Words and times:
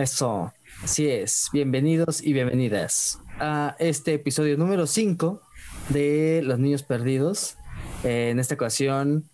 Eso, 0.00 0.54
así 0.82 1.10
es. 1.10 1.50
Bienvenidos 1.52 2.22
y 2.22 2.32
bienvenidas 2.32 3.18
a 3.38 3.76
este 3.78 4.14
episodio 4.14 4.56
número 4.56 4.86
5 4.86 5.42
de 5.90 6.40
Los 6.42 6.58
Niños 6.58 6.82
Perdidos. 6.82 7.58
en 8.02 8.38
esta 8.38 8.54
ocasión 8.54 9.28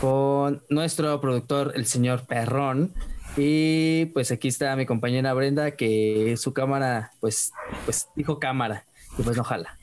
con 0.00 0.64
nuestro 0.70 1.20
productor, 1.20 1.70
el 1.76 1.86
señor 1.86 2.26
Perrón. 2.26 2.92
Y 3.36 4.06
pues 4.06 4.32
aquí 4.32 4.48
está 4.48 4.74
mi 4.74 4.86
compañera 4.86 5.34
Brenda, 5.34 5.76
que 5.76 6.34
su 6.36 6.52
cámara, 6.52 7.12
pues, 7.20 7.52
pues 7.84 8.08
dijo 8.16 8.40
cámara, 8.40 8.86
y 9.18 9.22
pues 9.22 9.36
no 9.36 9.44
jala. 9.44 9.78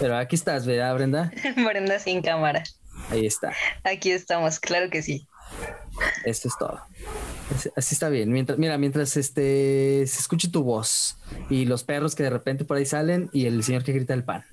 Pero 0.00 0.16
aquí 0.16 0.34
estás, 0.34 0.66
¿verdad, 0.66 0.96
Brenda? 0.96 1.30
Brenda 1.64 2.00
sin 2.00 2.22
cámara. 2.22 2.64
Ahí 3.08 3.24
está. 3.24 3.52
Aquí 3.84 4.10
estamos, 4.10 4.58
claro 4.58 4.90
que 4.90 5.00
sí. 5.00 5.28
Esto 6.24 6.48
es 6.48 6.54
todo. 6.58 6.80
Así 7.76 7.94
está 7.94 8.08
bien. 8.08 8.30
Mientras, 8.30 8.58
mira, 8.58 8.78
mientras 8.78 9.16
este 9.16 10.04
se 10.06 10.20
escuche 10.20 10.48
tu 10.48 10.62
voz 10.62 11.18
y 11.48 11.64
los 11.64 11.84
perros 11.84 12.14
que 12.14 12.22
de 12.22 12.30
repente 12.30 12.64
por 12.64 12.76
ahí 12.76 12.86
salen 12.86 13.28
y 13.32 13.46
el 13.46 13.62
señor 13.64 13.84
que 13.84 13.92
grita 13.92 14.14
el 14.14 14.24
pan. 14.24 14.44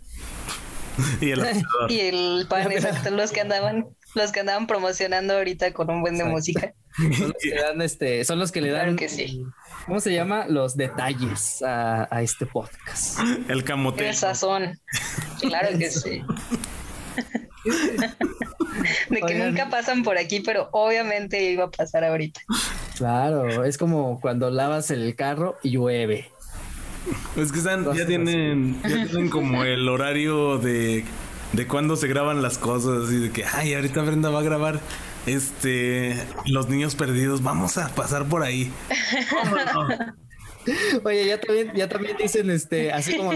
y, 1.22 1.32
el, 1.32 1.46
y 1.90 2.00
el 2.00 2.48
pan, 2.50 2.72
exacto, 2.72 3.12
los 3.12 3.32
que 3.32 3.42
andaban, 3.42 3.88
los 4.16 4.32
que 4.32 4.40
andaban 4.40 4.68
promocionando 4.68 5.36
ahorita 5.36 5.74
con 5.74 5.90
un 5.90 6.02
buen 6.02 6.18
de 6.18 6.24
música. 6.24 6.74
Son 6.96 7.10
los 7.10 7.34
que 7.40 7.54
dan 7.54 7.82
este, 7.82 8.26
son 8.26 8.40
los 8.40 8.52
que 8.52 8.62
le 8.62 8.72
dan 8.72 8.96
que 8.96 9.08
sí. 9.08 9.46
¿cómo 9.86 10.00
se 10.00 10.14
llama? 10.14 10.48
Los 10.48 10.76
detalles 10.76 11.62
a, 11.62 12.08
a 12.10 12.22
este 12.24 12.48
podcast. 12.48 13.20
El 13.48 13.64
camote. 13.64 14.10
El 14.10 14.16
sazón. 14.16 14.80
Claro 15.40 15.78
que 15.78 15.92
sí. 15.92 16.24
de 19.10 19.22
que 19.22 19.36
nunca 19.36 19.70
pasan 19.70 20.04
por 20.04 20.18
aquí, 20.18 20.40
pero 20.40 20.70
obviamente 20.72 21.52
iba 21.52 21.66
a 21.66 21.72
pasar 21.72 22.04
ahorita. 22.04 22.42
Claro, 22.98 23.64
es 23.64 23.78
como 23.78 24.20
cuando 24.20 24.50
lavas 24.50 24.92
el 24.92 25.16
carro 25.16 25.58
y 25.64 25.72
llueve. 25.72 26.30
Es 27.36 27.52
que 27.52 27.60
están, 27.60 27.94
ya 27.94 28.06
tienen, 28.06 28.82
ya 28.84 29.06
tienen 29.08 29.30
como 29.30 29.64
el 29.64 29.88
horario 29.88 30.58
de, 30.58 31.06
de 31.54 31.68
cuando 31.68 31.96
se 31.96 32.08
graban 32.08 32.42
las 32.42 32.58
cosas 32.58 33.12
y 33.12 33.20
de 33.20 33.32
que, 33.32 33.46
ay, 33.46 33.74
ahorita 33.74 34.02
Brenda 34.02 34.30
va 34.30 34.40
a 34.40 34.44
grabar 34.44 34.80
este 35.26 36.16
Los 36.46 36.70
Niños 36.70 36.96
Perdidos, 36.96 37.44
vamos 37.44 37.78
a 37.78 37.90
pasar 37.90 38.26
por 38.26 38.44
ahí. 38.44 38.72
Oye, 41.04 41.28
ya 41.28 41.40
también, 41.40 41.72
ya 41.76 41.88
también 41.88 42.18
dicen, 42.18 42.50
este, 42.50 42.92
así 42.92 43.16
como 43.18 43.34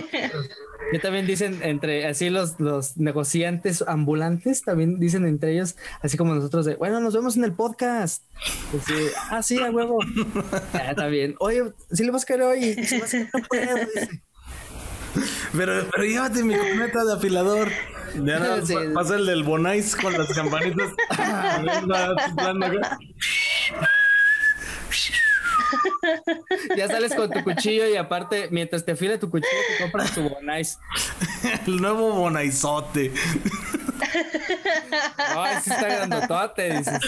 ya 0.94 1.00
también 1.00 1.26
dicen 1.26 1.62
entre 1.64 2.06
así 2.06 2.30
los, 2.30 2.60
los 2.60 2.98
negociantes 2.98 3.84
ambulantes, 3.88 4.64
también 4.64 5.00
dicen 5.00 5.26
entre 5.26 5.54
ellos, 5.54 5.78
así 6.02 6.18
como 6.18 6.36
nosotros 6.36 6.66
de 6.66 6.76
bueno, 6.76 7.00
nos 7.00 7.14
vemos 7.14 7.38
en 7.38 7.46
el 7.46 7.54
podcast. 7.54 8.24
ah, 9.30 9.42
sí, 9.42 9.58
a 9.60 9.72
huevo. 9.72 10.00
Ya, 10.74 10.92
está 10.92 11.08
bien. 11.08 11.36
Oye, 11.40 11.72
si 11.92 12.04
le 12.04 12.12
vas 12.12 12.24
a 12.24 12.26
caer 12.26 12.42
hoy, 12.42 12.74
si 12.86 13.00
vas 13.00 13.14
a 13.14 13.18
caer, 13.18 13.30
no 13.34 13.44
puedo, 13.48 13.78
Pero, 15.56 15.88
pero 15.92 16.06
llévate 16.06 16.44
mi 16.44 16.56
camioneta 16.56 17.06
de 17.06 17.14
afilador. 17.14 17.70
Ya 18.24 18.40
no, 18.40 18.94
pasa 18.94 19.16
el 19.16 19.26
del 19.26 19.44
Bonais 19.44 19.96
con 19.96 20.14
las 20.14 20.28
campanitas. 20.34 20.92
ya 26.76 26.88
sales 26.88 27.14
con 27.16 27.30
tu 27.30 27.44
cuchillo 27.44 27.88
y 27.88 27.96
aparte, 27.96 28.48
mientras 28.52 28.86
te 28.86 28.94
afila 28.94 29.20
tu 29.20 29.30
cuchillo, 29.30 29.52
te 29.78 29.84
compras 29.84 30.14
tu 30.14 30.28
Bonais. 30.28 30.80
El 31.68 31.82
nuevo 31.82 32.12
Bonaisote. 32.14 33.12
Ay, 35.18 35.58
sí 35.64 35.70
está 35.72 35.88
grandotote, 35.88 36.78
dices. 36.78 37.00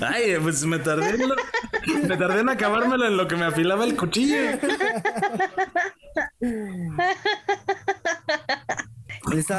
Ay, 0.00 0.36
pues 0.42 0.64
me 0.64 0.78
tardé 0.78 1.10
en, 1.10 2.08
me 2.08 2.16
tardé 2.16 2.40
en 2.40 2.48
acabármelo 2.48 3.06
en 3.06 3.16
lo 3.16 3.28
que 3.28 3.36
me 3.36 3.44
afilaba 3.44 3.84
el 3.84 3.96
cuchillo. 3.96 4.36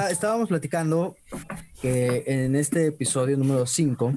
estábamos 0.09 0.49
platicando 0.49 1.15
que 1.81 2.23
en 2.27 2.55
este 2.55 2.87
episodio 2.87 3.37
número 3.37 3.65
5 3.65 4.13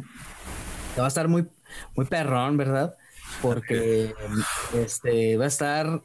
va 0.98 1.04
a 1.04 1.08
estar 1.08 1.28
muy, 1.28 1.46
muy 1.94 2.06
perrón, 2.06 2.56
¿verdad? 2.56 2.96
Porque 3.42 4.14
este 4.74 5.36
va 5.36 5.44
a 5.44 5.48
estar. 5.48 6.02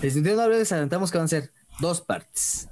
Desde 0.00 0.32
una 0.32 0.46
vez 0.46 0.72
adelantamos 0.72 1.10
que 1.10 1.18
van 1.18 1.26
a 1.26 1.28
ser 1.28 1.52
dos 1.78 2.00
partes. 2.00 2.68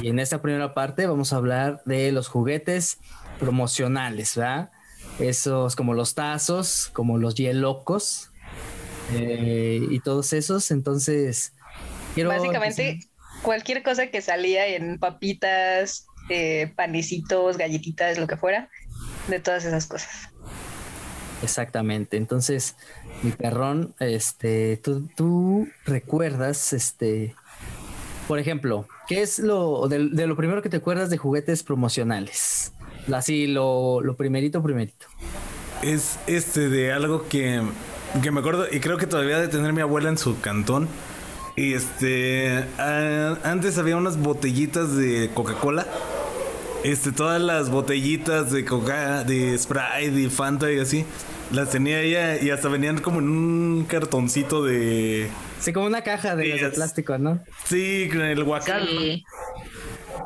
Y 0.00 0.08
en 0.08 0.18
esta 0.18 0.40
primera 0.40 0.72
parte 0.72 1.06
vamos 1.06 1.32
a 1.32 1.36
hablar 1.36 1.82
de 1.84 2.12
los 2.12 2.28
juguetes 2.28 2.98
promocionales, 3.38 4.36
¿verdad? 4.36 4.70
Esos 5.18 5.74
como 5.76 5.94
los 5.94 6.14
tazos, 6.14 6.90
como 6.92 7.18
los 7.18 7.34
hielocos 7.34 8.30
eh, 9.12 9.80
y 9.90 10.00
todos 10.00 10.32
esos. 10.32 10.70
Entonces, 10.70 11.52
quiero. 12.14 12.30
Básicamente, 12.30 13.00
cualquier 13.42 13.82
cosa 13.82 14.06
que 14.06 14.22
salía 14.22 14.66
en 14.68 14.98
papitas, 14.98 16.06
eh, 16.28 16.72
panecitos, 16.76 17.56
galletitas, 17.56 18.18
lo 18.18 18.26
que 18.26 18.36
fuera, 18.36 18.70
de 19.28 19.40
todas 19.40 19.64
esas 19.64 19.86
cosas. 19.86 20.29
Exactamente. 21.42 22.16
Entonces, 22.16 22.76
mi 23.22 23.30
perrón, 23.32 23.94
este, 23.98 24.76
tú, 24.78 25.08
tú 25.16 25.68
recuerdas, 25.84 26.72
este, 26.72 27.34
por 28.28 28.38
ejemplo, 28.38 28.86
¿qué 29.08 29.22
es 29.22 29.38
lo 29.38 29.88
de, 29.88 29.98
lo 29.98 30.36
primero 30.36 30.62
que 30.62 30.68
te 30.68 30.76
acuerdas 30.76 31.10
de 31.10 31.18
juguetes 31.18 31.62
promocionales? 31.62 32.72
Así, 33.12 33.46
lo, 33.46 34.00
lo 34.00 34.16
primerito, 34.16 34.62
primerito. 34.62 35.06
Es 35.82 36.18
este 36.26 36.68
de 36.68 36.92
algo 36.92 37.26
que, 37.28 37.62
que 38.22 38.30
me 38.30 38.40
acuerdo 38.40 38.66
y 38.70 38.80
creo 38.80 38.98
que 38.98 39.06
todavía 39.06 39.38
de 39.38 39.48
tener 39.48 39.72
mi 39.72 39.80
abuela 39.80 40.10
en 40.10 40.18
su 40.18 40.40
cantón 40.40 40.88
y 41.56 41.74
este, 41.74 42.64
antes 42.78 43.76
había 43.76 43.96
unas 43.96 44.18
botellitas 44.18 44.96
de 44.96 45.30
Coca-Cola. 45.34 45.86
Este, 46.82 47.12
todas 47.12 47.42
las 47.42 47.70
botellitas 47.70 48.50
de 48.50 48.64
Coca, 48.64 49.22
de 49.24 49.56
Sprite, 49.58 50.12
de 50.12 50.30
Fanta 50.30 50.72
y 50.72 50.78
así, 50.78 51.04
las 51.52 51.70
tenía 51.70 52.00
ella 52.00 52.40
y 52.40 52.50
hasta 52.50 52.68
venían 52.68 52.98
como 52.98 53.18
en 53.20 53.28
un 53.28 53.84
cartoncito 53.84 54.64
de. 54.64 55.28
Sí, 55.60 55.74
como 55.74 55.86
una 55.86 56.02
caja 56.02 56.36
de, 56.36 56.70
plástico, 56.74 57.18
¿no? 57.18 57.40
Sí, 57.64 58.08
con 58.10 58.22
el 58.22 58.44
guacal. 58.44 58.88
Y, 58.88 59.24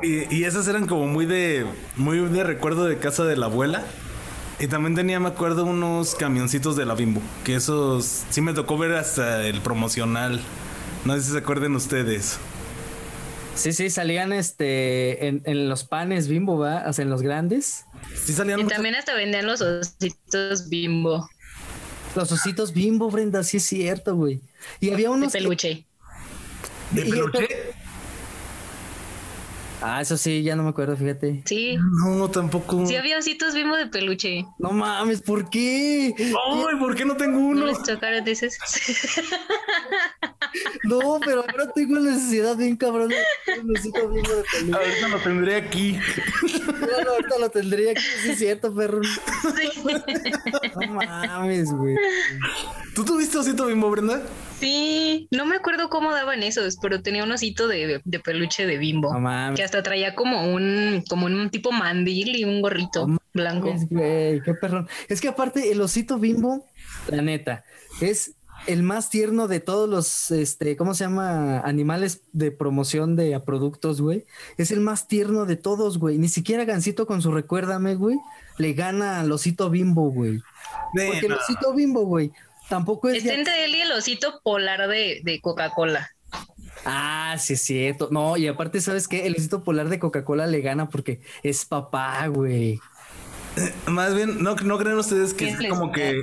y, 0.02 0.44
esas 0.44 0.68
eran 0.68 0.86
como 0.86 1.06
muy 1.06 1.26
de, 1.26 1.66
muy 1.96 2.18
de 2.18 2.44
recuerdo 2.44 2.84
de 2.84 2.98
casa 2.98 3.24
de 3.24 3.36
la 3.36 3.46
abuela. 3.46 3.82
Y 4.60 4.68
también 4.68 4.94
tenía, 4.94 5.18
me 5.18 5.28
acuerdo, 5.28 5.64
unos 5.64 6.14
camioncitos 6.14 6.76
de 6.76 6.86
la 6.86 6.94
Bimbo. 6.94 7.20
Que 7.42 7.56
esos 7.56 8.24
sí 8.30 8.40
me 8.40 8.52
tocó 8.52 8.78
ver 8.78 8.92
hasta 8.92 9.44
el 9.44 9.60
promocional. 9.60 10.40
No 11.04 11.14
sé 11.14 11.22
si 11.22 11.32
se 11.32 11.38
acuerden 11.38 11.74
ustedes. 11.74 12.38
Sí, 13.54 13.72
sí, 13.72 13.88
salían 13.88 14.32
este 14.32 15.28
en, 15.28 15.68
los 15.68 15.84
panes 15.84 16.28
bimbo, 16.28 16.58
¿va? 16.58 16.84
O 16.88 16.92
sea, 16.92 17.04
en 17.04 17.10
los 17.10 17.22
grandes. 17.22 17.84
Sí 18.24 18.32
salían. 18.32 18.60
Y 18.60 18.66
también 18.66 18.94
hasta 18.94 19.14
vendían 19.14 19.46
los 19.46 19.60
ositos 19.60 20.68
bimbo. 20.68 21.28
Los 22.14 22.30
ositos 22.32 22.72
bimbo, 22.72 23.10
Brenda, 23.10 23.42
sí 23.42 23.56
es 23.58 23.64
cierto, 23.64 24.16
güey. 24.16 24.40
Y 24.80 24.90
había 24.90 25.10
unos. 25.10 25.32
De 25.32 25.38
peluche. 25.38 25.86
¿De 26.90 27.02
peluche? 27.02 27.48
Ah, 29.86 30.00
eso 30.00 30.16
sí, 30.16 30.42
ya 30.42 30.56
no 30.56 30.62
me 30.62 30.70
acuerdo, 30.70 30.96
fíjate. 30.96 31.42
Sí. 31.44 31.76
No, 31.76 32.30
tampoco. 32.30 32.86
Sí, 32.86 32.96
había 32.96 33.18
ositos 33.18 33.52
bimbo 33.52 33.76
de 33.76 33.86
peluche. 33.86 34.46
No 34.58 34.70
mames, 34.70 35.20
¿por 35.20 35.50
qué? 35.50 36.14
Ay, 36.18 36.76
¿por 36.80 36.94
qué 36.94 37.04
no 37.04 37.18
tengo 37.18 37.38
uno? 37.38 37.60
¿No 37.60 37.66
les 37.66 37.82
chocaron, 37.82 38.24
dices? 38.24 38.56
no, 40.84 41.20
pero 41.22 41.42
ahora 41.42 41.70
tengo 41.74 42.00
necesidad 42.00 42.56
bien 42.56 42.76
cabrón 42.76 43.10
de 43.10 43.16
un 43.60 43.76
osito 43.76 44.08
bimbo 44.08 44.30
de 44.30 44.44
peluche. 44.50 44.78
Ahorita 44.78 45.08
lo 45.08 45.18
tendré 45.18 45.56
aquí. 45.56 45.98
No, 46.80 47.10
ahorita 47.10 47.38
lo 47.38 47.50
tendría 47.50 47.90
aquí, 47.90 48.02
sí 48.22 48.30
es 48.30 48.38
cierto, 48.38 48.74
perro. 48.74 49.02
Sí. 49.04 49.68
No 50.80 50.92
mames, 50.94 51.70
güey. 51.72 51.94
¿Tú 52.94 53.04
tuviste 53.04 53.36
osito 53.36 53.66
bimbo, 53.66 53.90
Brenda? 53.90 54.22
Sí, 54.60 55.28
no 55.30 55.46
me 55.46 55.56
acuerdo 55.56 55.88
cómo 55.88 56.12
daban 56.12 56.42
esos, 56.42 56.76
pero 56.80 57.02
tenía 57.02 57.24
un 57.24 57.32
osito 57.32 57.68
de, 57.68 58.00
de 58.04 58.20
peluche 58.20 58.66
de 58.66 58.78
bimbo. 58.78 59.12
No 59.12 59.20
mames. 59.20 59.58
Que 59.58 59.64
hasta 59.64 59.82
traía 59.82 60.14
como 60.14 60.52
un, 60.52 61.02
como 61.08 61.26
un 61.26 61.50
tipo 61.50 61.72
mandil 61.72 62.36
y 62.36 62.44
un 62.44 62.62
gorrito 62.62 63.06
blanco. 63.32 63.74
qué 63.90 64.54
perrón. 64.60 64.88
Es 65.08 65.20
que 65.20 65.28
aparte 65.28 65.70
el 65.70 65.80
osito 65.80 66.18
bimbo, 66.18 66.64
la 67.08 67.22
neta, 67.22 67.64
es 68.00 68.36
el 68.66 68.82
más 68.82 69.10
tierno 69.10 69.48
de 69.48 69.60
todos 69.60 69.88
los, 69.88 70.30
este, 70.30 70.76
¿cómo 70.76 70.94
se 70.94 71.04
llama? 71.04 71.60
Animales 71.60 72.22
de 72.32 72.50
promoción 72.50 73.16
de 73.16 73.38
productos, 73.40 74.00
güey. 74.00 74.24
Es 74.56 74.70
el 74.70 74.80
más 74.80 75.06
tierno 75.08 75.44
de 75.44 75.56
todos, 75.56 75.98
güey. 75.98 76.18
Ni 76.18 76.28
siquiera 76.28 76.64
Gancito 76.64 77.06
con 77.06 77.20
su 77.20 77.32
recuérdame, 77.32 77.94
güey, 77.94 78.16
le 78.58 78.72
gana 78.72 79.20
al 79.20 79.32
osito 79.32 79.68
bimbo, 79.68 80.10
güey. 80.10 80.40
Porque 80.94 81.26
el 81.26 81.32
osito 81.32 81.74
bimbo, 81.74 82.06
güey, 82.06 82.32
tampoco 82.68 83.08
es. 83.08 83.18
Está 83.18 83.34
entre 83.34 83.64
él 83.64 83.74
y 83.74 83.80
el 83.80 83.92
osito 83.92 84.40
polar 84.42 84.88
de, 84.88 85.20
de 85.22 85.40
Coca-Cola. 85.40 86.10
Ah, 86.84 87.36
sí, 87.38 87.54
es 87.54 87.62
cierto. 87.62 88.08
No, 88.10 88.36
y 88.36 88.46
aparte, 88.46 88.80
¿sabes 88.80 89.08
qué? 89.08 89.26
El 89.26 89.34
osito 89.34 89.64
polar 89.64 89.88
de 89.88 89.98
Coca-Cola 89.98 90.46
le 90.46 90.60
gana 90.60 90.88
porque 90.88 91.20
es 91.42 91.64
papá, 91.64 92.26
güey. 92.26 92.80
Más 93.86 94.14
bien, 94.14 94.42
¿no, 94.42 94.56
¿no 94.56 94.78
creen 94.78 94.98
ustedes 94.98 95.32
que 95.32 95.48
es 95.50 95.56
como 95.68 95.92
que 95.92 96.22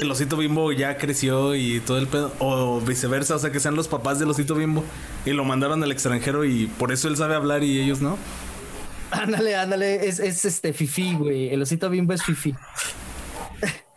el 0.00 0.10
osito 0.10 0.38
bimbo 0.38 0.72
ya 0.72 0.96
creció 0.96 1.54
y 1.54 1.80
todo 1.80 1.98
el 1.98 2.06
pedo? 2.06 2.32
O 2.38 2.80
viceversa, 2.80 3.36
o 3.36 3.38
sea, 3.38 3.52
que 3.52 3.60
sean 3.60 3.74
los 3.74 3.88
papás 3.88 4.18
del 4.18 4.30
osito 4.30 4.54
bimbo 4.54 4.82
y 5.26 5.32
lo 5.32 5.44
mandaron 5.44 5.82
al 5.82 5.92
extranjero 5.92 6.46
y 6.46 6.66
por 6.66 6.92
eso 6.92 7.08
él 7.08 7.16
sabe 7.16 7.34
hablar 7.34 7.62
y 7.62 7.78
ellos 7.80 8.00
no. 8.00 8.16
Ándale, 9.10 9.54
ándale, 9.54 10.08
es, 10.08 10.18
es 10.18 10.44
este 10.46 10.72
fifi, 10.72 11.14
güey. 11.14 11.50
El 11.50 11.60
osito 11.60 11.90
bimbo 11.90 12.14
es 12.14 12.22
fifi. 12.22 12.54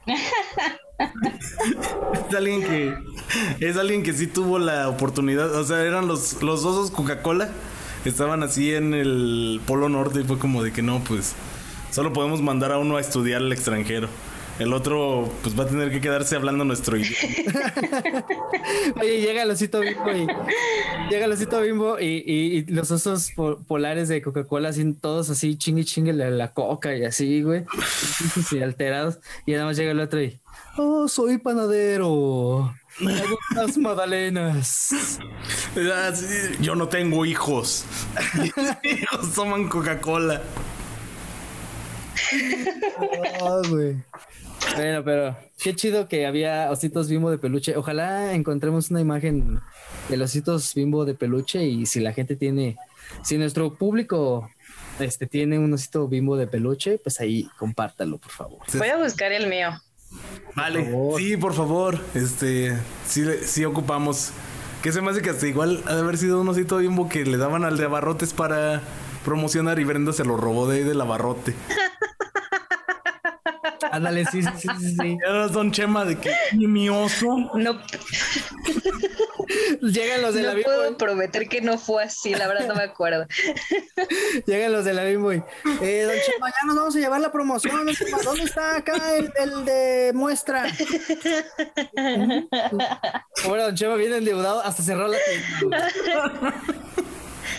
es 2.29 2.35
alguien 2.35 2.63
que 2.63 2.95
es 3.59 3.77
alguien 3.77 4.03
que 4.03 4.13
sí 4.13 4.27
tuvo 4.27 4.59
la 4.59 4.89
oportunidad, 4.89 5.53
o 5.55 5.63
sea, 5.63 5.83
eran 5.83 6.07
los, 6.07 6.41
los 6.43 6.65
osos 6.65 6.91
Coca-Cola, 6.91 7.49
estaban 8.05 8.43
así 8.43 8.73
en 8.73 8.93
el 8.93 9.61
Polo 9.65 9.89
Norte 9.89 10.21
y 10.21 10.23
fue 10.23 10.39
como 10.39 10.63
de 10.63 10.71
que 10.71 10.81
no, 10.81 11.01
pues 11.03 11.35
Solo 11.91 12.13
podemos 12.13 12.41
mandar 12.41 12.71
a 12.71 12.77
uno 12.77 12.97
a 12.97 13.01
estudiar 13.01 13.41
al 13.41 13.51
extranjero. 13.51 14.07
El 14.59 14.73
otro, 14.73 15.31
pues 15.41 15.57
va 15.57 15.63
a 15.63 15.67
tener 15.67 15.89
que 15.89 16.01
quedarse 16.01 16.35
hablando 16.35 16.65
nuestro 16.65 16.97
idioma. 16.97 17.73
Oye, 19.01 19.21
llega 19.21 19.43
el 19.43 19.51
osito 19.51 19.79
bimbo 19.79 20.11
y 20.11 20.27
llega 21.09 21.61
bimbo 21.61 21.97
y, 21.99 22.65
los 22.67 22.91
osos 22.91 23.31
polares 23.67 24.09
de 24.09 24.21
Coca-Cola, 24.21 24.69
así 24.69 24.93
todos 24.93 25.29
así 25.29 25.57
chingue 25.57 25.85
chingue 25.85 26.11
la, 26.11 26.29
la 26.29 26.51
coca 26.51 26.95
y 26.95 27.05
así, 27.05 27.41
güey. 27.41 27.63
Y 28.51 28.61
alterados. 28.61 29.19
Y 29.45 29.53
además 29.53 29.77
llega 29.77 29.91
el 29.91 29.99
otro 30.01 30.21
y, 30.21 30.37
oh, 30.77 31.07
soy 31.07 31.37
panadero. 31.37 32.73
Las 33.55 33.77
magdalenas. 33.77 35.19
Ah, 35.77 36.11
yo 36.59 36.75
no 36.75 36.87
tengo 36.87 37.25
hijos. 37.25 37.85
Mis 38.83 39.01
hijos 39.01 39.33
toman 39.33 39.67
Coca-Cola. 39.69 40.41
Bueno, 44.75 45.03
pero 45.03 45.37
qué 45.57 45.75
chido 45.75 46.07
que 46.07 46.25
había 46.25 46.69
ositos 46.69 47.09
bimbo 47.09 47.31
de 47.31 47.37
peluche. 47.37 47.75
Ojalá 47.75 48.33
encontremos 48.33 48.91
una 48.91 49.01
imagen 49.01 49.59
de 50.09 50.17
los 50.17 50.31
ositos 50.31 50.73
bimbo 50.75 51.05
de 51.05 51.15
peluche 51.15 51.63
y 51.63 51.85
si 51.85 51.99
la 51.99 52.13
gente 52.13 52.35
tiene, 52.35 52.77
si 53.23 53.37
nuestro 53.37 53.75
público 53.75 54.49
este 54.99 55.27
tiene 55.27 55.57
un 55.57 55.71
osito 55.73 56.07
bimbo 56.07 56.35
de 56.35 56.47
peluche, 56.47 56.97
pues 56.97 57.19
ahí 57.21 57.49
compártalo, 57.57 58.17
por 58.17 58.31
favor. 58.31 58.59
Voy 58.73 58.89
a 58.89 58.97
buscar 58.97 59.31
el 59.31 59.47
mío. 59.47 59.69
Vale, 60.55 60.91
sí, 61.17 61.37
por 61.37 61.53
favor. 61.53 61.99
Este, 62.13 62.77
sí, 63.05 63.23
sí 63.45 63.65
ocupamos. 63.65 64.31
Que 64.81 64.91
se 64.91 65.01
me 65.01 65.11
hace 65.11 65.21
que 65.21 65.29
hasta 65.29 65.47
igual 65.47 65.83
ha 65.87 65.95
de 65.95 66.01
haber 66.01 66.17
sido 66.17 66.39
un 66.39 66.47
osito 66.47 66.77
bimbo 66.77 67.09
que 67.09 67.25
le 67.25 67.37
daban 67.37 67.65
al 67.65 67.77
de 67.77 67.85
abarrotes 67.85 68.33
para 68.33 68.81
promocionar 69.25 69.79
y 69.79 69.83
Brenda 69.83 70.13
se 70.13 70.23
lo 70.23 70.37
robó 70.37 70.67
de 70.67 70.77
ahí 70.77 70.83
del 70.83 71.01
abarrote. 71.01 71.53
Ándale, 73.91 74.25
sí, 74.25 74.43
sí, 74.43 74.67
sí, 74.79 74.95
sí. 74.95 75.17
Don 75.51 75.71
Chema 75.71 76.05
de 76.05 76.17
que 76.17 76.31
mi 76.53 76.89
oso. 76.89 77.49
No. 77.55 77.73
Llegan 79.81 80.21
los 80.21 80.35
de 80.35 80.43
la 80.43 80.53
Bimbo. 80.53 80.69
No 80.69 80.77
puedo 80.77 80.97
prometer 80.97 81.47
que 81.47 81.61
no 81.61 81.77
fue 81.77 82.03
así, 82.03 82.33
la 82.33 82.47
verdad 82.47 82.67
no 82.67 82.75
me 82.75 82.83
acuerdo. 82.83 83.25
Llegan 84.45 84.71
los 84.71 84.85
de 84.85 84.93
la 84.93 85.03
Bimbo. 85.03 85.31
Eh, 85.31 85.41
don 86.03 86.15
Chema, 86.25 86.49
ya 86.49 86.67
nos 86.67 86.75
vamos 86.75 86.95
a 86.95 86.99
llevar 86.99 87.21
la 87.21 87.31
promoción. 87.31 87.87
¿Dónde 88.23 88.43
está 88.43 88.77
acá 88.77 89.15
el, 89.15 89.31
el 89.37 89.65
de 89.65 90.11
muestra? 90.13 90.67
bueno, 93.45 93.63
Don 93.63 93.75
Chema 93.75 93.95
viene 93.95 94.17
endeudado, 94.17 94.61
hasta 94.61 94.83
cerró 94.83 95.07
la 95.07 95.17
tienda. 95.59 95.89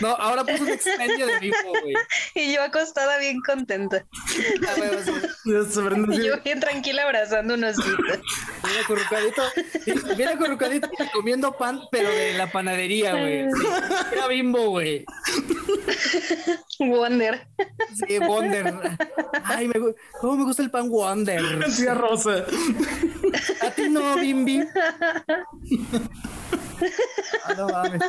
No, 0.01 0.09
ahora 0.09 0.45
puso 0.45 0.63
un 0.63 0.71
expendio 0.71 1.27
de 1.27 1.39
vivo, 1.39 1.57
güey. 1.83 1.95
Y 2.35 2.55
yo 2.55 2.63
acostada 2.63 3.19
bien 3.19 3.41
contenta. 3.41 4.07
y 5.45 6.25
yo 6.25 6.41
bien 6.43 6.61
tranquila 6.61 7.03
abrazando 7.03 7.55
unos 7.55 7.79
osito. 7.79 8.03
Bien 8.03 8.85
acurrucadito, 8.85 9.43
bien 10.17 10.29
acurrucadito 10.29 10.89
comiendo 11.13 11.57
pan, 11.57 11.81
pero 11.91 12.09
de 12.11 12.35
la 12.35 12.51
panadería, 12.51 13.13
güey. 13.13 13.47
era 14.13 14.29
bimbo, 14.29 14.71
güey. 14.71 15.05
Wonder. 16.79 17.47
Sí, 17.95 18.19
Wonder. 18.19 18.75
Ay, 19.45 19.69
me, 19.69 19.75
cómo 20.21 20.37
me 20.37 20.45
gusta 20.45 20.63
el 20.63 20.71
pan 20.71 20.89
Wonder. 20.89 21.43
Tía 21.77 21.95
Rosa. 21.95 22.45
A 23.61 23.71
ti 23.71 23.89
no, 23.89 24.17
Bimbi. 24.17 24.63
Ah, 27.45 27.55
no 27.55 27.69
mames. 27.69 28.01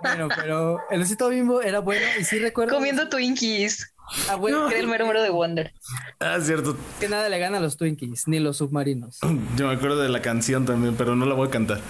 Bueno, 0.00 0.28
pero 0.34 0.80
el 0.90 1.02
osito 1.02 1.28
bimbo 1.28 1.62
era 1.62 1.80
bueno 1.80 2.04
y 2.20 2.24
sí 2.24 2.38
recuerdo. 2.38 2.74
Comiendo 2.74 3.08
Twinkies. 3.08 3.94
Ah, 4.28 4.36
bueno. 4.36 4.68
Era 4.68 4.78
el 4.78 4.86
mero 4.86 5.06
mero 5.06 5.22
de 5.22 5.30
Wonder. 5.30 5.72
Ah, 6.20 6.38
cierto. 6.40 6.76
Que 7.00 7.08
nada 7.08 7.28
le 7.28 7.38
gana 7.38 7.58
a 7.58 7.60
los 7.60 7.76
Twinkies, 7.76 8.28
ni 8.28 8.40
los 8.40 8.58
submarinos. 8.58 9.18
Yo 9.56 9.68
me 9.68 9.74
acuerdo 9.74 10.00
de 10.02 10.08
la 10.08 10.22
canción 10.22 10.66
también, 10.66 10.96
pero 10.96 11.16
no 11.16 11.26
la 11.26 11.34
voy 11.34 11.48
a 11.48 11.50
cantar. 11.50 11.80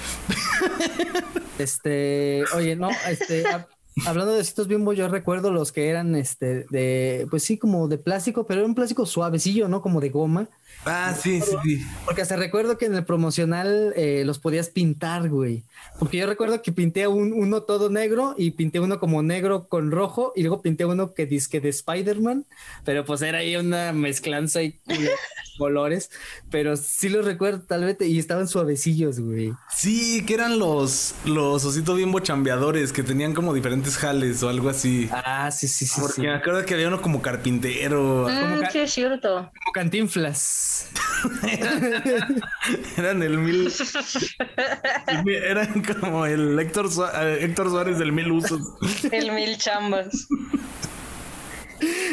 Este, 1.59 2.45
oye, 2.55 2.77
no, 2.77 2.91
este, 3.09 3.45
Hablando 4.07 4.33
de 4.33 4.41
ositos 4.41 4.69
bimbo, 4.69 4.95
yo 4.95 5.09
recuerdo 5.09 5.53
los 5.53 5.71
que 5.71 5.89
eran 5.91 6.15
este 6.17 6.65
de, 6.71 7.27
pues 7.31 7.43
sí, 7.43 7.59
como 7.59 7.89
de 7.89 7.99
plástico, 7.99 8.47
pero 8.47 8.61
era 8.61 8.69
un 8.69 8.75
plástico 8.75 9.05
suavecillo, 9.05 9.69
¿no? 9.69 9.83
Como 9.83 10.01
de 10.01 10.09
goma. 10.09 10.49
Ah, 10.85 11.15
sí, 11.19 11.41
sí, 11.41 11.57
sí. 11.63 11.87
Porque 12.05 12.23
hasta 12.23 12.37
recuerdo 12.37 12.77
que 12.77 12.87
en 12.87 12.95
el 12.95 13.05
promocional 13.05 13.93
eh, 13.97 14.23
los 14.25 14.39
podías 14.39 14.69
pintar, 14.69 15.29
güey. 15.29 15.63
Porque 15.99 16.17
yo 16.17 16.27
recuerdo 16.27 16.63
que 16.63 16.73
pinté 16.73 17.07
un, 17.07 17.33
uno 17.33 17.63
todo 17.63 17.91
negro 17.91 18.35
y 18.37 18.53
pinté 18.53 18.81
uno 18.81 18.99
como 18.99 19.23
negro 19.23 19.69
con 19.69 19.91
rojo 19.91 20.33
y 20.35 20.43
luego 20.43 20.63
pinté 20.63 20.85
uno 20.85 21.15
que 21.15 21.27
disque 21.27 21.61
de 21.61 21.69
Spider-Man, 21.69 22.47
pero 22.85 23.05
pues 23.05 23.23
era 23.23 23.39
ahí 23.39 23.57
una 23.57 23.93
mezclanza 23.93 24.63
y 24.63 24.81
colores. 25.59 26.11
Pero 26.51 26.77
sí 26.77 27.09
los 27.09 27.25
recuerdo 27.25 27.61
tal 27.61 27.85
vez 27.85 27.97
y 28.01 28.19
estaban 28.19 28.49
suavecillos, 28.49 29.21
güey. 29.21 29.53
Sí, 29.75 30.25
que 30.27 30.35
eran 30.35 30.59
los, 30.59 31.15
los 31.25 31.65
ositos 31.65 31.97
bimbo 31.97 32.21
chambeadores 32.21 32.93
que 32.93 33.03
tenían 33.03 33.35
como 33.35 33.55
diferentes 33.55 33.97
jales 33.97 34.43
o 34.43 34.49
algo 34.49 34.69
así. 34.69 35.09
Ah, 35.13 35.51
sí, 35.51 35.69
sí, 35.69 35.87
sí. 35.87 36.01
Porque 36.01 36.23
me 36.23 36.35
acuerdo 36.35 36.65
que 36.65 36.75
había 36.75 36.89
uno 36.89 37.01
como 37.01 37.23
carpintero. 37.23 38.27
Mm, 38.29 38.41
como 38.41 38.71
sí, 38.71 38.79
es 38.79 38.93
cierto. 38.93 39.51
Como 39.65 39.73
cantinflas. 39.73 40.72
eran, 42.97 43.23
el 43.23 43.39
mil. 43.39 43.73
eran 45.27 45.83
como 45.83 46.27
el 46.27 46.59
Héctor, 46.59 46.89
eh, 47.15 47.39
Héctor 47.43 47.71
Suárez 47.71 47.99
del 47.99 48.13
mil 48.13 48.33
usos. 48.33 48.61
El 49.11 49.33
mil 49.33 49.57
chambas. 49.59 50.29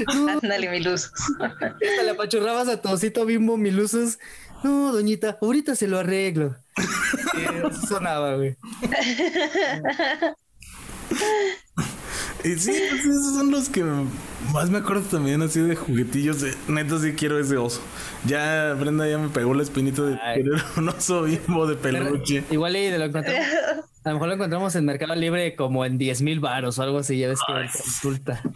Ándale, 0.08 0.70
mil 0.70 0.88
usos. 0.88 1.12
Esta 1.80 2.04
la 2.04 2.16
pachurrabas 2.16 2.68
a 2.68 2.82
tu 2.82 3.26
bimbo 3.26 3.58
mil 3.58 3.80
usos. 3.80 4.20
No, 4.64 4.92
doñita, 4.92 5.38
ahorita 5.42 5.76
se 5.76 5.88
lo 5.88 6.00
arreglo. 6.00 6.56
sonaba, 7.88 8.36
güey. 8.36 8.58
Y 12.44 12.58
sí, 12.58 12.72
pues 12.90 13.06
esos 13.06 13.36
son 13.36 13.52
los 13.52 13.68
que 13.68 13.84
más 14.54 14.70
me 14.70 14.78
acuerdo 14.78 15.04
también 15.04 15.42
así 15.42 15.60
de 15.60 15.76
juguetillos. 15.76 16.42
De, 16.42 16.56
neta, 16.68 16.98
sí 17.00 17.14
quiero 17.14 17.38
ese 17.38 17.58
oso. 17.58 17.82
Ya 18.26 18.74
Brenda 18.74 19.08
ya 19.08 19.18
me 19.18 19.30
pegó 19.30 19.54
la 19.54 19.64
espinita 19.64 20.04
de 20.04 20.18
querer 20.36 20.62
un 20.78 20.90
oso 20.90 21.24
bimbo 21.24 21.68
de 21.68 21.76
peluche. 21.76 22.44
Igual 22.50 22.78
y 22.78 22.88
de 22.88 22.98
lo 22.98 23.06
encontramos. 23.06 23.46
A 24.04 24.10
lo 24.10 24.16
mejor 24.16 24.30
lo 24.30 24.36
encontramos 24.36 24.76
en 24.76 24.86
Mercado 24.86 25.14
Libre 25.16 25.56
como 25.56 25.84
en 25.84 25.98
10 25.98 26.22
mil 26.22 26.40
baros 26.40 26.80
o 26.80 26.84
algo 26.84 27.00
así. 27.00 27.20
Ya 27.20 27.28
ves 27.28 27.40
que 27.46 27.54
resulta. 27.54 28.42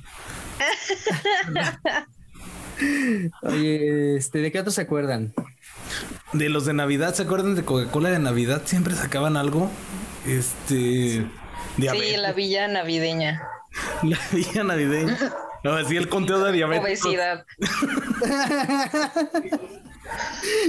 Oye, 3.43 4.15
este, 4.15 4.39
¿de 4.39 4.51
qué 4.51 4.61
otros 4.61 4.75
se 4.75 4.81
acuerdan? 4.81 5.33
De 6.31 6.49
los 6.49 6.65
de 6.65 6.73
Navidad, 6.73 7.13
¿se 7.13 7.23
acuerdan 7.23 7.55
de 7.55 7.63
Coca-Cola 7.63 8.09
de 8.09 8.19
Navidad? 8.19 8.61
Siempre 8.65 8.95
sacaban 8.95 9.35
algo. 9.35 9.69
Este. 10.25 11.27
Sí, 11.77 12.17
la 12.17 12.31
villa 12.31 12.67
navideña. 12.67 13.41
La 14.03 14.19
villa 14.31 14.63
navideña. 14.63 15.17
No, 15.63 15.73
así 15.73 15.95
el 15.95 16.09
conteo 16.09 16.43
de 16.43 16.51
diabetes. 16.51 16.83
Obesidad. 16.83 17.45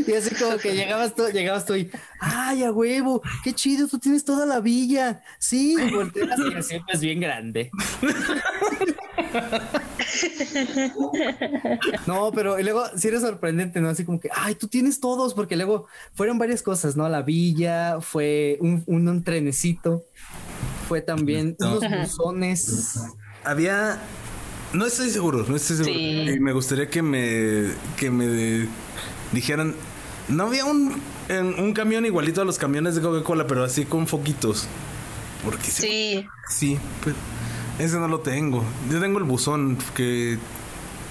y 0.06 0.12
así 0.12 0.32
como 0.36 0.56
que 0.58 0.74
llegabas 0.74 1.16
tú, 1.16 1.26
llegabas 1.32 1.66
tú 1.66 1.74
y, 1.74 1.90
ay, 2.20 2.62
a 2.62 2.70
huevo, 2.70 3.20
qué 3.42 3.52
chido, 3.52 3.88
tú 3.88 3.98
tienes 3.98 4.24
toda 4.24 4.46
la 4.46 4.60
villa. 4.60 5.20
Sí, 5.38 5.76
volteas 5.92 6.38
y 6.38 6.62
siempre 6.62 6.94
es 6.94 7.00
bien 7.00 7.18
grande. 7.18 7.72
no, 12.06 12.30
pero 12.32 12.60
y 12.60 12.62
luego 12.62 12.84
sí 12.96 13.08
era 13.08 13.18
sorprendente, 13.18 13.80
¿no? 13.80 13.88
Así 13.88 14.04
como 14.04 14.20
que, 14.20 14.30
ay, 14.32 14.54
tú 14.54 14.68
tienes 14.68 15.00
todos, 15.00 15.34
porque 15.34 15.56
luego 15.56 15.88
fueron 16.14 16.38
varias 16.38 16.62
cosas, 16.62 16.94
¿no? 16.94 17.08
La 17.08 17.22
villa, 17.22 18.00
fue 18.00 18.58
un, 18.60 18.84
un 18.86 19.24
trenecito, 19.24 20.04
fue 20.86 21.00
también 21.00 21.56
unos 21.58 21.82
buzones. 21.90 23.00
Había. 23.44 24.00
No 24.72 24.86
estoy 24.86 25.10
seguro, 25.10 25.44
no 25.48 25.56
estoy 25.56 25.76
seguro. 25.76 25.98
Y 25.98 26.40
me 26.40 26.52
gustaría 26.52 26.88
que 26.88 27.02
me, 27.02 27.70
que 27.96 28.10
me 28.10 28.68
dijeran. 29.32 29.74
No 30.28 30.44
había 30.44 30.64
un, 30.64 31.00
un 31.58 31.72
camión 31.74 32.06
igualito 32.06 32.42
a 32.42 32.44
los 32.44 32.58
camiones 32.58 32.94
de 32.94 33.02
Coca-Cola, 33.02 33.46
pero 33.46 33.62
así 33.62 33.84
con 33.84 34.06
foquitos. 34.06 34.66
Porque 35.44 35.70
sí. 35.70 36.26
Sí, 36.48 36.78
pues, 37.02 37.14
ese 37.78 37.98
no 37.98 38.08
lo 38.08 38.20
tengo. 38.20 38.64
Yo 38.90 39.00
tengo 39.00 39.18
el 39.18 39.24
buzón 39.24 39.78
que 39.94 40.38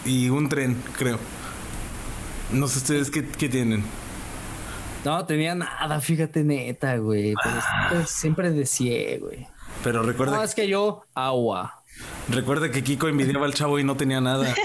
y 0.05 0.29
un 0.29 0.49
tren, 0.49 0.81
creo. 0.97 1.19
No 2.51 2.67
sé 2.67 2.79
ustedes 2.79 3.09
qué, 3.09 3.25
qué 3.25 3.49
tienen. 3.49 3.83
No, 5.05 5.25
tenía 5.25 5.53
nada, 5.55 5.99
fíjate, 5.99 6.43
neta, 6.43 6.97
güey. 6.97 7.33
Pero 7.89 8.05
siempre 8.05 8.51
decía, 8.51 9.19
güey. 9.19 9.47
Pero 9.83 10.01
recuerda. 10.03 10.37
No, 10.37 10.43
es 10.43 10.55
que 10.55 10.67
yo, 10.67 11.05
agua. 11.13 11.83
Recuerda 12.29 12.71
que 12.71 12.83
Kiko 12.83 13.07
envidiaba 13.07 13.45
al 13.45 13.53
chavo 13.53 13.77
y 13.79 13.83
no 13.83 13.95
tenía 13.97 14.21
nada. 14.21 14.53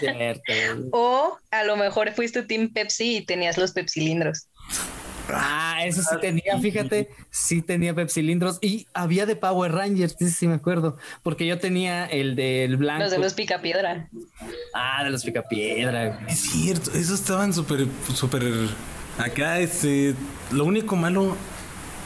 Cierto. 0.00 0.52
O 0.92 1.38
a 1.50 1.64
lo 1.64 1.76
mejor 1.76 2.12
fuiste 2.12 2.42
Team 2.42 2.72
Pepsi 2.72 3.18
y 3.18 3.24
tenías 3.24 3.56
los 3.56 3.72
pepsilindros. 3.72 4.48
Ah, 5.30 5.80
eso 5.84 6.02
sí 6.02 6.16
tenía, 6.20 6.58
fíjate, 6.58 7.10
sí 7.30 7.60
tenía 7.60 7.94
pepsilindros 7.94 8.58
y 8.62 8.86
había 8.94 9.26
de 9.26 9.36
Power 9.36 9.72
Rangers, 9.72 10.16
sí, 10.18 10.30
sí 10.30 10.48
me 10.48 10.54
acuerdo, 10.54 10.96
porque 11.22 11.46
yo 11.46 11.58
tenía 11.58 12.06
el 12.06 12.34
del 12.34 12.78
blanco. 12.78 13.02
Los 13.02 13.12
de 13.12 13.18
los 13.18 13.34
picapiedra. 13.34 14.08
Ah, 14.74 15.04
de 15.04 15.10
los 15.10 15.24
picapiedra. 15.24 16.20
Es 16.28 16.40
cierto, 16.40 16.92
esos 16.92 17.20
estaban 17.20 17.52
súper, 17.52 17.86
súper 18.14 18.42
acá, 19.18 19.58
este, 19.58 20.14
lo 20.50 20.64
único 20.64 20.96
malo 20.96 21.36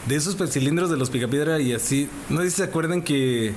de 0.06 0.16
esos 0.16 0.36
cilindros 0.50 0.90
de 0.90 0.96
los 0.96 1.10
picapiedra 1.10 1.60
y 1.60 1.72
así, 1.72 2.08
no 2.28 2.40
sé 2.40 2.50
si 2.50 2.56
se 2.56 2.64
acuerdan 2.64 3.02
que 3.02 3.54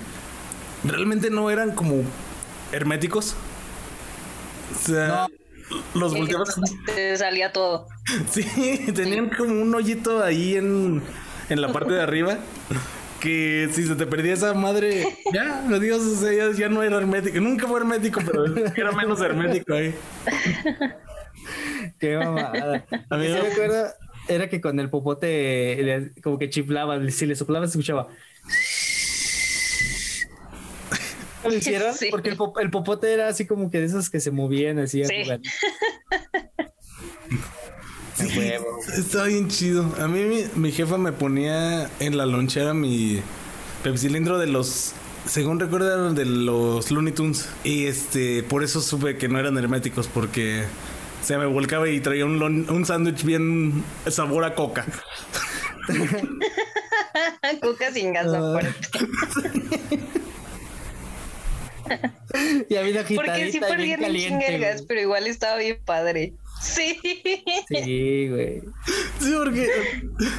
realmente 0.84 1.30
no 1.30 1.50
eran 1.50 1.72
como 1.72 2.04
herméticos. 2.72 3.36
O 4.74 4.88
sea, 4.88 5.28
los 5.94 6.14
volteabas. 6.14 6.56
Te 6.86 7.18
salía 7.18 7.52
todo. 7.52 7.88
Sí, 8.30 8.46
tenían 8.94 9.30
como 9.30 9.60
un 9.60 9.74
hoyito 9.74 10.24
ahí 10.24 10.56
en, 10.56 11.02
en 11.50 11.62
la 11.62 11.72
parte 11.72 11.94
de 11.94 12.02
arriba. 12.04 12.38
Que 13.20 13.70
si 13.74 13.88
se 13.88 13.96
te 13.96 14.06
perdía 14.06 14.34
esa 14.34 14.54
madre, 14.54 15.18
ya, 15.34 15.66
adiós, 15.68 16.02
o 16.02 16.16
sea, 16.16 16.52
ya, 16.52 16.70
no 16.70 16.84
era 16.84 16.98
hermético. 16.98 17.40
Nunca 17.40 17.66
fue 17.66 17.80
hermético, 17.80 18.22
pero 18.24 18.46
era 18.76 18.92
menos 18.92 19.20
hermético 19.22 19.74
ahí. 19.74 19.96
Qué 22.00 22.18
mamada. 22.18 22.86
A 23.10 23.18
mí 23.18 23.28
me 23.28 23.40
acuerdo 23.40 23.88
era 24.28 24.50
que 24.50 24.60
con 24.62 24.80
el 24.80 24.90
popote 24.90 26.12
como 26.24 26.40
que 26.40 26.50
chiflaba, 26.50 27.00
si 27.10 27.26
le 27.26 27.36
soplaba 27.36 27.68
se 27.68 27.72
escuchaba. 27.72 28.08
¿Lo 31.44 31.54
hicieron? 31.54 31.94
Porque 32.12 32.30
el, 32.30 32.72
popote 32.72 33.14
era 33.14 33.28
así 33.28 33.46
como 33.46 33.70
que 33.70 33.80
de 33.80 33.86
esos 33.86 34.10
que 34.10 34.20
se 34.20 34.32
movían 34.32 34.80
así. 34.80 35.04
Sí. 35.06 35.24
estaba 38.98 39.26
bien 39.26 39.50
chido. 39.50 39.94
A 40.00 40.08
mí 40.08 40.24
mi, 40.24 40.46
mi, 40.56 40.72
jefa 40.72 40.98
me 40.98 41.12
ponía 41.12 41.90
en 42.00 42.18
la 42.18 42.26
lonchera 42.26 42.74
mi 42.74 43.22
pepsilindro 43.84 44.40
de 44.40 44.48
los 44.48 44.94
según 45.28 45.60
recuerdan 45.60 46.16
de 46.16 46.26
los 46.26 46.92
Looney 46.92 47.14
Tunes 47.14 47.50
y 47.64 47.88
este 47.88 48.44
por 48.44 48.64
eso 48.64 48.82
supe 48.82 49.18
que 49.18 49.28
no 49.28 49.40
eran 49.40 49.58
herméticos 49.58 50.08
porque 50.08 50.66
se 51.26 51.38
me 51.38 51.46
volcaba 51.48 51.90
y 51.90 52.00
traía 52.00 52.26
un, 52.26 52.42
un 52.42 52.86
sándwich 52.86 53.24
bien 53.24 53.84
sabor 54.08 54.44
a 54.44 54.54
coca. 54.54 54.86
coca 57.62 57.92
sin 57.92 58.14
gas 58.14 58.28
uh. 58.28 58.60
y 62.70 62.76
había 62.76 63.04
Porque 63.04 63.52
sí 63.52 63.60
perdían 63.60 64.04
un 64.04 64.16
chingue 64.16 64.60
gas, 64.60 64.84
pero 64.84 65.02
igual 65.02 65.26
estaba 65.26 65.58
bien 65.58 65.80
padre. 65.84 66.34
Sí. 66.62 67.00
Sí, 67.70 68.30
güey. 68.30 68.62
Sí, 69.20 69.34
porque 69.36 69.68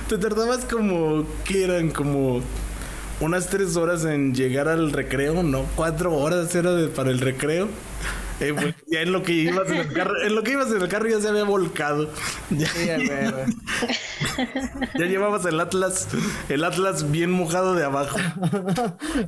te 0.09 0.19
tardabas 0.19 0.65
como, 0.65 1.27
¿qué 1.45 1.65
eran? 1.65 1.91
Como 1.91 2.43
unas 3.21 3.49
tres 3.49 3.77
horas 3.77 4.05
en 4.05 4.35
llegar 4.35 4.69
al 4.69 4.93
recreo, 4.93 5.43
¿no? 5.43 5.67
Cuatro 5.75 6.15
horas 6.15 6.55
era 6.55 6.73
de, 6.73 6.87
para 6.89 7.11
el 7.11 7.19
recreo. 7.19 7.69
Eh, 8.39 8.75
ya 8.87 9.01
en 9.01 9.13
lo 9.13 9.23
que 9.23 9.33
ibas 9.33 9.71
en 9.71 9.77
el 9.77 9.93
carro, 9.93 10.21
en 10.23 10.35
lo 10.35 10.43
que 10.43 10.53
ibas 10.53 10.71
en 10.71 10.83
el 10.83 10.89
carro 10.89 11.09
ya 11.09 11.21
se 11.21 11.29
había 11.29 11.45
volcado. 11.45 12.11
Ya, 12.51 12.69
ya 14.95 15.07
llevabas 15.07 15.47
el 15.47 15.59
Atlas, 15.59 16.09
el 16.49 16.65
Atlas 16.65 17.11
bien 17.11 17.31
mojado 17.31 17.75
de 17.75 17.85
abajo. 17.85 18.19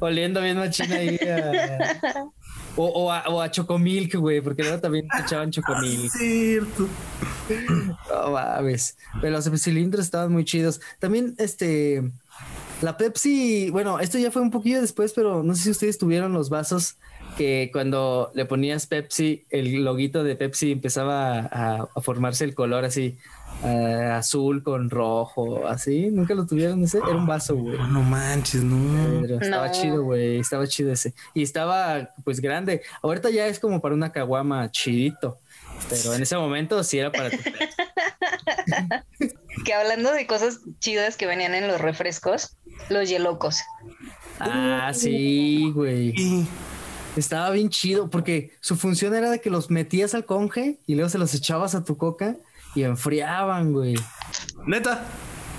Oliendo 0.00 0.42
bien 0.42 0.58
machina 0.58 0.96
ahí. 0.96 1.18
O, 2.76 2.86
o, 2.86 3.10
a, 3.10 3.24
o 3.28 3.40
a 3.40 3.50
Chocomilk, 3.50 4.14
güey, 4.16 4.40
porque 4.40 4.62
luego 4.62 4.78
también 4.78 5.08
te 5.08 5.22
echaban 5.22 5.50
Chocomilk. 5.50 6.12
Cierto. 6.12 6.86
No 8.10 8.30
mames. 8.30 8.96
Pero 9.20 9.32
los 9.32 9.62
cilindros 9.62 10.04
estaban 10.04 10.30
muy 10.30 10.44
chidos. 10.44 10.80
También, 11.00 11.34
este. 11.38 12.12
La 12.82 12.96
Pepsi, 12.96 13.70
bueno, 13.70 13.98
esto 13.98 14.18
ya 14.18 14.30
fue 14.30 14.42
un 14.42 14.52
poquillo 14.52 14.80
después, 14.80 15.12
pero 15.12 15.42
no 15.42 15.56
sé 15.56 15.64
si 15.64 15.70
ustedes 15.70 15.98
tuvieron 15.98 16.32
los 16.32 16.48
vasos 16.50 16.96
que 17.38 17.70
cuando 17.72 18.30
le 18.34 18.44
ponías 18.46 18.88
Pepsi, 18.88 19.46
el 19.50 19.84
loguito 19.84 20.24
de 20.24 20.34
Pepsi 20.34 20.72
empezaba 20.72 21.38
a, 21.38 21.86
formarse 22.02 22.42
el 22.42 22.56
color 22.56 22.84
así, 22.84 23.16
eh, 23.64 24.10
azul 24.12 24.64
con 24.64 24.90
rojo, 24.90 25.68
así. 25.68 26.08
¿Nunca 26.10 26.34
lo 26.34 26.46
tuvieron 26.46 26.82
ese? 26.82 26.98
Era 26.98 27.14
un 27.14 27.28
vaso, 27.28 27.54
güey. 27.54 27.78
No, 27.78 28.02
manches, 28.02 28.64
no. 28.64 29.24
estaba 29.40 29.70
chido, 29.70 30.02
güey. 30.02 30.40
Estaba 30.40 30.66
chido 30.66 30.90
ese. 30.90 31.14
Y 31.32 31.44
estaba, 31.44 32.10
pues, 32.24 32.40
grande. 32.40 32.82
Ahorita 33.02 33.30
ya 33.30 33.46
es 33.46 33.60
como 33.60 33.80
para 33.80 33.94
una 33.94 34.10
caguama 34.10 34.68
chidito. 34.72 35.38
Pero 35.88 36.14
en 36.14 36.22
ese 36.22 36.36
momento 36.36 36.82
sí 36.82 36.98
era 36.98 37.12
para 37.12 37.30
tu 37.30 37.36
Que 39.64 39.74
hablando 39.74 40.12
de 40.12 40.26
cosas 40.26 40.58
chidas 40.80 41.16
que 41.16 41.26
venían 41.26 41.54
en 41.54 41.68
los 41.68 41.80
refrescos, 41.80 42.56
los 42.88 43.08
yelocos. 43.08 43.62
Ah, 44.40 44.90
sí, 44.92 45.70
güey. 45.72 46.14
Estaba 47.18 47.50
bien 47.50 47.68
chido 47.68 48.08
porque 48.10 48.52
su 48.60 48.76
función 48.76 49.14
era 49.14 49.30
de 49.30 49.40
que 49.40 49.50
los 49.50 49.70
metías 49.70 50.14
al 50.14 50.24
conge 50.24 50.78
y 50.86 50.94
luego 50.94 51.10
se 51.10 51.18
los 51.18 51.34
echabas 51.34 51.74
a 51.74 51.84
tu 51.84 51.96
coca 51.96 52.36
y 52.74 52.84
enfriaban, 52.84 53.72
güey. 53.72 53.96
Neta. 54.66 55.04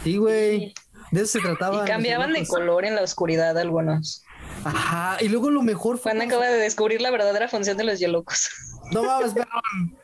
Sí, 0.03 0.17
güey. 0.17 0.73
De 1.11 1.21
eso 1.21 1.33
se 1.33 1.39
trataba. 1.39 1.83
Y 1.83 1.87
cambiaban 1.87 2.33
de 2.33 2.45
color 2.47 2.85
en 2.85 2.95
la 2.95 3.01
oscuridad 3.01 3.57
algunos. 3.57 4.23
Ajá, 4.63 5.17
y 5.21 5.29
luego 5.29 5.49
lo 5.49 5.61
mejor 5.61 5.97
fue. 5.97 6.11
Juan 6.11 6.21
acaba 6.25 6.47
de 6.47 6.57
descubrir 6.57 7.01
la 7.01 7.11
verdadera 7.11 7.47
función 7.47 7.77
de 7.77 7.83
los 7.83 7.99
yelocos. 7.99 8.49
No 8.91 9.03
mames, 9.03 9.33
perdón. 9.33 9.95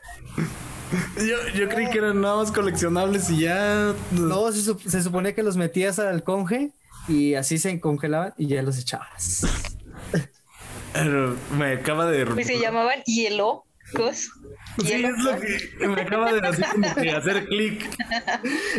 Yo, 1.16 1.58
yo 1.58 1.68
creí 1.68 1.90
que 1.90 1.98
eran 1.98 2.20
nada 2.20 2.36
más 2.36 2.52
coleccionables 2.52 3.28
y 3.30 3.40
ya. 3.40 3.92
No, 4.12 4.52
se, 4.52 4.78
se 4.88 5.02
suponía 5.02 5.34
que 5.34 5.42
los 5.42 5.56
metías 5.56 5.98
al 5.98 6.22
conge 6.22 6.70
y 7.08 7.34
así 7.34 7.58
se 7.58 7.80
congelaban 7.80 8.32
y 8.38 8.46
ya 8.46 8.62
los 8.62 8.78
echabas 8.78 9.46
me 11.56 11.72
acaba 11.72 12.06
de. 12.06 12.26
Y 12.38 12.44
se 12.44 12.58
llamaban 12.58 13.02
hielocos. 13.04 14.30
Sí, 14.78 14.92
es 14.92 15.00
lo 15.00 15.36
que 15.36 15.88
me 15.88 16.00
acaba 16.02 16.32
de 16.32 17.10
hacer 17.10 17.46
clic. 17.46 17.88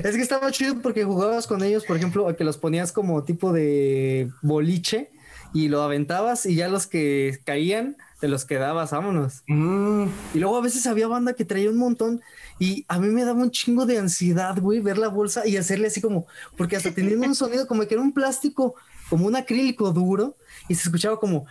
Es 0.03 0.15
que 0.15 0.21
estaba 0.21 0.51
chido 0.51 0.81
porque 0.81 1.03
jugabas 1.03 1.47
con 1.47 1.63
ellos, 1.63 1.85
por 1.85 1.97
ejemplo, 1.97 2.35
que 2.35 2.43
los 2.43 2.57
ponías 2.57 2.91
como 2.91 3.23
tipo 3.23 3.51
de 3.51 4.29
boliche 4.41 5.09
y 5.53 5.69
lo 5.69 5.81
aventabas 5.81 6.45
y 6.45 6.55
ya 6.55 6.67
los 6.67 6.87
que 6.87 7.39
caían 7.45 7.97
te 8.19 8.27
los 8.27 8.45
quedabas, 8.45 8.91
vámonos. 8.91 9.43
Mm. 9.47 10.05
Y 10.33 10.39
luego 10.39 10.57
a 10.57 10.61
veces 10.61 10.87
había 10.87 11.07
banda 11.07 11.33
que 11.33 11.45
traía 11.45 11.69
un 11.69 11.77
montón 11.77 12.21
y 12.59 12.85
a 12.87 12.99
mí 12.99 13.09
me 13.09 13.23
daba 13.23 13.41
un 13.41 13.51
chingo 13.51 13.85
de 13.85 13.99
ansiedad, 13.99 14.57
güey, 14.59 14.79
ver 14.79 14.97
la 14.97 15.07
bolsa 15.07 15.47
y 15.47 15.57
hacerle 15.57 15.87
así 15.87 16.01
como, 16.01 16.25
porque 16.57 16.75
hasta 16.75 16.91
tenía 16.91 17.17
un 17.17 17.35
sonido 17.35 17.67
como 17.67 17.85
que 17.85 17.93
era 17.93 18.01
un 18.01 18.13
plástico, 18.13 18.75
como 19.09 19.27
un 19.27 19.35
acrílico 19.35 19.91
duro 19.91 20.35
y 20.67 20.75
se 20.75 20.83
escuchaba 20.83 21.19
como... 21.19 21.45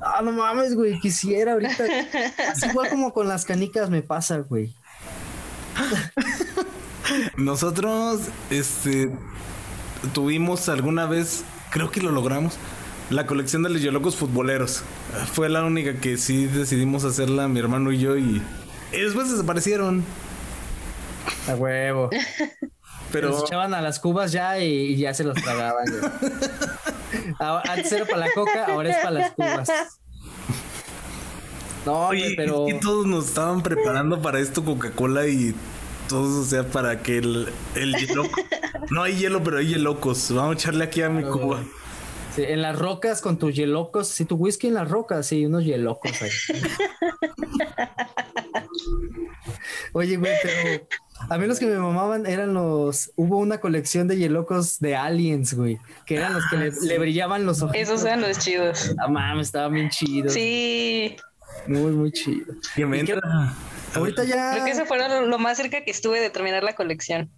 Ah, 0.00 0.22
no 0.22 0.32
mames, 0.32 0.74
güey, 0.74 0.98
quisiera 0.98 1.52
ahorita. 1.52 1.84
Así 2.50 2.66
igual 2.66 2.88
como 2.88 3.12
con 3.12 3.28
las 3.28 3.44
canicas 3.44 3.90
me 3.90 4.02
pasa, 4.02 4.38
güey. 4.38 4.72
Nosotros, 7.36 8.20
este, 8.50 9.10
tuvimos 10.12 10.68
alguna 10.68 11.06
vez, 11.06 11.44
creo 11.70 11.90
que 11.90 12.00
lo 12.00 12.12
logramos, 12.12 12.56
la 13.10 13.26
colección 13.26 13.62
de 13.62 13.70
los 13.70 13.82
yolocos 13.82 14.16
futboleros. 14.16 14.82
Fue 15.32 15.48
la 15.48 15.64
única 15.64 15.94
que 15.94 16.16
sí 16.16 16.46
decidimos 16.46 17.04
hacerla, 17.04 17.48
mi 17.48 17.58
hermano 17.58 17.92
y 17.92 17.98
yo, 17.98 18.16
y, 18.16 18.42
después 18.92 19.30
desaparecieron. 19.30 20.04
A 21.48 21.54
huevo. 21.54 22.10
Pero 23.12 23.30
los 23.30 23.42
echaban 23.44 23.74
a 23.74 23.80
las 23.80 23.98
cubas 23.98 24.32
ya 24.32 24.58
y, 24.58 24.96
ya 24.96 25.14
se 25.14 25.24
los 25.24 25.34
tragaban. 25.40 25.84
Antes 27.38 27.92
era 27.92 28.04
para 28.04 28.26
la 28.26 28.32
coca, 28.32 28.66
ahora 28.66 28.90
es 28.90 28.96
para 28.96 29.10
las 29.10 29.32
cubas. 29.32 29.68
No, 31.86 32.10
pero. 32.36 32.68
Es 32.68 32.80
todos 32.80 33.06
nos 33.06 33.28
estaban 33.28 33.62
preparando 33.62 34.20
para 34.20 34.38
esto 34.38 34.64
Coca-Cola 34.64 35.26
y 35.26 35.54
todos, 36.08 36.46
o 36.46 36.48
sea, 36.48 36.64
para 36.64 37.02
que 37.02 37.18
el, 37.18 37.48
el 37.74 37.94
hielo. 37.94 38.24
no 38.90 39.02
hay 39.02 39.16
hielo, 39.16 39.42
pero 39.42 39.58
hay 39.58 39.68
hielocos. 39.68 40.32
Vamos 40.32 40.56
a 40.56 40.58
echarle 40.58 40.84
aquí 40.84 41.02
a 41.02 41.08
mi 41.08 41.22
cuba. 41.22 41.62
Sí, 42.34 42.42
en 42.46 42.62
las 42.62 42.78
rocas 42.78 43.20
con 43.20 43.38
tus 43.38 43.54
hielocos. 43.54 44.08
Si 44.08 44.24
tu 44.24 44.36
whisky 44.36 44.68
en 44.68 44.74
las 44.74 44.88
rocas, 44.88 45.26
sí, 45.26 45.46
unos 45.46 45.64
hielocos 45.64 46.12
ahí. 46.22 46.30
Oye, 49.92 50.16
güey, 50.16 50.32
pero 50.42 50.86
a 51.28 51.38
mí 51.38 51.46
los 51.46 51.58
que 51.58 51.66
me 51.66 51.76
mamaban 51.76 52.26
eran 52.26 52.54
los. 52.54 53.12
Hubo 53.16 53.38
una 53.38 53.58
colección 53.58 54.08
de 54.08 54.16
hielocos 54.16 54.80
de 54.80 54.96
aliens, 54.96 55.54
güey. 55.54 55.78
Que 56.06 56.16
eran 56.16 56.34
los 56.34 56.44
que 56.48 56.56
le, 56.56 56.98
brillaban 56.98 57.44
los 57.44 57.62
ojos. 57.62 57.76
Esos 57.76 58.04
eran 58.04 58.22
los 58.22 58.38
chidos. 58.38 58.94
Ah, 58.98 59.08
mames, 59.08 59.48
estaban 59.48 59.74
bien 59.74 59.90
chidos. 59.90 60.32
Sí. 60.32 61.16
Muy, 61.66 61.92
muy 61.92 62.12
chido. 62.12 62.54
Que 62.74 62.86
me 62.86 63.04
Ahorita 63.94 64.24
ya. 64.24 64.52
Creo 64.52 64.64
que 64.64 64.70
eso 64.70 64.86
fue 64.86 64.98
lo 65.26 65.38
más 65.38 65.56
cerca 65.56 65.84
que 65.84 65.90
estuve 65.90 66.20
de 66.20 66.30
terminar 66.30 66.62
la 66.62 66.74
colección. 66.74 67.30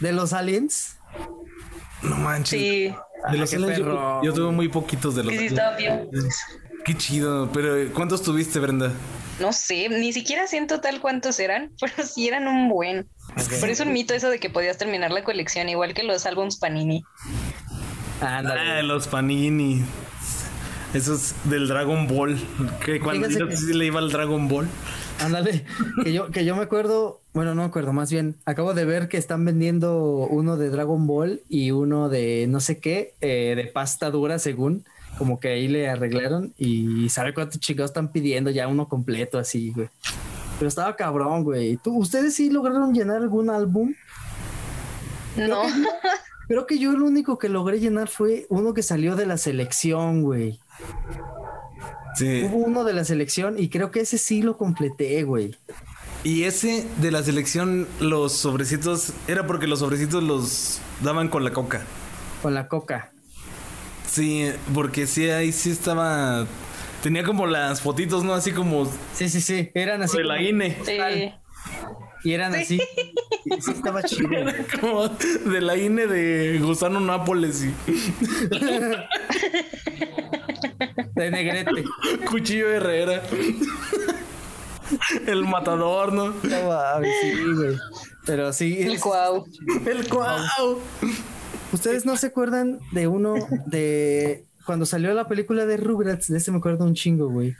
¿De 0.00 0.12
los 0.12 0.32
aliens? 0.32 0.96
No 2.02 2.16
manches. 2.16 2.60
Sí. 2.60 2.88
De 2.88 2.96
ah, 3.24 3.34
los 3.34 3.52
aliens 3.52 3.78
yo, 3.78 4.32
tuve 4.32 4.52
muy 4.52 4.68
poquitos 4.68 5.14
de 5.16 5.24
los 5.24 5.32
sí, 5.32 5.48
aliens. 5.48 5.76
bien. 5.76 6.28
Qué 6.88 6.96
chido. 6.96 7.50
Pero 7.52 7.92
¿cuántos 7.92 8.22
tuviste, 8.22 8.58
Brenda? 8.60 8.90
No 9.40 9.52
sé, 9.52 9.90
ni 9.90 10.10
siquiera 10.14 10.46
sé 10.46 10.56
en 10.56 10.66
total 10.66 11.02
cuántos 11.02 11.38
eran, 11.38 11.70
pero 11.80 11.92
sí 12.02 12.26
eran 12.26 12.48
un 12.48 12.70
buen. 12.70 13.06
Pero 13.60 13.70
es 13.70 13.80
un 13.80 13.92
mito 13.92 14.14
eso 14.14 14.30
de 14.30 14.40
que 14.40 14.48
podías 14.48 14.78
terminar 14.78 15.10
la 15.10 15.22
colección, 15.22 15.68
igual 15.68 15.92
que 15.92 16.02
los 16.02 16.24
álbums 16.24 16.56
Panini. 16.56 17.04
Ah, 18.22 18.80
los 18.82 19.06
Panini. 19.06 19.84
Esos 20.94 21.34
del 21.44 21.68
Dragon 21.68 22.06
Ball. 22.06 22.40
Que 22.82 23.00
cuando 23.00 23.28
yo 23.28 23.44
le 23.44 23.84
iba 23.84 23.98
al 24.00 24.10
Dragon 24.10 24.48
Ball. 24.48 24.66
Ándale, 25.20 25.66
que 26.02 26.12
yo, 26.14 26.30
que 26.30 26.46
yo 26.46 26.56
me 26.56 26.62
acuerdo, 26.62 27.20
bueno, 27.34 27.54
no 27.54 27.62
me 27.62 27.68
acuerdo, 27.68 27.92
más 27.92 28.10
bien, 28.10 28.36
acabo 28.46 28.72
de 28.72 28.84
ver 28.84 29.08
que 29.08 29.16
están 29.16 29.44
vendiendo 29.44 30.28
uno 30.30 30.56
de 30.56 30.70
Dragon 30.70 31.08
Ball 31.08 31.42
y 31.48 31.72
uno 31.72 32.08
de 32.08 32.46
no 32.48 32.60
sé 32.60 32.78
qué, 32.78 33.14
eh, 33.20 33.54
de 33.56 33.64
pasta 33.64 34.12
dura, 34.12 34.38
según, 34.38 34.84
como 35.16 35.40
que 35.40 35.48
ahí 35.48 35.68
le 35.68 35.88
arreglaron 35.88 36.52
y 36.58 37.08
sabe 37.08 37.34
cuántos 37.34 37.60
chicos 37.60 37.86
están 37.86 38.08
pidiendo 38.12 38.50
ya 38.50 38.68
uno 38.68 38.88
completo 38.88 39.38
así, 39.38 39.70
güey. 39.70 39.88
Pero 40.58 40.68
estaba 40.68 40.96
cabrón, 40.96 41.44
güey. 41.44 41.76
¿Tú, 41.76 41.96
¿Ustedes 41.96 42.34
sí 42.34 42.50
lograron 42.50 42.92
llenar 42.92 43.18
algún 43.18 43.48
álbum? 43.48 43.94
No. 45.36 45.62
Creo 46.48 46.66
que 46.66 46.78
yo 46.78 46.92
lo 46.92 47.06
único 47.06 47.38
que 47.38 47.48
logré 47.48 47.78
llenar 47.78 48.08
fue 48.08 48.46
uno 48.48 48.74
que 48.74 48.82
salió 48.82 49.16
de 49.16 49.26
la 49.26 49.36
selección, 49.36 50.22
güey. 50.22 50.58
Sí. 52.16 52.44
Hubo 52.44 52.56
uno 52.56 52.84
de 52.84 52.94
la 52.94 53.04
selección 53.04 53.58
y 53.58 53.68
creo 53.68 53.90
que 53.90 54.00
ese 54.00 54.18
sí 54.18 54.42
lo 54.42 54.56
completé, 54.56 55.22
güey. 55.24 55.54
Y 56.24 56.44
ese 56.44 56.84
de 57.00 57.10
la 57.12 57.22
selección, 57.22 57.86
los 58.00 58.32
sobrecitos, 58.32 59.12
era 59.28 59.46
porque 59.46 59.66
los 59.66 59.78
sobrecitos 59.78 60.22
los 60.22 60.80
daban 61.02 61.28
con 61.28 61.44
la 61.44 61.52
coca. 61.52 61.82
Con 62.42 62.54
la 62.54 62.66
coca. 62.66 63.12
Sí, 64.08 64.50
porque 64.74 65.06
sí, 65.06 65.28
ahí 65.30 65.52
sí 65.52 65.70
estaba. 65.70 66.46
Tenía 67.02 67.22
como 67.22 67.46
las 67.46 67.80
fotitos, 67.80 68.24
¿no? 68.24 68.34
Así 68.34 68.52
como. 68.52 68.90
Sí, 69.14 69.28
sí, 69.28 69.40
sí. 69.40 69.70
Eran 69.74 70.02
así. 70.02 70.16
De 70.16 70.24
la 70.24 70.42
INE. 70.42 70.76
Sí. 70.84 70.98
Y 72.24 72.32
eran 72.32 72.54
así. 72.54 72.80
sí, 73.60 73.70
estaba 73.70 74.02
chido. 74.02 74.28
como 74.80 75.08
de 75.08 75.60
la 75.60 75.76
INE 75.76 76.06
de 76.06 76.58
Gusano 76.58 77.00
Nápoles. 77.00 77.64
Y... 77.64 77.74
de 81.14 81.30
Negrete. 81.30 81.84
Cuchillo 82.28 82.70
Herrera. 82.70 83.22
El 85.26 85.44
matador, 85.44 86.12
¿no? 86.12 86.28
No 86.28 86.34
sí, 86.42 87.32
güey. 87.54 87.76
Pero 88.24 88.52
sí. 88.52 88.78
El 88.80 88.98
cuau. 88.98 89.46
El 89.86 90.08
cuau. 90.08 90.80
¿Ustedes 91.72 92.06
no 92.06 92.16
se 92.16 92.28
acuerdan 92.28 92.80
de 92.92 93.08
uno 93.08 93.34
de 93.66 94.44
cuando 94.64 94.86
salió 94.86 95.12
la 95.12 95.28
película 95.28 95.66
de 95.66 95.76
Rugrats? 95.76 96.28
De 96.28 96.38
ese 96.38 96.50
me 96.50 96.58
acuerdo 96.58 96.84
un 96.84 96.94
chingo, 96.94 97.28
güey. 97.28 97.56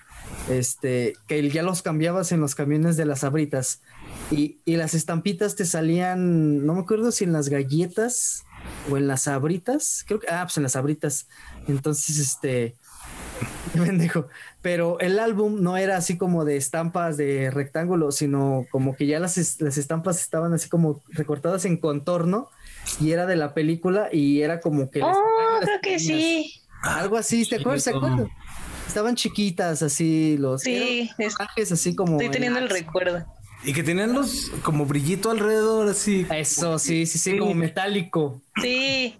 Este, 0.48 1.14
que 1.26 1.48
ya 1.50 1.62
los 1.62 1.82
cambiabas 1.82 2.32
en 2.32 2.40
los 2.40 2.54
camiones 2.54 2.96
de 2.96 3.04
las 3.04 3.22
abritas. 3.22 3.82
Y, 4.30 4.58
y 4.64 4.76
las 4.76 4.94
estampitas 4.94 5.56
te 5.56 5.66
salían, 5.66 6.64
no 6.64 6.74
me 6.74 6.80
acuerdo 6.80 7.12
si 7.12 7.24
en 7.24 7.32
las 7.32 7.50
galletas 7.50 8.44
o 8.90 8.96
en 8.96 9.06
las 9.08 9.28
abritas. 9.28 10.04
Creo 10.06 10.20
que, 10.20 10.28
ah, 10.28 10.44
pues 10.44 10.56
en 10.56 10.62
las 10.62 10.76
abritas. 10.76 11.28
Entonces, 11.66 12.18
este, 12.18 12.76
pendejo. 13.74 14.28
Pero 14.62 14.98
el 15.00 15.18
álbum 15.18 15.62
no 15.62 15.76
era 15.76 15.98
así 15.98 16.16
como 16.16 16.46
de 16.46 16.56
estampas 16.56 17.18
de 17.18 17.50
rectángulo, 17.50 18.10
sino 18.10 18.66
como 18.70 18.96
que 18.96 19.06
ya 19.06 19.20
las, 19.20 19.60
las 19.60 19.76
estampas 19.76 20.20
estaban 20.20 20.54
así 20.54 20.70
como 20.70 21.02
recortadas 21.08 21.66
en 21.66 21.76
contorno 21.76 22.48
y 23.00 23.12
era 23.12 23.26
de 23.26 23.36
la 23.36 23.54
película 23.54 24.08
y 24.12 24.42
era 24.42 24.60
como 24.60 24.90
que... 24.90 25.02
Oh, 25.02 25.58
creo 25.60 25.80
que 25.80 25.98
sí. 25.98 26.52
Algo 26.82 27.16
así, 27.16 27.46
¿te 27.46 27.56
acuerdas? 27.56 27.84
¿Te 27.84 27.90
acuerdas? 27.90 28.28
Estaban 28.86 29.14
chiquitas 29.14 29.82
así 29.82 30.36
los 30.38 30.62
sí, 30.62 31.10
así 31.70 31.94
como... 31.94 32.12
Estoy 32.12 32.30
teniendo 32.30 32.58
el 32.58 32.68
recuerdo. 32.68 33.26
Y 33.64 33.72
que 33.72 33.82
tenían 33.82 34.12
los 34.14 34.50
como 34.62 34.86
brillito 34.86 35.30
alrededor, 35.30 35.88
así. 35.88 36.26
Eso, 36.30 36.78
sí, 36.78 37.06
sí, 37.06 37.18
sí, 37.18 37.38
como 37.38 37.54
metálico. 37.54 38.40
Sí. 38.62 39.16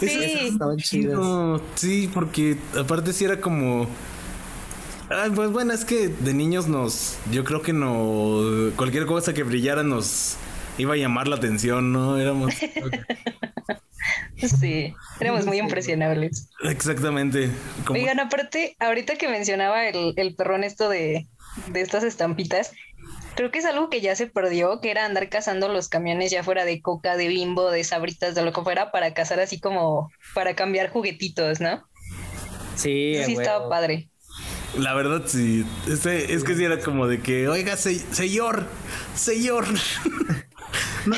Sí. 0.00 0.08
estaban 0.08 0.76
chidos. 0.78 1.62
sí, 1.76 2.10
porque 2.12 2.58
aparte 2.76 3.12
sí 3.12 3.24
era 3.24 3.40
como... 3.40 3.88
pues 5.34 5.50
bueno, 5.50 5.72
es 5.72 5.84
que 5.84 6.08
de 6.08 6.34
niños 6.34 6.66
nos... 6.66 7.16
Yo 7.30 7.44
creo 7.44 7.62
que 7.62 7.72
no... 7.72 8.40
Cualquier 8.76 9.06
cosa 9.06 9.32
que 9.32 9.44
brillara 9.44 9.82
nos 9.84 10.36
iba 10.78 10.94
a 10.94 10.96
llamar 10.96 11.28
la 11.28 11.36
atención, 11.36 11.92
¿no? 11.92 12.18
Éramos... 12.18 12.54
sí, 14.36 14.94
éramos 15.20 15.46
muy 15.46 15.58
impresionables. 15.58 16.48
Exactamente. 16.64 17.50
Oigan, 17.88 18.20
aparte, 18.20 18.76
ahorita 18.80 19.16
que 19.16 19.28
mencionaba 19.28 19.86
el, 19.86 20.14
el 20.16 20.34
perrón 20.34 20.64
esto 20.64 20.88
de, 20.88 21.28
de 21.68 21.80
estas 21.80 22.04
estampitas, 22.04 22.72
creo 23.34 23.50
que 23.50 23.58
es 23.58 23.64
algo 23.64 23.90
que 23.90 24.00
ya 24.00 24.16
se 24.16 24.26
perdió, 24.26 24.80
que 24.80 24.90
era 24.90 25.04
andar 25.04 25.28
cazando 25.28 25.68
los 25.68 25.88
camiones 25.88 26.30
ya 26.30 26.42
fuera 26.42 26.64
de 26.64 26.80
coca, 26.80 27.16
de 27.16 27.28
bimbo, 27.28 27.70
de 27.70 27.84
sabritas, 27.84 28.34
de 28.34 28.42
lo 28.42 28.52
que 28.52 28.62
fuera, 28.62 28.90
para 28.90 29.14
cazar 29.14 29.40
así 29.40 29.60
como 29.60 30.10
para 30.34 30.54
cambiar 30.54 30.90
juguetitos, 30.90 31.60
¿no? 31.60 31.86
Sí, 32.76 33.16
sí 33.24 33.34
estaba 33.34 33.68
padre. 33.68 34.08
La 34.78 34.94
verdad, 34.94 35.22
sí. 35.26 35.66
Este, 35.86 36.32
es 36.32 36.44
que 36.44 36.54
sí 36.54 36.64
era 36.64 36.80
como 36.80 37.06
de 37.06 37.20
que, 37.20 37.48
oiga, 37.48 37.76
señor, 37.76 38.66
señor. 39.14 39.66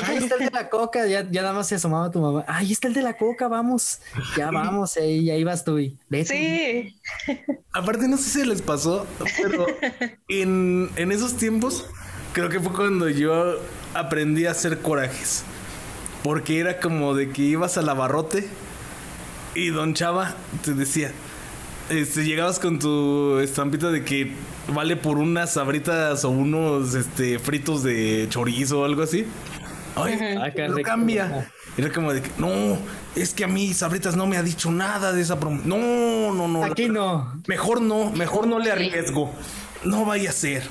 ahí 0.03 0.17
está 0.17 0.35
el 0.35 0.45
de 0.45 0.51
la 0.51 0.69
coca, 0.69 1.05
ya, 1.07 1.27
ya, 1.29 1.41
nada 1.41 1.53
más 1.53 1.67
se 1.67 1.75
asomaba 1.75 2.11
tu 2.11 2.19
mamá. 2.19 2.43
Ahí 2.47 2.71
está 2.71 2.87
el 2.87 2.93
de 2.93 3.01
la 3.01 3.17
coca, 3.17 3.47
vamos, 3.47 3.99
ya 4.37 4.51
vamos, 4.51 4.97
eh, 4.97 5.07
y 5.07 5.29
ahí 5.29 5.43
vas 5.43 5.63
tú. 5.63 5.79
Y, 5.79 5.97
Sí. 6.25 6.95
Aparte, 7.73 8.07
no 8.07 8.17
sé 8.17 8.29
si 8.29 8.45
les 8.45 8.61
pasó, 8.61 9.05
pero 9.41 9.65
en, 10.27 10.89
en 10.95 11.11
esos 11.11 11.37
tiempos, 11.37 11.85
creo 12.33 12.49
que 12.49 12.59
fue 12.59 12.73
cuando 12.73 13.09
yo 13.09 13.59
aprendí 13.93 14.45
a 14.45 14.51
hacer 14.51 14.79
corajes. 14.79 15.43
Porque 16.23 16.59
era 16.59 16.79
como 16.79 17.13
de 17.13 17.29
que 17.29 17.43
ibas 17.43 17.77
al 17.77 17.87
abarrote 17.87 18.47
y 19.53 19.69
Don 19.69 19.93
Chava 19.93 20.35
te 20.63 20.73
decía, 20.73 21.11
este, 21.89 22.25
llegabas 22.25 22.59
con 22.59 22.79
tu 22.79 23.39
estampita 23.39 23.91
de 23.91 24.03
que 24.03 24.33
vale 24.73 24.95
por 24.95 25.17
unas 25.17 25.53
sabritas 25.53 26.25
o 26.25 26.29
unos 26.29 26.95
este, 26.95 27.37
fritos 27.37 27.83
de 27.83 28.25
chorizo 28.29 28.81
o 28.81 28.85
algo 28.85 29.03
así. 29.03 29.25
Ay, 29.95 30.15
uh 30.15 30.17
-huh. 30.17 30.81
cambia. 30.81 31.49
Era 31.77 31.91
como 31.91 32.13
de 32.13 32.21
que, 32.21 32.31
no, 32.37 32.77
es 33.15 33.33
que 33.33 33.43
a 33.43 33.47
mí 33.47 33.73
Sabritas 33.73 34.15
no 34.15 34.27
me 34.27 34.37
ha 34.37 34.43
dicho 34.43 34.71
nada 34.71 35.11
de 35.13 35.21
esa 35.21 35.39
promoción. 35.39 35.69
No, 35.69 36.33
no, 36.33 36.47
no. 36.47 36.63
Aquí 36.63 36.87
no. 36.87 37.41
Mejor 37.47 37.81
no, 37.81 38.11
mejor 38.11 38.47
no 38.47 38.59
le 38.59 38.71
arriesgo. 38.71 39.33
No 39.83 40.05
vaya 40.05 40.29
a 40.29 40.33
ser. 40.33 40.63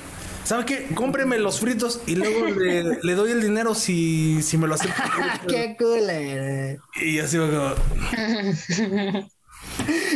¿Sabe 0.43 0.65
qué? 0.65 0.87
Cómpreme 0.93 1.39
los 1.39 1.59
fritos 1.59 2.01
y 2.05 2.15
luego 2.15 2.45
le, 2.45 2.99
le 3.01 3.15
doy 3.15 3.31
el 3.31 3.41
dinero 3.41 3.73
si, 3.73 4.43
si 4.43 4.57
me 4.57 4.67
lo 4.67 4.75
hace. 4.75 4.89
¡Qué 5.47 5.75
cool! 5.79 6.79
Y 7.03 7.19
así 7.19 7.37
va 7.37 7.49
como... 7.49 9.29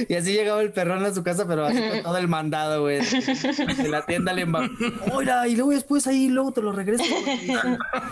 Y 0.08 0.13
así 0.15 0.34
llegaba 0.34 0.62
el 0.62 0.72
perrón 0.72 1.04
a 1.06 1.13
su 1.13 1.24
casa, 1.24 1.48
pero 1.48 1.65
así 1.65 1.82
con 1.82 2.04
todo 2.04 2.17
el 2.17 2.28
mandado, 2.28 2.82
güey. 2.82 3.00
De 3.00 3.89
la 3.89 4.06
tienda 4.06 4.34
le 4.34 4.48
Oiga, 5.12 5.48
y 5.48 5.56
luego 5.56 5.72
después 5.72 6.08
ahí, 6.08 6.30
luego 6.30 6.52
te 6.52 6.62
lo 6.62 6.72
regreso. 6.72 7.04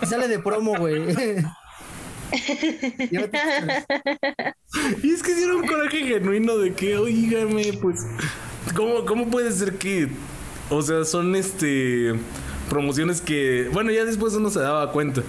Y 0.02 0.06
sale 0.06 0.28
de 0.28 0.38
promo, 0.38 0.76
güey. 0.76 1.14
y 3.10 3.16
es 5.12 5.22
que 5.22 5.42
era 5.42 5.56
un 5.56 5.66
coraje 5.66 6.04
genuino 6.04 6.58
de 6.58 6.74
que, 6.74 6.96
oígame, 6.96 7.72
pues, 7.80 8.00
¿cómo, 8.74 9.04
¿cómo 9.06 9.28
puede 9.28 9.50
ser 9.52 9.78
que, 9.78 10.08
o 10.68 10.82
sea, 10.82 11.04
son 11.04 11.34
este 11.36 12.14
promociones 12.68 13.20
que, 13.20 13.70
bueno, 13.72 13.90
ya 13.90 14.04
después 14.04 14.34
uno 14.34 14.50
se 14.50 14.60
daba 14.60 14.92
cuenta. 14.92 15.22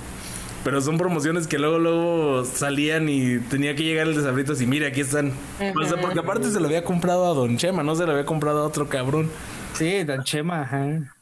Pero 0.64 0.82
son 0.82 0.98
promociones 0.98 1.48
que 1.48 1.58
luego, 1.58 1.80
luego 1.80 2.46
salían 2.46 3.08
y 3.08 3.40
tenía 3.40 3.76
que 3.76 3.84
llegar 3.84 4.08
el 4.08 4.16
de 4.16 4.24
Sabritas 4.24 4.62
y 4.62 4.68
mire, 4.68 4.88
aquí 4.88 5.02
están. 5.02 5.34
O 5.82 5.86
sea, 5.86 6.02
porque 6.02 6.20
aparte 6.20 6.52
se 6.52 6.60
lo 6.60 6.68
había 6.68 6.84
comprado 6.84 7.32
a 7.32 7.34
Don 7.34 7.58
Chema, 7.58 7.84
no 7.84 7.96
se 7.96 8.06
lo 8.06 8.12
había 8.12 8.26
comprado 8.26 8.60
a 8.64 8.68
otro 8.68 8.90
cabrón. 8.90 9.30
Sí, 9.74 10.04
Don 10.04 10.24
Chema, 10.24 10.62
ajá. 10.64 11.16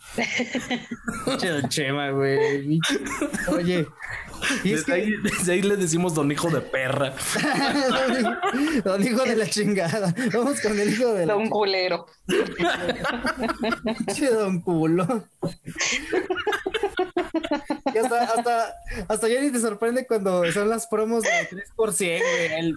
don 1.26 1.69
Chema, 1.69 2.10
güey. 2.12 2.80
Oye. 3.50 3.88
¿y 4.63 4.71
desde, 4.71 4.93
ahí, 4.93 5.12
desde, 5.23 5.54
ahí, 5.54 5.62
le 5.62 5.78
decimos 5.78 6.13
don 6.13 6.32
hijo 6.32 6.50
de 6.50 6.62
perra. 6.62 7.13
don 8.84 9.04
hijo 9.04 9.23
de 9.23 9.36
la 9.36 9.47
chingada. 9.47 10.13
Vamos 10.34 10.62
con 10.62 10.80
el 10.80 10.89
hijo 10.93 11.13
de 11.13 11.26
la 11.26 11.34
Don 11.34 11.50
culero. 11.50 12.06
don 14.32 14.62
culo. 14.62 15.28
Y 17.93 17.97
hasta, 17.97 18.23
hasta, 18.23 18.76
hasta 19.08 19.28
ya 19.28 19.41
ni 19.41 19.52
te 19.52 19.60
sorprende 19.60 20.06
cuando 20.06 20.50
son 20.52 20.69
las 20.69 20.88
promos 20.88 21.23
de 21.23 21.30
3 21.50 21.71
por 21.76 21.93
100, 21.93 22.21
güey. 22.21 22.60
El 22.60 22.76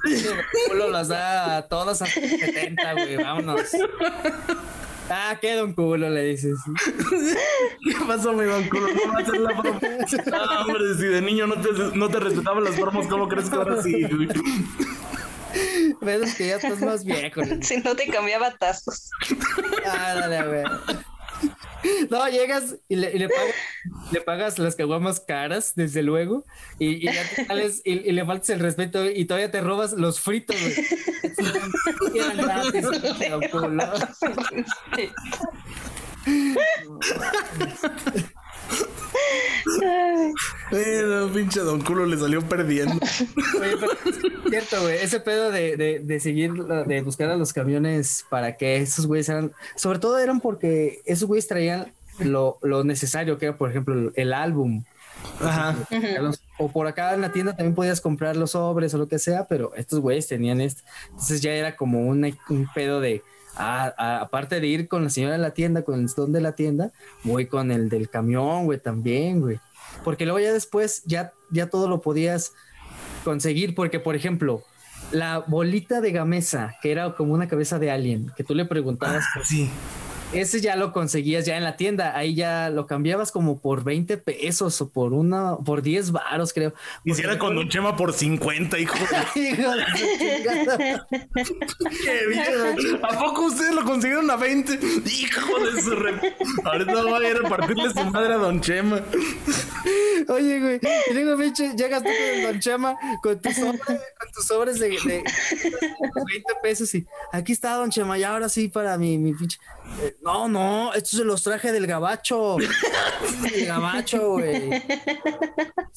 culo 0.68 0.88
las 0.88 1.08
da 1.08 1.66
todas 1.68 2.00
a 2.02 2.06
70, 2.06 2.92
güey. 2.92 3.16
Vámonos. 3.16 3.70
Ah, 5.10 5.36
qué 5.40 5.54
don 5.56 5.72
culo, 5.72 6.08
le 6.08 6.22
dices. 6.22 6.58
¿Qué 7.84 7.96
pasó, 8.06 8.32
mi 8.32 8.44
don 8.44 8.68
culo? 8.68 8.86
A 8.86 9.18
hacer 9.18 9.40
la 9.40 9.52
broma. 9.60 9.80
No, 10.26 10.60
hombre, 10.62 10.94
si 10.96 11.06
de 11.06 11.20
niño 11.20 11.48
no 11.48 11.60
te, 11.60 11.72
no 11.96 12.08
te 12.08 12.20
respetaban 12.20 12.62
las 12.62 12.76
formas, 12.76 13.08
¿cómo 13.08 13.28
crees 13.28 13.50
que 13.50 13.56
ahora 13.56 13.82
sí, 13.82 14.04
güey? 14.04 14.28
Ves 16.00 16.34
que 16.36 16.46
ya 16.46 16.56
estás 16.56 16.80
más 16.80 17.04
viejo. 17.04 17.42
Si 17.62 17.78
no 17.78 17.96
te 17.96 18.06
cambiaba 18.06 18.52
tazos. 18.52 19.10
Ah, 19.84 20.14
dale, 20.14 20.46
güey. 20.46 20.64
No, 22.10 22.28
llegas 22.28 22.76
y 22.88 22.96
le, 22.96 23.12
y 23.12 23.18
le 23.18 23.28
pagas, 23.28 23.54
le 24.12 24.20
pagas 24.20 24.58
las 24.58 24.76
caguamas 24.76 25.20
caras, 25.20 25.72
desde 25.74 26.02
luego, 26.02 26.44
y, 26.78 27.08
y 27.08 27.12
ya 27.12 27.22
te 27.34 27.46
sales 27.46 27.82
y, 27.84 27.92
y 27.92 28.12
le 28.12 28.24
faltas 28.24 28.50
el 28.50 28.60
respeto 28.60 29.08
y 29.08 29.24
todavía 29.24 29.50
te 29.50 29.60
robas 29.60 29.92
los 29.92 30.20
fritos, 30.20 30.56
güey. 30.60 30.74
Eran 32.14 32.36
gratis, 32.36 32.86
pinche 38.70 38.90
don 38.90 39.70
culo. 39.70 39.82
Ay, 39.82 40.32
Bueno, 40.70 41.32
pinche 41.32 41.60
don 41.60 41.80
culo 41.82 42.06
le 42.06 42.18
salió 42.18 42.42
perdiendo. 42.42 42.94
Oye, 43.60 43.76
pero 43.78 43.92
es 43.92 44.18
cierto, 44.50 44.82
güey, 44.82 44.96
ese 44.98 45.20
pedo 45.20 45.50
de, 45.50 45.76
de, 45.76 45.98
de 46.00 46.20
seguir, 46.20 46.52
de 46.54 47.02
buscar 47.02 47.30
a 47.30 47.36
los 47.36 47.52
camiones 47.52 48.24
para 48.28 48.56
que 48.56 48.76
esos 48.78 49.06
güeyes 49.06 49.28
eran, 49.28 49.52
sobre 49.76 49.98
todo 49.98 50.18
eran 50.18 50.40
porque 50.40 51.02
esos 51.04 51.26
güeyes 51.28 51.46
traían 51.48 51.92
lo, 52.18 52.58
lo 52.62 52.84
necesario, 52.84 53.38
que 53.38 53.46
era, 53.46 53.56
por 53.56 53.70
ejemplo, 53.70 53.94
el, 53.94 54.12
el 54.16 54.32
álbum. 54.32 54.84
Ajá. 55.40 55.76
O 56.58 56.70
por 56.72 56.86
acá 56.86 57.12
en 57.12 57.20
la 57.20 57.30
tienda 57.30 57.54
también 57.54 57.74
podías 57.74 58.00
comprar 58.00 58.36
los 58.36 58.52
sobres 58.52 58.94
o 58.94 58.98
lo 58.98 59.06
que 59.08 59.18
sea, 59.18 59.46
pero 59.48 59.74
estos 59.74 60.00
güeyes 60.00 60.26
tenían 60.26 60.60
esto. 60.62 60.82
Entonces 61.10 61.42
ya 61.42 61.52
era 61.52 61.76
como 61.76 62.00
una- 62.06 62.30
un 62.48 62.66
pedo 62.74 63.00
de, 63.00 63.22
aparte 63.56 64.60
de 64.60 64.66
ir 64.66 64.88
con 64.88 65.04
la 65.04 65.10
señora 65.10 65.34
de 65.34 65.40
la 65.40 65.52
tienda, 65.52 65.82
con 65.82 66.00
el 66.00 66.06
don 66.06 66.32
de 66.32 66.40
la 66.40 66.52
tienda, 66.52 66.92
voy 67.24 67.46
con 67.46 67.70
el 67.70 67.88
del 67.88 68.08
camión, 68.08 68.64
güey, 68.64 68.78
también, 68.78 69.40
güey. 69.40 69.60
Porque 70.04 70.24
luego 70.24 70.40
ya 70.40 70.52
después 70.52 71.02
ya, 71.04 71.32
ya 71.50 71.68
todo 71.68 71.88
lo 71.88 72.00
podías 72.00 72.52
conseguir, 73.24 73.74
porque 73.74 74.00
por 74.00 74.16
ejemplo, 74.16 74.62
la 75.12 75.38
bolita 75.38 76.00
de 76.00 76.12
gamesa, 76.12 76.76
que 76.82 76.92
era 76.92 77.14
como 77.14 77.34
una 77.34 77.48
cabeza 77.48 77.78
de 77.78 77.90
alien, 77.90 78.30
que 78.36 78.44
tú 78.44 78.54
le 78.54 78.64
preguntabas 78.64 79.24
Ah, 79.34 79.40
sí. 79.44 79.70
Ese 80.32 80.60
ya 80.60 80.76
lo 80.76 80.92
conseguías 80.92 81.44
ya 81.44 81.56
en 81.56 81.64
la 81.64 81.76
tienda, 81.76 82.16
ahí 82.16 82.34
ya 82.34 82.70
lo 82.70 82.86
cambiabas 82.86 83.32
como 83.32 83.60
por 83.60 83.84
20 83.84 84.16
pesos 84.18 84.80
o 84.80 84.88
por 84.90 85.12
una, 85.12 85.56
por 85.56 85.82
10 85.82 86.12
varos, 86.12 86.52
creo. 86.52 86.72
Hiciera 87.04 87.38
con 87.38 87.54
Don 87.54 87.68
Chema 87.68 87.96
por 87.96 88.12
50, 88.12 88.78
hijo 88.78 88.96
de... 88.98 89.40
Hijo 89.50 89.74
de 89.74 89.84
su 89.84 90.18
chingada. 90.18 91.06
¿Qué, 91.08 92.26
bicho? 92.28 92.98
¿A 93.04 93.18
poco 93.18 93.46
ustedes 93.46 93.74
lo 93.74 93.84
consiguieron 93.84 94.30
a 94.30 94.36
20? 94.36 94.78
Hijo 95.06 95.58
de 95.58 95.82
su 95.82 95.90
re... 95.96 96.14
Ahorita 96.64 97.02
va 97.02 97.18
a 97.18 97.28
ir 97.28 97.36
a 97.44 97.48
partirle 97.48 97.90
su 97.90 98.04
madre 98.06 98.34
a 98.34 98.36
Don 98.36 98.60
Chema. 98.60 99.00
Oye, 100.28 100.60
güey, 100.60 100.80
y 101.10 101.14
luego, 101.14 101.40
pinche, 101.40 101.74
llegas 101.76 102.02
tú 102.02 102.08
con 102.08 102.42
Don 102.42 102.60
Chema 102.60 102.96
con 103.22 103.40
tus 103.40 103.54
sobres, 103.54 103.80
con 103.84 104.32
tus 104.32 104.46
sobres 104.46 104.78
de, 104.78 104.90
de 104.90 105.24
20 105.24 106.54
pesos 106.62 106.94
y 106.94 107.06
aquí 107.32 107.52
está 107.52 107.74
Don 107.74 107.90
Chema, 107.90 108.18
y 108.18 108.22
ahora 108.22 108.48
sí 108.48 108.68
para 108.68 108.96
mi, 108.98 109.18
mi 109.18 109.32
pinche. 109.34 109.58
Eh, 109.98 110.16
no, 110.22 110.48
no, 110.48 110.94
estos 110.94 111.18
se 111.18 111.24
los 111.24 111.42
traje 111.42 111.72
del 111.72 111.86
gabacho. 111.86 112.56
Del 113.42 113.66
gabacho, 113.66 114.30
güey. 114.32 114.70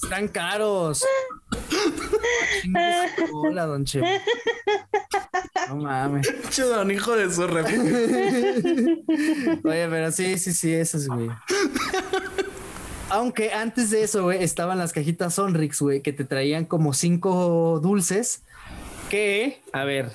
Están 0.02 0.28
caros. 0.28 1.06
Hola, 3.32 3.66
Don 3.66 3.86
Chema. 3.86 4.08
No 5.70 5.76
mames. 5.78 6.28
Pinche 6.28 6.64
don 6.64 6.92
hijo 6.92 7.16
de 7.16 7.32
su 7.32 7.48
re... 7.48 7.62
Oye, 9.64 9.88
pero 9.90 10.12
sí, 10.12 10.38
sí, 10.38 10.54
sí, 10.54 10.74
esos, 10.74 11.08
güey. 11.08 11.30
Aunque 13.10 13.54
antes 13.54 13.92
de 13.92 14.04
eso, 14.04 14.24
güey, 14.24 14.44
estaban 14.44 14.78
las 14.80 14.92
cajitas 14.92 15.36
Sonrix, 15.36 15.80
güey, 15.82 16.02
que 16.02 16.14
te 16.14 16.26
traían 16.26 16.66
como 16.66 16.94
cinco 16.94 17.80
dulces. 17.82 18.44
Que, 19.10 19.62
a 19.72 19.84
ver, 19.84 20.12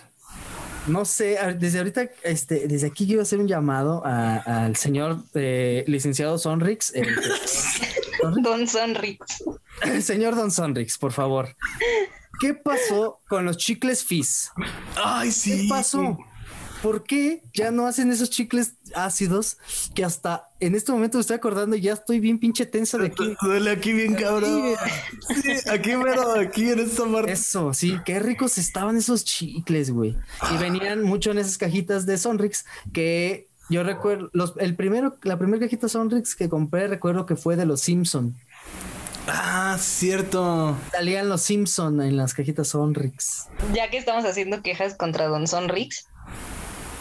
no 0.88 1.05
sé, 1.05 1.38
desde 1.59 1.79
ahorita, 1.79 2.11
este, 2.22 2.66
desde 2.68 2.87
aquí 2.88 3.07
quiero 3.07 3.22
hacer 3.22 3.38
un 3.38 3.48
llamado 3.48 4.03
a- 4.05 4.37
al 4.64 4.77
señor 4.77 5.18
eh, 5.35 5.85
licenciado 5.87 6.38
Sonrix, 6.38 6.92
el, 6.94 7.07
Don 8.42 8.66
Sonrix. 8.66 9.42
el 9.83 10.03
señor 10.03 10.35
Don 10.37 10.51
Sonrix, 10.51 10.98
por 10.98 11.12
favor. 11.12 11.55
¿Qué 12.40 12.55
pasó 12.55 13.20
con 13.29 13.44
los 13.44 13.57
chicles 13.57 14.05
Fizz? 14.05 14.51
Ay, 14.96 15.29
¿Qué 15.29 15.33
sí. 15.33 15.68
pasó? 15.68 16.16
¿Por 16.83 17.05
qué 17.05 17.43
ya 17.53 17.71
no 17.71 17.87
hacen 17.87 18.11
esos 18.12 18.31
chicles 18.31 18.75
ácidos 18.95 19.59
que 19.95 20.05
hasta 20.05 20.49
en 20.61 20.75
este 20.75 20.93
momento 20.93 21.19
me 21.19 21.23
estoy 21.23 21.37
acordando 21.37 21.77
y 21.77 21.81
ya 21.81 21.93
estoy 21.95 22.21
bien 22.21 22.38
pinche 22.38 22.67
tenso 22.67 22.99
de 22.99 23.09
aquí? 23.09 23.37
Duele 23.43 23.71
aquí 23.71 23.93
bien 23.93 24.14
cabrón. 24.14 24.75
Sí, 25.43 25.53
aquí 25.69 25.97
mero, 25.97 26.38
aquí 26.38 26.71
en 26.71 26.81
esta 26.81 27.05
parte. 27.05 27.33
Eso, 27.33 27.75
sí, 27.75 27.99
qué 28.05 28.21
ricos 28.21 28.59
estaban 28.59 28.97
esos 28.97 29.25
chicles, 29.25 29.91
güey. 29.91 30.17
Y 30.53 30.57
venían 30.59 31.03
mucho 31.03 31.33
en 31.33 31.38
esas 31.38 31.59
cajitas 31.59 32.07
de 32.07 32.17
Sonrix 32.19 32.64
que 32.93 33.49
yo 33.71 33.83
recuerdo, 33.83 34.31
los, 34.33 34.55
el 34.59 34.77
primero, 34.77 35.19
la 35.23 35.38
primera 35.38 35.61
cajita 35.61 35.88
Sonrix 35.88 36.35
que 36.35 36.49
compré, 36.49 36.88
recuerdo 36.88 37.27
que 37.27 37.37
fue 37.37 37.57
de 37.57 37.67
los 37.67 37.81
Simpson. 37.83 38.35
Ah, 39.27 39.77
cierto. 39.79 40.77
Salían 40.91 41.29
los 41.29 41.43
Simpson 41.43 42.01
en 42.01 42.17
las 42.17 42.33
cajitas 42.33 42.69
Sonrix. 42.69 43.49
Ya 43.75 43.91
que 43.91 43.99
estamos 43.99 44.25
haciendo 44.25 44.62
quejas 44.62 44.95
contra 44.95 45.27
Don 45.27 45.47
Sonrix, 45.47 46.07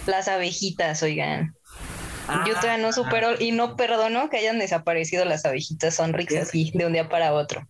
las 0.07 0.27
abejitas, 0.27 1.03
oigan. 1.03 1.53
Yo 2.45 2.55
todavía 2.55 2.77
no 2.85 2.91
supero 2.91 3.29
y 3.39 3.51
no 3.53 3.77
perdono 3.77 4.29
que 4.29 4.37
hayan 4.37 4.59
desaparecido 4.59 5.23
las 5.23 5.45
abejitas 5.45 5.95
Sonrix 5.95 6.35
así 6.35 6.71
de 6.73 6.85
un 6.85 6.91
día 6.93 7.07
para 7.07 7.31
otro. 7.33 7.65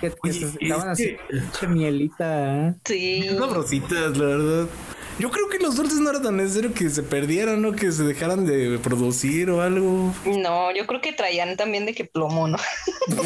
Que, 0.00 0.10
que 0.10 0.16
Oye, 0.24 0.32
se 0.32 0.72
así, 0.90 1.16
que- 1.60 1.66
mielita. 1.68 2.68
¿eh? 2.68 2.74
Sí. 2.84 3.28
Sabrositas, 3.38 4.16
la 4.16 4.24
verdad. 4.24 4.66
Yo 5.18 5.30
creo 5.30 5.48
que 5.48 5.58
los 5.58 5.74
dulces 5.76 5.98
no 5.98 6.10
era 6.10 6.22
tan 6.22 6.36
necesario 6.36 6.72
que 6.72 6.88
se 6.90 7.02
perdieran, 7.02 7.60
¿no? 7.60 7.72
Que 7.72 7.90
se 7.90 8.04
dejaran 8.04 8.46
de 8.46 8.78
producir 8.82 9.50
o 9.50 9.60
algo. 9.62 10.14
No, 10.24 10.72
yo 10.74 10.86
creo 10.86 11.00
que 11.00 11.12
traían 11.12 11.56
también 11.56 11.86
de 11.86 11.94
que 11.94 12.04
plomo, 12.04 12.46
¿no? 12.46 12.56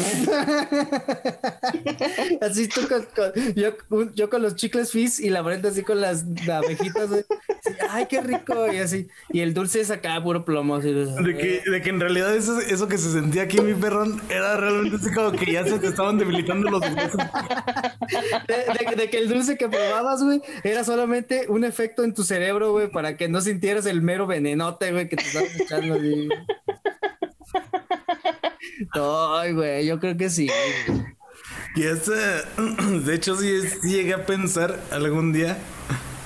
Así 2.41 2.67
tú 2.67 2.81
con, 2.87 3.05
con- 3.15 3.31
yo, 3.55 3.71
yo 4.15 4.29
con 4.29 4.41
los 4.41 4.55
chicles 4.55 4.91
fizz 4.91 5.19
y 5.19 5.29
la 5.29 5.41
Brenda 5.41 5.69
así 5.69 5.83
con 5.83 6.01
las 6.01 6.25
abejitas. 6.51 7.11
Así, 7.11 7.23
Ay, 7.89 8.07
qué 8.09 8.21
rico. 8.21 8.71
Y 8.71 8.77
así. 8.77 9.07
Y 9.31 9.41
el 9.41 9.53
dulce 9.53 9.81
es 9.81 9.91
acá 9.91 10.21
puro 10.23 10.43
plomo. 10.45 10.75
Así, 10.75 10.91
De 10.91 11.37
que, 11.37 11.61
de 11.69 11.81
que 11.81 11.89
en 11.89 11.99
realidad 11.99 12.35
eso, 12.35 12.59
eso 12.59 12.87
que 12.87 12.97
se 12.97 13.11
sentía 13.11 13.43
aquí 13.43 13.61
mi 13.61 13.73
perrón 13.73 14.21
era 14.29 14.57
realmente 14.57 14.97
así 14.97 15.11
como 15.13 15.31
que 15.31 15.51
ya 15.51 15.63
se 15.65 15.79
te 15.79 15.87
estaban 15.87 16.17
debilitando 16.17 16.69
los. 16.69 16.81
De, 18.47 18.55
de- 18.55 18.95
de 18.95 19.09
que 19.09 19.17
el 19.17 19.29
dulce 19.29 19.57
que 19.57 19.67
probabas, 19.69 20.21
güey, 20.23 20.41
era 20.63 20.83
solamente 20.83 21.45
un 21.47 21.63
efecto 21.63 21.82
en 21.97 22.13
tu 22.13 22.23
cerebro, 22.23 22.71
güey, 22.71 22.89
para 22.89 23.17
que 23.17 23.27
no 23.27 23.41
sintieras 23.41 23.85
el 23.85 24.01
mero 24.01 24.27
venenote, 24.27 24.91
güey, 24.91 25.09
que 25.09 25.15
te 25.15 25.23
estabas 25.23 25.59
echando. 25.59 25.97
Ay, 28.93 29.53
güey, 29.53 29.85
yo 29.85 29.99
creo 29.99 30.17
que 30.17 30.29
sí. 30.29 30.47
güey. 30.47 31.13
Y 31.75 31.83
este, 31.83 32.13
de 33.05 33.15
hecho, 33.15 33.35
sí 33.35 33.61
llegué 33.83 34.13
a 34.13 34.25
pensar 34.25 34.79
algún 34.91 35.33
día. 35.33 35.57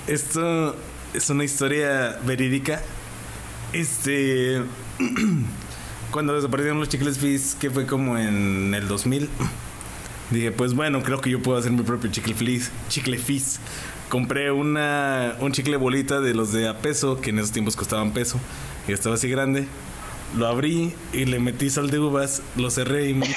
Esto 0.06 0.76
es 1.14 1.30
una 1.30 1.44
historia 1.44 2.18
verídica. 2.24 2.82
Este. 3.72 4.62
Cuando 6.10 6.34
desaparecieron 6.34 6.80
los 6.80 6.88
chicles 6.88 7.18
Fizz, 7.18 7.54
que 7.56 7.70
fue 7.70 7.86
como 7.86 8.16
en 8.16 8.72
el 8.74 8.88
2000, 8.88 9.28
dije, 10.30 10.52
pues 10.52 10.72
bueno, 10.72 11.02
creo 11.02 11.20
que 11.20 11.28
yo 11.28 11.42
puedo 11.42 11.58
hacer 11.58 11.70
mi 11.70 11.82
propio 11.82 12.10
chicle 12.10 12.34
Fizz. 12.34 12.70
Chicle 12.88 13.18
Fizz. 13.18 13.60
Compré 14.08 14.50
una, 14.50 15.36
un 15.40 15.52
chicle 15.52 15.76
bolita 15.76 16.20
de 16.20 16.32
los 16.34 16.52
de 16.52 16.66
a 16.68 16.78
peso, 16.78 17.20
que 17.20 17.30
en 17.30 17.38
esos 17.38 17.52
tiempos 17.52 17.76
costaban 17.76 18.12
peso, 18.12 18.40
y 18.86 18.92
estaba 18.92 19.16
así 19.16 19.28
grande. 19.28 19.66
Lo 20.36 20.46
abrí 20.46 20.94
y 21.12 21.24
le 21.26 21.38
metí 21.38 21.68
sal 21.70 21.90
de 21.90 21.98
uvas, 21.98 22.42
lo 22.56 22.70
cerré 22.70 23.08
y 23.10 23.14
me- 23.14 23.26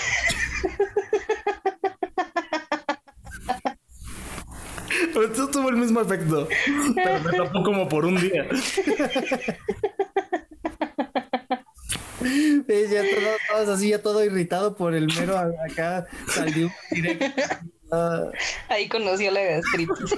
Esto 5.23 5.47
tuvo 5.49 5.69
el 5.69 5.75
mismo 5.77 6.01
efecto, 6.01 6.47
pero 6.95 7.19
me 7.19 7.31
tapó 7.37 7.63
como 7.63 7.87
por 7.87 8.05
un 8.05 8.19
día. 8.19 8.47
Sí, 12.21 12.85
ya 12.91 13.01
todo, 13.01 13.29
todos 13.49 13.69
así, 13.69 13.89
ya 13.89 14.01
todo 14.01 14.23
irritado 14.23 14.75
por 14.75 14.93
el 14.93 15.07
mero 15.07 15.37
acá 15.37 16.05
salió 16.27 16.69
directo. 16.91 17.25
Ah, 17.91 18.23
Ahí 18.69 18.87
conoció 18.87 19.31
la 19.31 19.41
gastritis. 19.41 20.15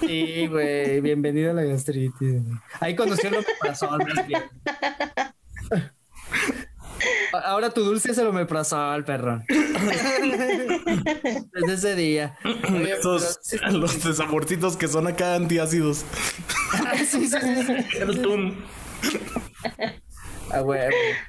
sí, 0.00 0.46
güey, 0.48 1.00
bienvenido 1.00 1.50
a 1.52 1.54
la 1.54 1.62
gastritis. 1.62 2.42
Ahí 2.80 2.96
conoció 2.96 3.30
más 3.30 4.26
bien. 4.26 4.42
A- 7.32 7.38
Ahora 7.50 7.70
tu 7.70 7.82
dulce 7.84 8.10
es 8.12 8.18
el 8.18 8.26
omeprazol, 8.26 9.04
perrón. 9.04 9.44
Desde 11.52 11.74
ese 11.74 11.94
día. 11.96 12.36
Oye, 12.44 12.94
pero 13.02 13.18
los 13.78 14.02
de 14.04 14.14
saborcitos 14.14 14.76
que 14.76 14.88
son 14.88 15.06
acá 15.06 15.34
antiácidos. 15.36 16.04
sí, 17.06 17.26
sí, 17.26 17.38
sí, 17.40 17.62
sí. 17.66 17.98
El 17.98 18.20
tun. 18.22 18.56
Ah, 20.52 20.60
güey, 20.60 20.80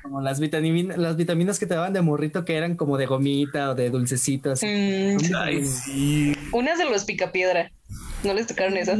como 0.01 0.21
las 0.21 0.39
vitaminas, 0.39 0.97
las 0.97 1.15
vitaminas 1.15 1.57
que 1.59 1.65
te 1.65 1.75
daban 1.75 1.93
de 1.93 2.01
morrito 2.01 2.43
que 2.45 2.55
eran 2.55 2.75
como 2.75 2.97
de 2.97 3.05
gomita 3.05 3.69
o 3.71 3.75
de 3.75 3.89
dulcecitos. 3.89 4.61
Mm, 4.61 5.17
Ay, 5.37 5.65
sí. 5.65 6.35
unas 6.51 6.77
de 6.77 6.85
los 6.85 7.05
picapiedra. 7.05 7.71
¿No 8.23 8.33
les 8.33 8.47
tocaron 8.47 8.75
esas? 8.77 8.99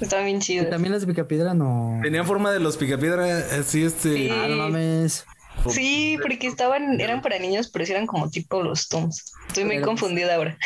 Estaban 0.00 0.26
bien 0.26 0.40
chidas. 0.40 0.70
También 0.70 0.92
las 0.92 1.02
de 1.02 1.06
picapiedra 1.06 1.54
no. 1.54 2.00
Tenían 2.02 2.26
forma 2.26 2.50
de 2.50 2.60
los 2.60 2.76
picapiedra, 2.76 3.38
así 3.58 3.84
este. 3.84 4.14
Sí. 4.14 4.28
Ah, 4.30 4.46
no 4.48 4.56
mames. 4.56 5.24
Sí, 5.68 6.16
porque 6.22 6.46
estaban, 6.46 6.98
eran 7.00 7.20
para 7.20 7.38
niños, 7.38 7.68
pero 7.70 7.84
sí 7.84 7.92
eran 7.92 8.06
como 8.06 8.30
tipo 8.30 8.62
los 8.62 8.88
Toms. 8.88 9.32
Estoy 9.48 9.64
muy 9.64 9.76
Pero- 9.76 9.86
confundida 9.88 10.34
ahora. 10.36 10.56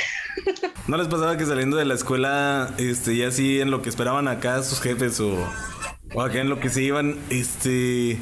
¿No 0.87 0.97
les 0.97 1.09
pasaba 1.09 1.37
que 1.37 1.45
saliendo 1.45 1.77
de 1.77 1.85
la 1.85 1.95
escuela, 1.95 2.73
este, 2.79 3.17
ya 3.17 3.29
así 3.29 3.61
en 3.61 3.71
lo 3.73 3.83
que 3.83 3.89
esperaban 3.89 4.29
acá 4.29 4.63
sus 4.63 4.81
jefes 4.81 5.19
o, 5.21 5.37
o 6.15 6.23
acá 6.23 6.41
en 6.41 6.49
lo 6.49 6.61
que 6.61 6.71
se 6.71 6.83
iban, 6.83 7.17
este, 7.31 8.19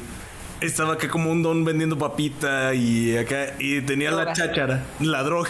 estaba 0.61 0.93
acá 0.93 1.07
como 1.09 1.31
un 1.31 1.43
don 1.43 1.63
vendiendo 1.65 1.97
papita 1.97 2.73
y 2.73 3.15
acá, 3.17 3.55
y 3.59 3.81
tenía 3.81 4.11
la 4.11 4.33
cháchara, 4.33 4.83
la 4.99 5.23
droga, 5.23 5.49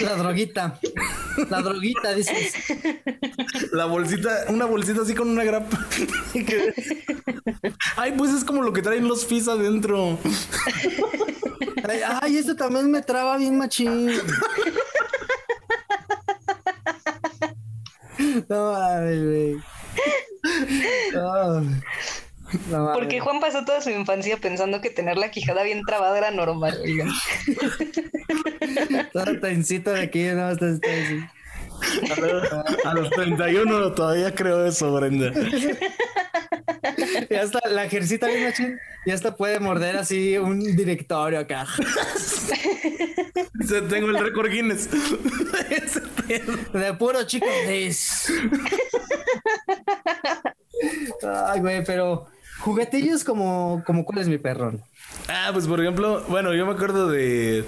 La 0.00 0.16
droguita. 0.16 0.78
La 1.48 1.60
droguita, 1.62 2.14
dices. 2.14 2.54
la 3.72 3.86
bolsita, 3.86 4.44
una 4.48 4.64
bolsita 4.66 5.02
así 5.02 5.14
con 5.14 5.28
una 5.30 5.44
grapa. 5.44 5.78
Ay, 7.96 8.12
pues 8.16 8.32
es 8.32 8.44
como 8.44 8.62
lo 8.62 8.72
que 8.72 8.82
traen 8.82 9.06
los 9.08 9.26
FIS 9.26 9.48
adentro. 9.48 10.18
Ay, 11.88 12.00
ay, 12.22 12.36
esto 12.36 12.56
también 12.56 12.90
me 12.90 13.02
traba 13.02 13.36
bien 13.36 13.56
machín. 13.58 14.10
No 18.48 18.72
mames, 18.72 19.24
güey. 19.24 19.56
No. 21.14 21.62
No. 22.70 22.92
Porque 22.94 23.20
Juan 23.20 23.40
pasó 23.40 23.64
toda 23.64 23.80
su 23.80 23.90
infancia 23.90 24.36
pensando 24.36 24.80
que 24.80 24.90
tener 24.90 25.16
la 25.16 25.30
quijada 25.30 25.62
bien 25.62 25.82
trabada 25.86 26.18
era 26.18 26.30
normal. 26.30 26.78
oigan. 26.82 27.10
Todo 29.12 29.40
tencito 29.40 29.90
de 29.90 30.02
aquí, 30.02 30.22
no, 30.24 30.50
está, 30.50 30.68
está 30.70 30.88
así. 30.88 31.24
A 32.84 32.94
los 32.94 33.10
31 33.10 33.92
todavía 33.92 34.34
creo 34.34 34.66
eso, 34.66 34.92
Brenda. 34.94 35.32
Ya 37.30 37.42
está, 37.42 37.60
la 37.68 37.84
ejercita 37.84 38.26
bien 38.26 38.44
machín. 38.44 38.78
Ya 39.06 39.14
hasta 39.14 39.36
puede 39.36 39.58
morder 39.60 39.96
así 39.96 40.36
un 40.38 40.60
directorio 40.76 41.40
acá. 41.40 41.66
Tengo 43.88 44.08
el 44.08 44.18
récord 44.18 44.50
Guinness. 44.50 44.88
De 46.72 46.94
puro 46.94 47.24
chico. 47.24 47.46
Ay, 51.22 51.60
güey, 51.60 51.84
pero 51.84 52.26
juguetillos 52.62 53.24
como, 53.24 53.82
como 53.86 54.04
cuál 54.04 54.18
es 54.18 54.28
mi 54.28 54.38
perrón. 54.38 54.80
Ah, 55.28 55.50
pues 55.52 55.66
por 55.66 55.80
ejemplo, 55.80 56.24
bueno, 56.28 56.54
yo 56.54 56.64
me 56.66 56.72
acuerdo 56.72 57.08
de, 57.08 57.64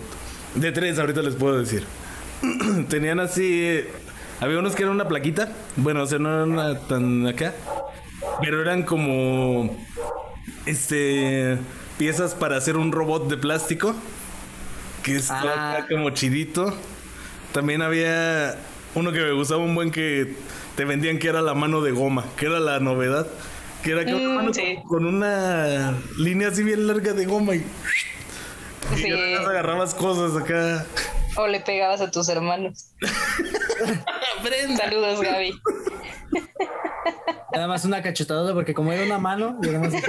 de 0.55 0.73
tres, 0.73 0.99
ahorita 0.99 1.23
les 1.23 1.35
puedo 1.35 1.59
decir. 1.59 1.85
Tenían 2.89 3.21
así, 3.21 3.81
había 4.41 4.59
unos 4.59 4.75
que 4.75 4.83
eran 4.83 4.95
una 4.95 5.09
plaquita, 5.09 5.51
bueno, 5.77 6.03
o 6.03 6.07
sea, 6.07 6.19
no 6.19 6.29
eran 6.35 6.53
una 6.53 6.79
tan 6.81 7.27
acá, 7.27 7.55
pero 8.41 8.61
eran 8.63 8.83
como, 8.83 9.77
este, 10.67 11.59
piezas 11.99 12.35
para 12.35 12.57
hacer 12.57 12.77
un 12.77 12.93
robot 12.93 13.29
de 13.29 13.37
plástico, 13.37 13.95
que 15.03 15.17
está 15.17 15.41
Ah. 15.43 15.73
acá 15.79 15.87
como 15.89 16.11
chidito. 16.11 16.75
También 17.53 17.83
había 17.83 18.57
uno 18.95 19.13
que 19.13 19.21
me 19.21 19.33
gustaba 19.33 19.63
un 19.63 19.75
buen 19.75 19.91
que 19.91 20.35
te 20.77 20.85
vendían 20.85 21.19
que 21.19 21.29
era 21.29 21.43
la 21.43 21.55
mano 21.55 21.83
de 21.83 21.93
goma, 21.93 22.25
que 22.37 22.47
era 22.47 22.59
la 22.59 22.81
novedad. 22.81 23.27
Que 23.85 23.91
era 23.93 24.05
que 24.05 24.15
una 24.15 24.29
Mm, 24.31 24.35
mano 24.37 24.55
sí. 24.55 24.77
con, 24.77 24.89
con 24.89 25.07
una 25.07 25.95
línea 26.19 26.49
así 26.49 26.63
bien 26.63 26.87
larga 26.87 27.13
de 27.13 27.27
goma 27.27 27.55
y, 27.55 27.59
y 27.59 28.97
Sí. 28.97 29.09
ya 29.11 29.41
agarrabas 29.41 29.95
cosas 29.95 30.41
acá. 30.43 30.87
O 31.37 31.47
le 31.47 31.61
pegabas 31.61 32.01
a 32.01 32.11
tus 32.11 32.29
hermanos. 32.29 32.91
Saludos, 34.77 35.21
Gaby. 35.21 35.61
Nada 37.53 37.67
más 37.69 37.85
una 37.85 38.03
cachetada 38.03 38.53
porque 38.55 38.73
como 38.75 38.93
era 38.93 39.05
una 39.05 39.19
mano, 39.19 39.59
además 39.63 39.93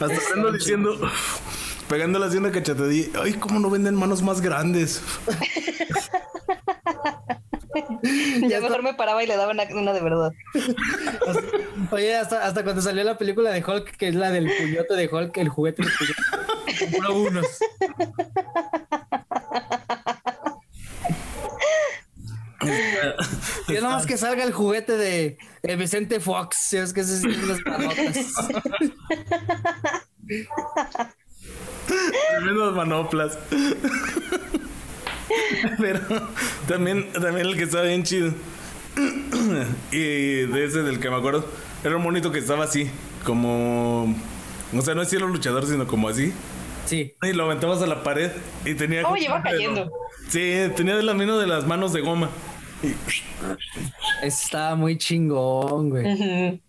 Hasta 0.00 0.18
ando 0.34 0.52
diciendo, 0.52 0.98
pegándole 1.88 2.26
así 2.26 2.36
una 2.36 2.50
cachetadilla. 2.52 3.20
Ay, 3.22 3.32
¿cómo 3.34 3.58
no 3.60 3.70
venden 3.70 3.94
manos 3.94 4.22
más 4.22 4.40
grandes? 4.40 5.02
Ya 8.48 8.60
mejor 8.60 8.82
me 8.82 8.94
paraba 8.94 9.22
y 9.22 9.26
le 9.26 9.36
daba 9.36 9.52
una, 9.52 9.64
una 9.74 9.92
de 9.92 10.00
verdad. 10.00 10.32
Oye, 11.90 12.16
hasta, 12.16 12.44
hasta 12.44 12.62
cuando 12.62 12.82
salió 12.82 13.04
la 13.04 13.18
película 13.18 13.50
de 13.50 13.64
Hulk, 13.64 13.96
que 13.96 14.08
es 14.08 14.14
la 14.14 14.30
del 14.30 14.50
puñote 14.56 14.94
de 14.94 15.08
Hulk, 15.08 15.36
el 15.38 15.48
juguete 15.48 15.82
del 15.82 15.92
puñote. 15.92 16.22
Compró 16.92 17.14
unos. 17.14 17.46
Y 23.68 23.72
nada 23.74 23.90
más 23.90 24.06
que 24.06 24.16
salga 24.16 24.44
el 24.44 24.52
juguete 24.52 24.96
de, 24.96 25.38
de 25.62 25.76
Vicente 25.76 26.20
Fox, 26.20 26.56
si 26.56 26.76
es 26.76 26.92
que 26.92 27.00
ese 27.00 27.18
sí 27.18 27.28
tiene 27.28 27.44
unas 27.44 27.60
manotas. 27.66 28.34
Tremendos 31.86 32.74
manoplas. 32.74 33.38
Pero 35.78 36.00
también, 36.68 37.12
también 37.12 37.46
el 37.46 37.56
que 37.56 37.64
estaba 37.64 37.84
bien 37.84 38.02
chido. 38.02 38.32
y 39.92 39.98
de 39.98 40.64
ese 40.64 40.82
del 40.82 41.00
que 41.00 41.10
me 41.10 41.16
acuerdo, 41.16 41.46
era 41.82 41.96
un 41.96 42.02
monito 42.02 42.30
que 42.30 42.38
estaba 42.38 42.64
así, 42.64 42.90
como. 43.24 44.14
O 44.76 44.82
sea, 44.82 44.94
no 44.94 45.02
es 45.02 45.08
cielo 45.08 45.28
luchador, 45.28 45.66
sino 45.66 45.86
como 45.86 46.08
así. 46.08 46.32
Sí. 46.86 47.14
Y 47.22 47.32
lo 47.32 47.44
aventabas 47.44 47.82
a 47.82 47.86
la 47.86 48.02
pared 48.02 48.30
y 48.64 48.74
tenía. 48.74 49.06
Oh, 49.06 49.12
un 49.12 49.20
dedo. 49.20 49.40
cayendo. 49.42 49.92
Sí, 50.28 50.54
tenía 50.76 50.96
de 50.96 51.02
la 51.02 51.14
mano 51.14 51.38
de 51.38 51.46
las 51.46 51.66
manos 51.66 51.92
de 51.92 52.00
goma. 52.00 52.30
Estaba 54.22 54.74
muy 54.74 54.98
chingón, 54.98 55.90
güey. 55.90 56.12
Ujú. 56.12 56.60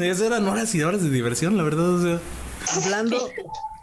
Y 0.00 0.06
eso 0.06 0.26
eran 0.26 0.46
horas 0.46 0.74
y 0.74 0.82
horas 0.82 1.02
de 1.02 1.10
diversión, 1.10 1.56
la 1.56 1.62
verdad. 1.62 1.94
O 1.94 2.02
sea. 2.02 2.20
Hablando, 2.76 3.30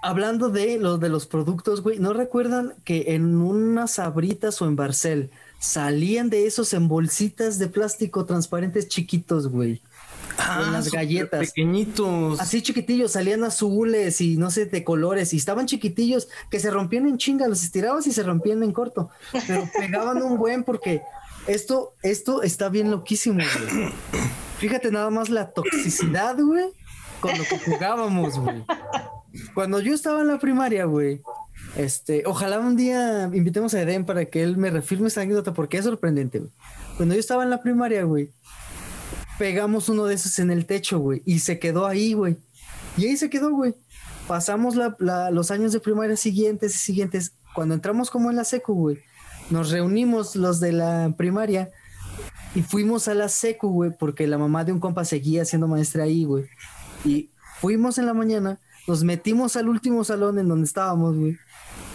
hablando 0.06 0.50
de 0.50 0.78
los 0.78 1.00
de 1.00 1.10
los 1.10 1.26
productos, 1.26 1.82
güey, 1.82 1.98
¿no 1.98 2.14
recuerdan 2.14 2.76
que 2.84 3.16
en 3.16 3.38
unas 3.38 3.94
sabritas 3.94 4.62
o 4.62 4.68
en 4.68 4.76
Barcel 4.76 5.32
salían 5.58 6.30
de 6.30 6.46
esos 6.46 6.74
en 6.74 6.88
bolsitas 6.88 7.58
de 7.58 7.70
plástico 7.70 8.24
transparentes 8.26 8.88
chiquitos, 8.88 9.48
güey? 9.48 9.82
Con 10.38 10.72
las 10.74 10.92
galletas. 10.92 11.50
Pequeñitos. 11.50 12.40
Así 12.40 12.62
chiquitillos, 12.62 13.14
salían 13.14 13.44
azules 13.44 14.22
y 14.22 14.38
no 14.38 14.52
sé, 14.52 14.68
de 14.68 14.84
colores, 14.84 15.34
y 15.34 15.38
estaban 15.38 15.66
chiquitillos 15.66 16.28
que 16.52 16.60
se 16.60 16.70
rompían 16.70 17.08
en 17.08 17.18
chinga, 17.18 17.48
los 17.48 17.64
estirabas 17.64 18.06
y 18.06 18.12
se 18.12 18.22
rompían 18.22 18.62
en 18.62 18.74
corto, 18.74 19.10
pero 19.48 19.68
pegaban 19.80 20.22
un 20.22 20.38
buen 20.38 20.64
porque 20.64 21.02
esto, 21.48 21.94
esto 22.04 22.44
está 22.44 22.70
bien 22.70 22.92
loquísimo, 22.92 23.40
güey. 23.40 23.92
Fíjate 24.60 24.92
nada 24.92 25.10
más 25.10 25.30
la 25.30 25.50
toxicidad, 25.50 26.38
güey, 26.38 26.66
con 27.22 27.36
lo 27.36 27.44
que 27.44 27.58
jugábamos, 27.58 28.38
güey. 28.38 28.64
Cuando 29.54 29.80
yo 29.80 29.94
estaba 29.94 30.22
en 30.22 30.28
la 30.28 30.40
primaria, 30.40 30.86
güey, 30.86 31.22
este, 31.76 32.24
ojalá 32.26 32.60
un 32.60 32.76
día 32.76 33.30
invitemos 33.34 33.74
a 33.74 33.82
Eden 33.82 34.06
para 34.06 34.26
que 34.26 34.44
él 34.44 34.58
me 34.58 34.70
refirme 34.70 35.08
esa 35.08 35.22
anécdota 35.22 35.54
porque 35.54 35.78
es 35.78 35.86
sorprendente, 35.86 36.40
güey. 36.40 36.52
Cuando 36.98 37.16
yo 37.16 37.20
estaba 37.20 37.44
en 37.44 37.50
la 37.50 37.62
primaria, 37.62 38.04
güey, 38.04 38.32
pegamos 39.38 39.90
uno 39.90 40.06
de 40.06 40.16
esos 40.16 40.40
en 40.40 40.52
el 40.52 40.66
techo, 40.66 41.00
güey, 41.00 41.22
y 41.26 41.40
se 41.40 41.60
quedó 41.60 41.86
ahí, 41.86 42.14
güey. 42.14 42.38
Y 42.98 43.06
ahí 43.06 43.18
se 43.18 43.30
quedó, 43.30 43.52
güey. 43.52 43.76
Pasamos 44.28 44.76
los 44.76 45.52
años 45.52 45.74
de 45.74 45.80
primaria 45.80 46.16
siguientes 46.16 46.76
y 46.76 46.80
siguientes. 46.80 47.34
Cuando 47.54 47.76
entramos 47.76 48.10
como 48.10 48.30
en 48.30 48.38
la 48.38 48.44
secu, 48.44 48.74
güey, 48.74 49.00
nos 49.50 49.72
reunimos 49.72 50.36
los 50.36 50.60
de 50.60 50.72
la 50.72 51.14
primaria 51.18 51.72
y 52.54 52.62
fuimos 52.62 53.08
a 53.08 53.14
la 53.14 53.30
secu, 53.30 53.70
güey, 53.70 53.92
porque 53.98 54.28
la 54.28 54.38
mamá 54.38 54.64
de 54.64 54.72
un 54.72 54.80
compa 54.80 55.06
seguía 55.06 55.46
siendo 55.46 55.68
maestra 55.68 56.04
ahí, 56.04 56.24
güey. 56.24 56.46
Y 57.04 57.30
fuimos 57.60 57.98
en 57.98 58.06
la 58.06 58.14
mañana, 58.14 58.60
nos 58.88 59.04
metimos 59.04 59.56
al 59.56 59.70
último 59.70 60.04
salón 60.04 60.40
en 60.40 60.48
donde 60.48 60.66
estábamos, 60.66 61.16
güey. 61.16 61.38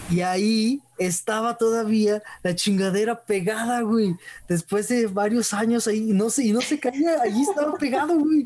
Y 0.09 0.21
ahí 0.21 0.81
estaba 0.97 1.57
todavía 1.57 2.21
la 2.43 2.53
chingadera 2.53 3.23
pegada, 3.23 3.81
güey. 3.81 4.15
Después 4.47 4.89
de 4.89 5.07
varios 5.07 5.53
años 5.53 5.87
ahí, 5.87 6.01
no 6.01 6.29
se, 6.29 6.45
y 6.45 6.51
no 6.51 6.59
se 6.59 6.79
caía, 6.79 7.21
allí 7.21 7.41
estaba 7.43 7.77
pegado, 7.77 8.19
güey. 8.19 8.43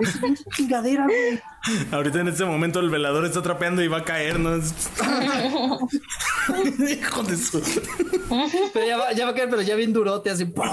Esa 0.00 0.20
pinche 0.20 0.44
chingadera, 0.56 1.04
güey. 1.04 1.40
Ahorita 1.92 2.20
en 2.20 2.28
este 2.28 2.44
momento 2.44 2.80
el 2.80 2.90
velador 2.90 3.24
está 3.24 3.42
trapeando 3.42 3.82
y 3.82 3.88
va 3.88 3.98
a 3.98 4.04
caer, 4.04 4.38
¿no? 4.38 4.56
Hijo 6.88 7.22
de 7.24 7.36
su. 7.36 7.60
Pero 8.72 8.86
ya 8.86 8.96
va, 8.96 9.12
ya 9.12 9.24
va 9.24 9.32
a 9.32 9.34
caer, 9.34 9.50
pero 9.50 9.62
ya 9.62 9.74
bien 9.74 9.92
durote, 9.92 10.30
así. 10.30 10.44
¡pum! 10.44 10.64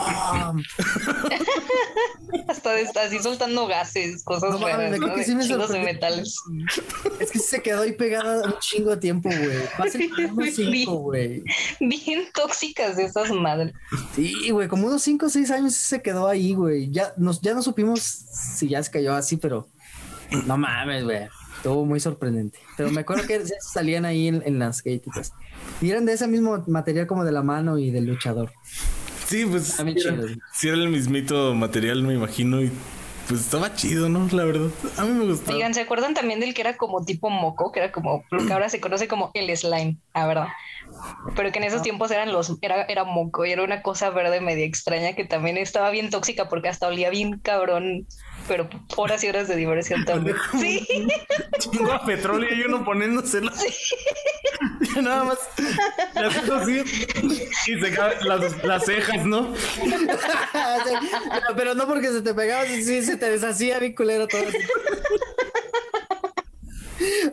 Hasta 2.47 2.71
así 3.01 3.19
soltando 3.19 3.67
gases, 3.67 4.23
cosas 4.23 4.51
No 4.51 4.59
mames, 4.59 4.75
raras, 4.75 4.91
me 4.91 4.97
creo 4.97 5.09
¿no? 5.09 5.15
que 5.15 5.23
sí 5.23 5.35
me 5.35 5.43
chingos 5.43 5.69
de 5.69 5.75
sorprendió. 5.75 5.93
metales. 5.93 6.35
Es 7.19 7.31
que 7.31 7.39
sí 7.39 7.45
se 7.47 7.61
quedó 7.61 7.83
ahí 7.83 7.93
pegada 7.93 8.47
un 8.47 8.57
chingo 8.59 8.91
de 8.91 8.97
tiempo, 8.97 9.29
güey. 9.29 9.57
Unos 9.79 10.53
cinco, 10.55 10.93
güey. 10.95 11.43
Bien 11.79 12.27
tóxicas 12.33 12.95
de 12.97 13.05
esas 13.05 13.31
madres. 13.31 13.73
Sí, 14.15 14.49
güey, 14.49 14.67
como 14.67 14.87
unos 14.87 15.01
5 15.03 15.25
o 15.25 15.29
6 15.29 15.51
años 15.51 15.75
sí 15.75 15.85
se 15.85 16.01
quedó 16.01 16.27
ahí, 16.27 16.53
güey. 16.53 16.89
Ya, 16.91 17.13
nos, 17.17 17.41
ya 17.41 17.53
no 17.53 17.61
supimos 17.61 18.01
si 18.01 18.69
ya 18.69 18.81
se 18.81 18.91
cayó 18.91 19.13
así, 19.13 19.37
pero 19.37 19.67
no 20.45 20.57
mames, 20.57 21.03
güey. 21.03 21.27
Estuvo 21.57 21.85
muy 21.85 21.99
sorprendente. 21.99 22.59
Pero 22.75 22.91
me 22.91 23.01
acuerdo 23.01 23.25
que 23.25 23.41
salían 23.61 24.05
ahí 24.05 24.27
en, 24.27 24.43
en 24.45 24.59
las 24.59 24.83
gatitas. 24.83 25.31
Y 25.81 25.89
eran 25.91 26.05
de 26.05 26.13
ese 26.13 26.27
mismo 26.27 26.61
material 26.67 27.07
como 27.07 27.23
de 27.23 27.31
la 27.31 27.41
mano 27.43 27.77
y 27.77 27.91
del 27.91 28.05
luchador. 28.05 28.51
Sí, 29.27 29.45
pues. 29.45 29.79
Era- 29.79 29.93
chido. 29.93 30.27
sí 30.53 30.67
era 30.67 30.77
el 30.77 30.89
mismito 30.89 31.53
material, 31.55 32.03
me 32.03 32.13
imagino. 32.15 32.61
Y 32.61 32.71
pues 33.27 33.39
estaba 33.39 33.73
chido, 33.73 34.09
¿no? 34.09 34.27
La 34.35 34.43
verdad. 34.43 34.69
A 34.97 35.05
mí 35.05 35.13
me 35.13 35.25
gustaba. 35.25 35.55
Oigan, 35.55 35.73
¿se 35.73 35.81
acuerdan 35.81 36.13
también 36.13 36.41
del 36.41 36.53
que 36.53 36.61
era 36.61 36.75
como 36.75 37.05
tipo 37.05 37.29
moco? 37.29 37.71
Que 37.71 37.79
era 37.79 37.91
como 37.91 38.23
lo 38.29 38.45
que 38.45 38.51
ahora 38.51 38.67
se 38.67 38.81
conoce 38.81 39.07
como 39.07 39.31
el 39.33 39.55
slime, 39.55 39.97
la 40.13 40.27
verdad. 40.27 40.47
Pero 41.35 41.51
que 41.51 41.59
en 41.59 41.63
esos 41.65 41.81
tiempos 41.81 42.11
eran 42.11 42.31
los, 42.33 42.57
era, 42.61 42.83
era 42.83 43.03
moco 43.05 43.45
y 43.45 43.51
era 43.51 43.63
una 43.63 43.81
cosa 43.81 44.09
verde 44.09 44.41
media 44.41 44.65
extraña 44.65 45.13
que 45.13 45.23
también 45.23 45.57
estaba 45.57 45.89
bien 45.89 46.09
tóxica 46.09 46.49
porque 46.49 46.67
hasta 46.67 46.87
olía 46.87 47.09
bien 47.09 47.39
cabrón, 47.39 48.05
pero 48.47 48.69
horas 48.95 49.23
y 49.23 49.29
horas 49.29 49.47
de 49.47 49.55
diversión 49.55 50.05
también. 50.05 50.35
Sí, 50.59 50.85
Chingo 51.59 51.91
a 51.91 52.05
petróleo 52.05 52.53
y 52.53 52.61
uno 52.63 52.83
poniéndoselo. 52.83 53.51
Y 54.95 54.99
Nada 55.01 55.23
más. 55.23 55.39
Así. 56.15 56.83
Y 57.67 57.79
se 57.79 57.91
caen 57.91 58.17
las, 58.27 58.63
las 58.63 58.85
cejas, 58.85 59.25
¿no? 59.25 59.53
pero, 60.51 61.41
pero 61.55 61.73
no 61.75 61.87
porque 61.87 62.09
se 62.09 62.21
te 62.21 62.33
pegaba, 62.33 62.65
sí 62.65 63.01
se 63.03 63.17
te 63.17 63.29
deshacía 63.31 63.79
bien 63.79 63.95
culero 63.95 64.27
todo. 64.27 64.43
así. 64.47 64.57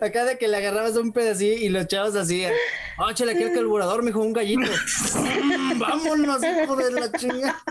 Acá 0.01 0.25
de 0.25 0.39
que 0.39 0.49
le 0.49 0.57
agarrabas 0.57 0.97
un 0.97 1.13
pedacito 1.13 1.61
y 1.63 1.69
lo 1.69 1.81
echabas 1.81 2.15
así. 2.17 2.45
Ah, 2.99 3.13
chale, 3.15 3.33
aquí 3.33 3.43
el 3.43 3.53
carburador, 3.55 4.03
mijo, 4.03 4.21
un 4.21 4.33
gallito. 4.33 4.71
Mm, 5.15 5.79
Vámonos, 5.79 6.41
hijo 6.43 6.77
de 6.77 6.91
la 6.93 7.13
chinga. 7.13 7.63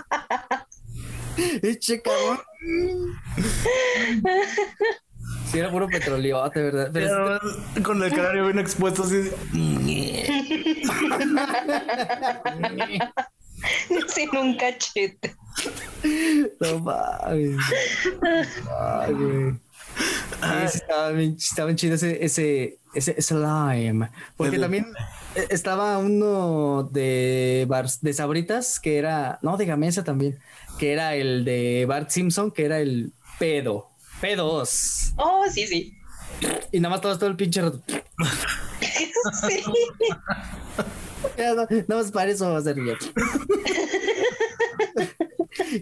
Eche 1.61 2.01
cabrón. 2.01 2.39
Sí, 5.51 5.57
era 5.59 5.71
puro 5.71 5.87
petróleo, 5.87 6.47
de 6.49 6.61
verdad. 6.61 6.89
Pero 6.93 7.25
más 7.25 7.83
Con 7.83 8.03
el 8.03 8.11
cráneo 8.11 8.45
bien 8.45 8.59
expuesto 8.59 9.03
así. 9.03 9.31
sin 14.07 14.37
un 14.37 14.57
cachete. 14.57 15.35
No 16.59 16.79
mames. 16.79 17.57
Ay, 18.79 19.13
güey. 19.13 19.51
Sí, 19.51 20.77
estaba 20.77 21.09
bien, 21.11 21.35
estaba 21.37 21.65
bien 21.67 21.77
chido 21.77 21.95
ese, 21.95 22.23
ese, 22.23 22.77
ese 22.93 23.21
slime. 23.21 24.09
Porque 24.37 24.59
también 24.59 24.93
estaba 25.35 25.97
uno 25.97 26.89
de 26.91 27.65
Bar- 27.67 27.89
de 28.01 28.13
Sabritas, 28.13 28.79
que 28.79 28.97
era, 28.97 29.39
no, 29.41 29.57
de 29.57 29.65
Gamesa 29.65 30.03
también, 30.03 30.39
que 30.77 30.91
era 30.93 31.15
el 31.15 31.43
de 31.45 31.85
Bart 31.87 32.09
Simpson, 32.09 32.51
que 32.51 32.65
era 32.65 32.79
el 32.79 33.11
pedo. 33.37 33.89
Pedos. 34.21 35.13
Oh, 35.17 35.43
sí, 35.51 35.67
sí. 35.67 35.93
Y 36.71 36.79
nada 36.79 36.95
más 36.95 37.01
todo, 37.01 37.17
todo 37.17 37.29
el 37.29 37.35
pinche 37.35 37.61
rato. 37.61 37.81
Sí. 37.87 39.63
Ya, 41.37 41.53
no, 41.53 41.67
nada 41.69 41.85
más 42.01 42.11
para 42.11 42.31
eso 42.31 42.49
va 42.49 42.59
a 42.59 42.61
ser 42.61 42.77
ya. 42.77 42.93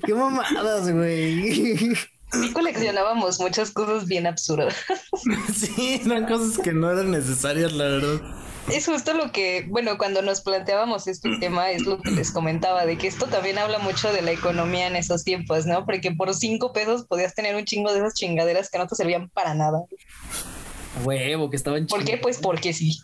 Qué 0.05 0.13
mamadas, 0.13 0.91
güey. 0.91 1.95
Sí 2.31 2.51
coleccionábamos 2.53 3.39
muchas 3.39 3.71
cosas 3.71 4.05
bien 4.07 4.27
absurdas. 4.27 4.75
Sí, 5.55 6.01
eran 6.05 6.25
cosas 6.25 6.57
que 6.57 6.73
no 6.73 6.91
eran 6.91 7.11
necesarias, 7.11 7.71
la 7.73 7.83
verdad. 7.85 8.21
Es 8.71 8.85
justo 8.85 9.13
lo 9.13 9.31
que, 9.31 9.65
bueno, 9.69 9.97
cuando 9.97 10.21
nos 10.21 10.41
planteábamos 10.41 11.07
este 11.07 11.37
tema, 11.39 11.71
es 11.71 11.85
lo 11.85 12.01
que 12.01 12.11
les 12.11 12.31
comentaba, 12.31 12.85
de 12.85 12.97
que 12.97 13.07
esto 13.07 13.27
también 13.27 13.57
habla 13.57 13.79
mucho 13.79 14.11
de 14.11 14.21
la 14.21 14.31
economía 14.31 14.87
en 14.87 14.95
esos 14.97 15.23
tiempos, 15.23 15.65
¿no? 15.65 15.85
Porque 15.85 16.11
por 16.11 16.33
cinco 16.33 16.73
pesos 16.73 17.05
podías 17.05 17.33
tener 17.33 17.55
un 17.55 17.63
chingo 17.63 17.93
de 17.93 17.99
esas 17.99 18.13
chingaderas 18.13 18.69
que 18.69 18.77
no 18.77 18.87
te 18.87 18.95
servían 18.95 19.29
para 19.29 19.53
nada. 19.53 19.83
Huevo, 21.03 21.49
que 21.49 21.55
estaban 21.55 21.87
¿Por 21.87 21.99
qué? 21.99 22.05
chingados. 22.05 22.23
Pues 22.23 22.37
porque 22.39 22.73
sí. 22.73 22.99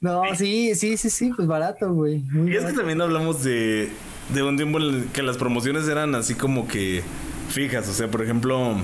No, 0.00 0.22
sí, 0.36 0.74
sí, 0.74 0.96
sí, 0.98 1.08
sí, 1.08 1.30
pues 1.34 1.48
barato, 1.48 1.92
güey. 1.92 2.18
Muy 2.18 2.52
Y 2.52 2.56
es 2.56 2.64
que 2.64 2.72
también 2.72 3.00
hablamos 3.00 3.42
de, 3.42 3.88
de 4.34 4.42
un 4.42 4.56
tiempo 4.56 4.78
en 4.78 4.84
el 4.84 5.06
que 5.12 5.22
las 5.22 5.38
promociones 5.38 5.88
eran 5.88 6.14
así 6.14 6.34
como 6.34 6.68
que 6.68 7.02
fijas. 7.48 7.88
O 7.88 7.94
sea, 7.94 8.08
por 8.08 8.22
ejemplo, 8.22 8.76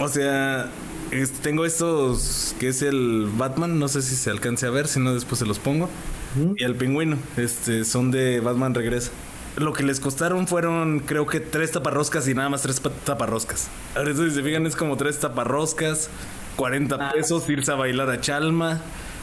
o 0.00 0.08
sea, 0.08 0.68
es- 1.12 1.32
tengo 1.32 1.64
estos 1.64 2.54
que 2.58 2.68
es 2.68 2.82
el 2.82 3.28
Batman. 3.36 3.78
No 3.78 3.88
sé 3.88 4.02
si 4.02 4.16
se 4.16 4.30
alcance 4.30 4.66
a 4.66 4.70
ver, 4.70 4.88
si 4.88 4.98
no, 5.00 5.14
después 5.14 5.38
se 5.38 5.46
los 5.46 5.58
pongo. 5.58 5.88
Y 6.56 6.64
el 6.64 6.74
pingüino, 6.76 7.18
este, 7.36 7.84
son 7.84 8.10
de 8.10 8.40
Batman 8.40 8.74
Regresa. 8.74 9.10
Lo 9.56 9.74
que 9.74 9.82
les 9.82 10.00
costaron 10.00 10.48
fueron, 10.48 11.00
creo 11.00 11.26
que 11.26 11.40
tres 11.40 11.72
taparroscas 11.72 12.26
y 12.26 12.34
nada 12.34 12.48
más 12.48 12.62
tres 12.62 12.80
pa- 12.80 12.88
taparroscas. 12.90 13.68
Ahora, 13.94 14.10
eso, 14.12 14.24
si 14.24 14.30
se 14.30 14.42
fijan, 14.42 14.64
es 14.66 14.74
como 14.74 14.96
tres 14.96 15.20
taparroscas, 15.20 16.08
40 16.56 16.96
Ah. 16.98 17.12
pesos, 17.12 17.46
irse 17.50 17.70
a 17.70 17.74
bailar 17.74 18.08
a 18.08 18.18
Chalma. 18.20 18.80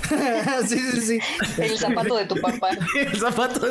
sí, 0.67 0.79
sí, 0.79 1.01
sí. 1.01 1.19
El 1.61 1.77
zapato 1.77 2.15
de 2.17 2.25
tu 2.25 2.35
papá. 2.41 2.69
El 2.95 3.19
zapato. 3.19 3.61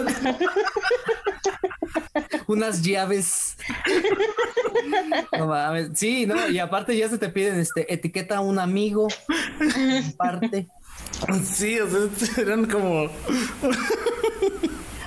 Unas 2.46 2.82
llaves. 2.82 3.56
No 5.38 5.46
mames. 5.46 5.90
Sí, 5.94 6.26
no, 6.26 6.48
y 6.48 6.58
aparte 6.58 6.96
ya 6.96 7.08
se 7.08 7.18
te 7.18 7.28
piden 7.28 7.58
este 7.60 7.92
etiqueta 7.92 8.38
a 8.38 8.40
un 8.40 8.58
amigo. 8.58 9.08
Aparte. 10.14 10.68
Sí, 11.44 11.78
o 11.80 11.88
sea, 11.88 12.42
eran 12.44 12.66
como. 12.66 13.10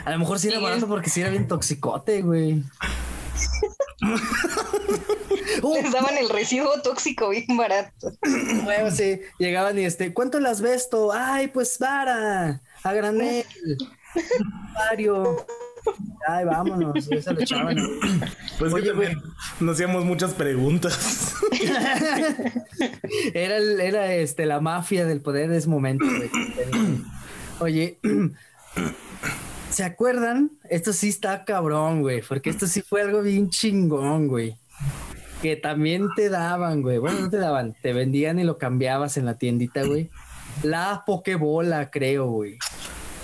A 0.06 0.12
lo 0.12 0.20
mejor 0.20 0.40
sí 0.40 0.48
era 0.48 0.58
Sí. 0.58 0.64
barato 0.64 0.88
porque 0.88 1.10
sí 1.10 1.22
era 1.22 1.30
bien 1.30 1.48
toxicote, 1.48 2.22
güey. 2.22 2.64
Les 5.74 5.92
daban 5.92 6.18
el 6.18 6.30
recibo 6.30 6.70
tóxico 6.84 7.30
bien 7.30 7.46
barato. 7.58 8.12
huevo, 8.66 8.92
sí. 8.92 9.22
Llegaban 9.40 9.78
y 9.80 9.86
este, 9.86 10.14
¿cuánto 10.14 10.40
las 10.40 10.62
vesto? 10.62 11.12
Ay, 11.14 11.48
pues 11.48 11.78
para, 11.78 12.62
a 12.84 12.94
granel. 12.94 13.46
Mario. 14.74 15.46
Ay, 16.28 16.46
vámonos. 16.46 17.08
eso 17.12 17.34
le 17.34 17.44
echaban. 17.44 17.78
Pues 18.60 18.74
Oye, 18.74 18.84
que 18.84 18.90
también 18.92 19.22
nos 19.60 19.76
hacíamos 19.76 20.06
muchas 20.06 20.34
preguntas. 20.34 21.34
Era, 23.34 23.58
el- 23.58 23.80
era 23.80 24.14
este, 24.14 24.46
la 24.46 24.60
mafia 24.60 25.06
del 25.06 25.22
poder 25.22 25.50
de 25.50 25.58
ese 25.58 25.68
momento, 25.68 26.06
güey. 26.06 26.30
Oye, 27.60 28.00
¿se 29.72 29.84
acuerdan? 29.84 30.52
Esto 30.70 30.94
sí 30.94 31.10
está 31.10 31.44
cabrón, 31.46 32.02
güey, 32.02 32.22
porque 32.22 32.50
esto 32.50 32.68
sí 32.68 32.82
fue 32.82 33.02
algo 33.02 33.22
bien 33.22 33.50
chingón, 33.50 34.28
güey. 34.28 34.58
Que 35.42 35.56
también 35.56 36.08
te 36.16 36.30
daban, 36.30 36.82
güey. 36.82 37.00
Bueno, 37.00 37.22
no 37.22 37.30
te 37.30 37.38
daban, 37.38 37.76
te 37.82 37.94
vendían 37.94 38.38
y 38.40 38.44
lo 38.44 38.58
cambiabas 38.58 39.18
en 39.18 39.26
la 39.26 39.36
tiendita, 39.40 39.84
güey. 39.84 40.10
La 40.62 41.04
pokebola, 41.06 41.90
creo, 41.90 42.28
güey. 42.28 42.58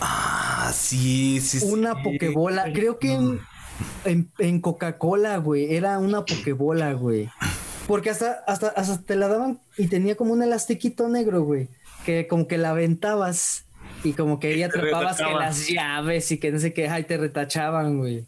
Ah, 0.02 0.72
sí, 0.74 1.40
sí, 1.42 1.60
sí. 1.60 1.66
Una 1.70 2.02
pokebola, 2.02 2.72
creo 2.74 2.98
que 2.98 3.14
en, 3.14 3.40
en- 4.06 4.32
en 4.40 4.62
Coca-Cola, 4.62 5.38
güey, 5.38 5.76
era 5.76 6.00
una 6.00 6.26
pokebola, 6.26 6.94
güey. 6.94 7.30
Porque 7.88 8.10
hasta, 8.10 8.44
hasta, 8.48 8.70
hasta 8.70 9.02
te 9.02 9.16
la 9.16 9.28
daban 9.28 9.60
y 9.78 9.88
tenía 9.88 10.16
como 10.16 10.34
un 10.34 10.42
elastiquito 10.44 11.08
negro, 11.10 11.44
güey. 11.44 11.70
Que 12.06 12.28
como 12.28 12.48
que 12.48 12.58
la 12.58 12.72
aventabas 12.72 13.66
y 14.08 14.14
como 14.14 14.40
que 14.40 14.48
ahí 14.48 14.64
atrapabas 14.64 15.18
que 15.18 15.34
las 15.34 15.68
llaves 15.68 16.32
y 16.32 16.38
que 16.38 16.52
no 16.52 16.60
sé 16.60 16.74
qué, 16.74 16.88
ay, 16.88 17.04
te 17.04 17.18
retachaban, 17.18 18.00
güey. 18.00 18.26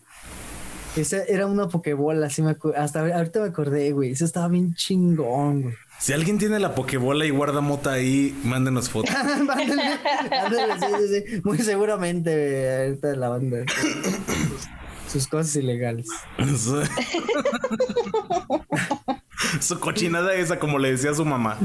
Esa 0.95 1.23
era 1.23 1.45
una 1.45 1.69
pokebola, 1.69 2.27
así 2.27 2.41
me 2.41 2.55
hasta 2.75 2.99
ahorita 2.99 3.41
me 3.41 3.47
acordé, 3.47 3.91
güey. 3.91 4.11
Eso 4.11 4.25
estaba 4.25 4.47
bien 4.47 4.73
chingón, 4.75 5.61
güey. 5.61 5.75
Si 5.99 6.13
alguien 6.13 6.37
tiene 6.37 6.59
la 6.59 6.75
pokebola 6.75 7.25
y 7.25 7.29
guarda 7.29 7.61
mota 7.61 7.93
ahí, 7.93 8.37
mándenos 8.43 8.89
fotos. 8.89 9.13
Mándale, 9.45 9.99
ándale, 10.31 10.73
sí, 10.79 10.85
sí, 10.97 11.07
sí. 11.07 11.41
Muy 11.43 11.57
seguramente, 11.59 12.31
güey, 12.31 12.87
ahorita 12.87 13.15
la 13.15 13.29
banda. 13.29 13.57
Sus, 13.67 15.11
sus 15.11 15.27
cosas 15.27 15.55
ilegales. 15.55 16.07
Su- 19.61 19.79
cochinada 19.79 20.33
esa, 20.35 20.59
como 20.59 20.79
le 20.79 20.91
decía 20.91 21.13
su 21.13 21.25
mamá. 21.25 21.57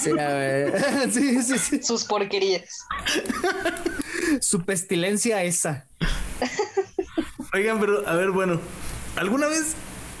Sí, 0.00 0.10
a 0.10 0.28
ver. 0.28 1.10
sí, 1.10 1.42
sí, 1.42 1.58
sí. 1.58 1.82
Sus 1.82 2.04
porquerías. 2.04 2.86
Su 4.40 4.64
pestilencia 4.64 5.42
esa. 5.42 5.86
Oigan, 7.52 7.80
pero 7.80 8.06
a 8.08 8.14
ver, 8.14 8.30
bueno, 8.30 8.60
¿alguna 9.16 9.48
vez 9.48 9.74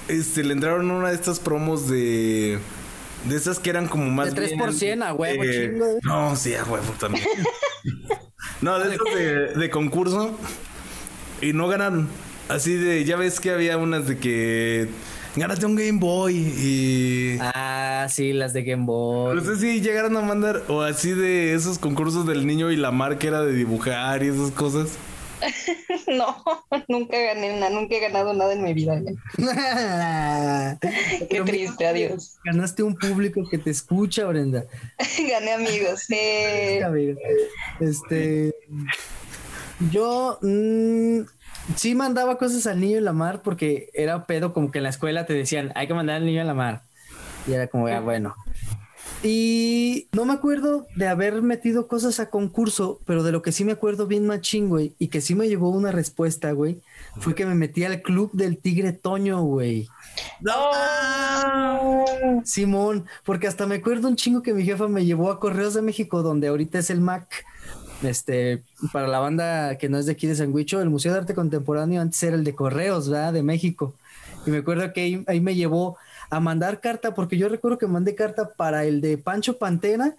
este, 0.08 0.42
le 0.42 0.52
entraron 0.52 0.90
una 0.90 1.08
de 1.08 1.14
estas 1.14 1.40
promos 1.40 1.88
de. 1.88 2.58
De 3.26 3.36
esas 3.36 3.58
que 3.58 3.70
eran 3.70 3.86
como 3.86 4.10
más. 4.10 4.34
De 4.34 4.56
3% 4.56 5.04
a 5.04 5.12
huevo, 5.12 5.44
eh, 5.44 5.70
chingo. 5.70 5.98
No, 6.02 6.34
sí, 6.36 6.54
a 6.54 6.64
huevo 6.64 6.92
también. 6.98 7.26
no, 8.60 8.78
de 8.78 8.94
esas 8.94 9.14
de, 9.14 9.34
de 9.54 9.70
concurso. 9.70 10.36
Y 11.42 11.52
no 11.52 11.68
ganaron. 11.68 12.08
Así 12.48 12.74
de, 12.74 13.04
ya 13.04 13.16
ves 13.16 13.38
que 13.38 13.50
había 13.50 13.76
unas 13.76 14.06
de 14.08 14.18
que 14.18 14.88
gánate 15.36 15.66
un 15.66 15.76
Game 15.76 15.98
Boy 15.98 16.36
y... 16.36 17.38
Ah, 17.40 18.06
sí, 18.10 18.32
las 18.32 18.52
de 18.52 18.62
Game 18.62 18.84
Boy. 18.84 19.36
No 19.36 19.44
sé 19.44 19.56
si 19.56 19.80
llegaron 19.80 20.16
a 20.16 20.22
mandar, 20.22 20.62
o 20.68 20.82
así 20.82 21.12
de 21.12 21.54
esos 21.54 21.78
concursos 21.78 22.26
del 22.26 22.46
niño 22.46 22.70
y 22.70 22.76
la 22.76 22.90
marca 22.90 23.26
era 23.26 23.42
de 23.42 23.52
dibujar 23.52 24.22
y 24.22 24.28
esas 24.28 24.50
cosas. 24.50 24.98
no, 26.08 26.44
nunca 26.88 27.18
gané 27.18 27.58
nada, 27.58 27.70
nunca 27.70 27.94
he 27.94 28.00
ganado 28.00 28.34
nada 28.34 28.52
en 28.52 28.62
mi 28.62 28.74
vida. 28.74 29.00
Qué 31.30 31.42
triste, 31.42 31.86
adiós. 31.86 32.38
Ganaste 32.44 32.82
un 32.82 32.94
público 32.96 33.48
que 33.48 33.58
te 33.58 33.70
escucha, 33.70 34.26
Brenda. 34.26 34.64
Gané 35.30 35.52
amigos. 35.52 36.10
Eh. 36.10 36.82
Este, 37.80 38.54
yo 39.90 40.38
mm, 40.42 41.20
sí 41.76 41.94
mandaba 41.94 42.38
cosas 42.38 42.66
al 42.66 42.80
niño 42.80 42.98
en 42.98 43.04
la 43.04 43.12
mar 43.12 43.42
porque 43.42 43.90
era 43.94 44.26
pedo 44.26 44.52
como 44.52 44.70
que 44.70 44.78
en 44.78 44.84
la 44.84 44.90
escuela 44.90 45.26
te 45.26 45.34
decían, 45.34 45.72
hay 45.74 45.86
que 45.86 45.94
mandar 45.94 46.16
al 46.16 46.26
niño 46.26 46.42
a 46.42 46.44
la 46.44 46.54
mar. 46.54 46.82
Y 47.46 47.52
era 47.52 47.66
como, 47.68 47.88
ya, 47.88 48.00
bueno. 48.00 48.34
Y 49.22 50.08
no 50.12 50.24
me 50.24 50.32
acuerdo 50.32 50.86
de 50.96 51.06
haber 51.06 51.42
metido 51.42 51.88
cosas 51.88 52.20
a 52.20 52.30
concurso, 52.30 53.00
pero 53.04 53.22
de 53.22 53.32
lo 53.32 53.42
que 53.42 53.52
sí 53.52 53.64
me 53.64 53.72
acuerdo 53.72 54.06
bien 54.06 54.26
machín, 54.26 54.70
güey, 54.70 54.94
y 54.98 55.08
que 55.08 55.20
sí 55.20 55.34
me 55.34 55.46
llevó 55.46 55.68
una 55.70 55.92
respuesta, 55.92 56.52
güey, 56.52 56.80
fue 57.18 57.34
que 57.34 57.44
me 57.44 57.54
metí 57.54 57.84
al 57.84 58.00
club 58.00 58.30
del 58.32 58.56
Tigre 58.56 58.94
Toño, 58.94 59.42
güey. 59.42 59.88
¡No! 60.40 62.04
Simón, 62.44 63.04
porque 63.24 63.46
hasta 63.46 63.66
me 63.66 63.76
acuerdo 63.76 64.08
un 64.08 64.16
chingo 64.16 64.42
que 64.42 64.54
mi 64.54 64.64
jefa 64.64 64.88
me 64.88 65.04
llevó 65.04 65.30
a 65.30 65.38
Correos 65.38 65.74
de 65.74 65.82
México, 65.82 66.22
donde 66.22 66.48
ahorita 66.48 66.78
es 66.78 66.88
el 66.88 67.02
MAC. 67.02 67.44
Este, 68.02 68.62
para 68.92 69.08
la 69.08 69.18
banda 69.18 69.76
que 69.76 69.88
no 69.88 69.98
es 69.98 70.06
de 70.06 70.12
aquí 70.12 70.26
de 70.26 70.42
el 70.42 70.90
Museo 70.90 71.12
de 71.12 71.18
Arte 71.18 71.34
Contemporáneo 71.34 72.00
antes 72.00 72.22
era 72.22 72.36
el 72.36 72.44
de 72.44 72.54
Correos, 72.54 73.08
¿verdad? 73.08 73.32
De 73.32 73.42
México. 73.42 73.94
Y 74.46 74.50
me 74.50 74.58
acuerdo 74.58 74.92
que 74.92 75.22
ahí 75.26 75.40
me 75.40 75.54
llevó 75.54 75.98
a 76.30 76.40
mandar 76.40 76.80
carta, 76.80 77.14
porque 77.14 77.36
yo 77.36 77.48
recuerdo 77.48 77.78
que 77.78 77.86
mandé 77.86 78.14
carta 78.14 78.50
para 78.56 78.84
el 78.84 79.00
de 79.00 79.18
Pancho 79.18 79.58
Pantera 79.58 80.16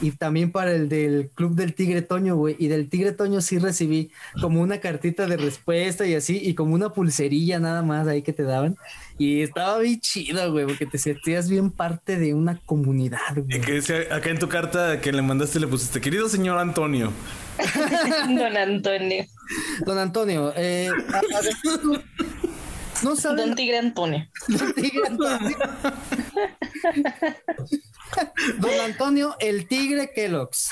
y 0.00 0.10
también 0.12 0.50
para 0.50 0.72
el 0.72 0.88
del 0.88 1.30
Club 1.34 1.54
del 1.54 1.74
Tigre 1.74 2.02
Toño, 2.02 2.36
güey. 2.36 2.56
Y 2.58 2.68
del 2.68 2.88
Tigre 2.88 3.12
Toño 3.12 3.40
sí 3.40 3.58
recibí 3.58 4.10
como 4.40 4.60
una 4.60 4.78
cartita 4.78 5.26
de 5.26 5.36
respuesta 5.36 6.06
y 6.06 6.14
así, 6.14 6.38
y 6.42 6.54
como 6.54 6.74
una 6.74 6.90
pulserilla 6.90 7.58
nada 7.58 7.82
más 7.82 8.06
ahí 8.06 8.22
que 8.22 8.32
te 8.32 8.42
daban. 8.42 8.76
Y 9.18 9.42
estaba 9.42 9.78
bien 9.78 10.00
chido, 10.00 10.50
güey, 10.52 10.66
porque 10.66 10.86
te 10.86 10.98
sentías 10.98 11.48
bien 11.48 11.70
parte 11.70 12.18
de 12.18 12.34
una 12.34 12.58
comunidad, 12.66 13.34
güey. 13.36 13.58
Y 13.58 13.60
que 13.60 13.72
decía, 13.74 13.96
acá 14.10 14.30
en 14.30 14.38
tu 14.38 14.48
carta 14.48 15.00
que 15.00 15.12
le 15.12 15.22
mandaste 15.22 15.60
le 15.60 15.66
pusiste, 15.66 16.00
querido 16.00 16.28
señor 16.28 16.58
Antonio. 16.58 17.12
Don 18.28 18.56
Antonio. 18.56 19.26
Don 19.86 19.98
Antonio, 19.98 20.52
eh, 20.56 20.90
no 23.02 23.14
Don 23.14 23.54
Tigre 23.54 23.78
Antonio. 23.78 24.26
Don 24.48 24.72
Tigre 24.74 25.02
Antonio. 25.08 25.56
Don 28.58 28.80
Antonio, 28.84 29.36
el 29.40 29.66
Tigre 29.66 30.10
Kellogg's. 30.14 30.70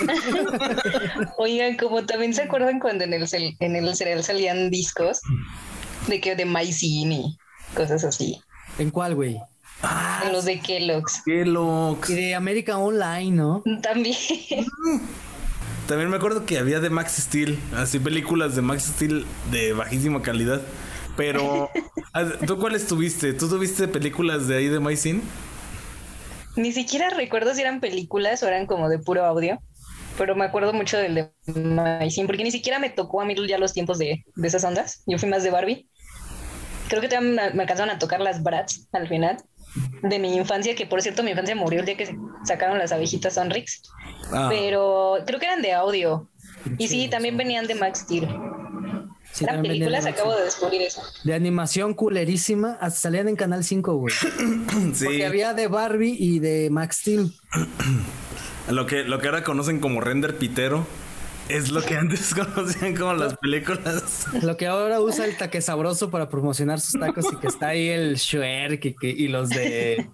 Oigan, 1.38 1.76
como 1.76 2.04
también 2.04 2.34
se 2.34 2.42
acuerdan 2.42 2.80
cuando 2.80 3.04
en 3.04 3.14
el, 3.14 3.26
en 3.32 3.76
el 3.76 3.96
cereal 3.96 4.22
salían 4.22 4.70
discos 4.70 5.20
de 6.06 6.20
que 6.20 6.36
de 6.36 6.44
maicini, 6.44 7.36
cosas 7.74 8.04
así. 8.04 8.40
¿En 8.78 8.90
cuál, 8.90 9.14
güey? 9.14 9.40
Ah, 9.82 10.22
en 10.26 10.32
los 10.32 10.44
de 10.44 10.60
Kellogg's. 10.60 11.22
Kellogg's. 11.24 12.10
Y 12.10 12.14
de 12.14 12.34
América 12.34 12.78
Online, 12.78 13.30
¿no? 13.30 13.62
También. 13.82 14.16
También 15.86 16.10
me 16.10 16.16
acuerdo 16.16 16.44
que 16.44 16.58
había 16.58 16.80
de 16.80 16.90
Max 16.90 17.16
Steel, 17.18 17.58
así 17.74 17.98
películas 17.98 18.54
de 18.54 18.60
Max 18.60 18.92
Steel 18.94 19.24
de 19.50 19.72
bajísima 19.72 20.20
calidad. 20.20 20.60
Pero, 21.16 21.70
ah, 22.12 22.26
¿tú 22.46 22.58
cuáles 22.58 22.86
tuviste? 22.86 23.32
¿Tú 23.32 23.48
tuviste 23.48 23.88
películas 23.88 24.46
de 24.48 24.58
ahí 24.58 24.68
de 24.68 24.80
Maicin? 24.80 25.22
Ni 26.58 26.72
siquiera 26.72 27.08
recuerdo 27.10 27.54
si 27.54 27.60
eran 27.60 27.78
películas 27.78 28.42
o 28.42 28.48
eran 28.48 28.66
como 28.66 28.88
de 28.88 28.98
puro 28.98 29.24
audio, 29.24 29.60
pero 30.18 30.34
me 30.34 30.44
acuerdo 30.44 30.72
mucho 30.72 30.98
del 30.98 31.14
de 31.14 31.30
Maicin, 31.54 32.26
porque 32.26 32.42
ni 32.42 32.50
siquiera 32.50 32.80
me 32.80 32.90
tocó 32.90 33.20
a 33.20 33.24
mí 33.24 33.36
ya 33.46 33.58
los 33.58 33.72
tiempos 33.72 33.96
de, 33.98 34.24
esas 34.42 34.64
ondas. 34.64 35.04
Yo 35.06 35.18
fui 35.18 35.28
más 35.28 35.44
de 35.44 35.50
Barbie. 35.50 35.88
Creo 36.88 37.00
que 37.00 37.06
también 37.06 37.36
me, 37.54 37.62
alcanzaron 37.62 37.94
a 37.94 38.00
tocar 38.00 38.20
las 38.20 38.42
Bratz 38.42 38.88
al 38.90 39.06
final 39.06 39.36
de 40.02 40.18
mi 40.18 40.34
infancia, 40.34 40.74
que 40.74 40.84
por 40.84 41.00
cierto 41.00 41.22
mi 41.22 41.30
infancia 41.30 41.54
murió 41.54 41.78
el 41.78 41.86
día 41.86 41.96
que 41.96 42.16
sacaron 42.44 42.78
las 42.78 42.90
abejitas 42.90 43.34
Sonrix. 43.34 43.80
Ah. 44.32 44.48
Pero 44.50 45.18
creo 45.26 45.38
que 45.38 45.46
eran 45.46 45.62
de 45.62 45.74
audio. 45.74 46.28
Y 46.76 46.88
sí, 46.88 47.06
también 47.06 47.36
venían 47.36 47.68
de 47.68 47.76
Max 47.76 48.00
Steel. 48.00 48.26
Sí, 49.38 49.46
películas, 49.62 50.06
acabo 50.06 50.34
de 50.34 50.44
descubrir 50.44 50.82
eso. 50.82 51.02
De 51.24 51.34
animación 51.34 51.94
culerísima, 51.94 52.78
hasta 52.80 53.00
salían 53.00 53.28
en 53.28 53.36
Canal 53.36 53.64
5, 53.64 53.94
güey. 53.94 54.14
sí. 54.94 55.04
Porque 55.04 55.26
había 55.26 55.54
de 55.54 55.68
Barbie 55.68 56.16
y 56.18 56.38
de 56.38 56.70
Max 56.70 56.98
Steel. 56.98 57.32
lo 58.70 58.86
que, 58.86 59.04
lo 59.04 59.20
que 59.20 59.26
ahora 59.26 59.44
conocen 59.44 59.80
como 59.80 60.00
render 60.00 60.36
pitero. 60.36 60.86
Es 61.48 61.70
lo 61.70 61.82
que 61.82 61.96
antes 61.96 62.34
conocían 62.54 62.94
como 62.94 63.14
las 63.14 63.36
películas. 63.38 64.26
Lo 64.42 64.56
que 64.56 64.66
ahora 64.66 65.00
usa 65.00 65.24
el 65.24 65.36
taque 65.36 65.62
sabroso 65.62 66.10
para 66.10 66.28
promocionar 66.28 66.80
sus 66.80 67.00
tacos 67.00 67.24
y 67.32 67.36
que 67.36 67.46
está 67.46 67.68
ahí 67.68 67.88
el 67.88 68.16
Shrek 68.16 68.84
y, 68.84 69.24
y 69.24 69.28
los 69.28 69.48
de 69.48 70.06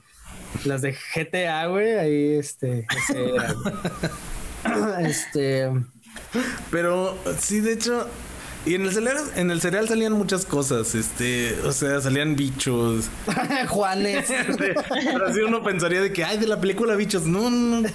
los 0.65 0.83
de 0.83 0.93
GTA, 1.15 1.67
güey. 1.67 1.95
Ahí 1.95 2.35
este, 2.35 2.87
este. 5.01 5.71
Pero 6.71 7.19
sí, 7.39 7.61
de 7.61 7.73
hecho, 7.73 8.09
y 8.67 8.75
en 8.75 8.83
el 8.83 8.93
cereal, 8.93 9.19
en 9.37 9.51
el 9.51 9.61
cereal 9.61 9.89
salían 9.89 10.13
muchas 10.13 10.47
cosas, 10.47 10.95
este, 10.95 11.55
o 11.65 11.73
sea, 11.73 12.01
salían 12.01 12.35
bichos. 12.35 13.11
Juanes. 13.69 14.27
Pero 14.59 15.27
así 15.27 15.41
uno 15.41 15.63
pensaría 15.63 16.01
de 16.01 16.13
que, 16.13 16.25
ay, 16.25 16.39
de 16.39 16.47
la 16.47 16.61
película 16.61 16.97
bichos, 16.97 17.27
no, 17.27 17.51
no. 17.51 17.89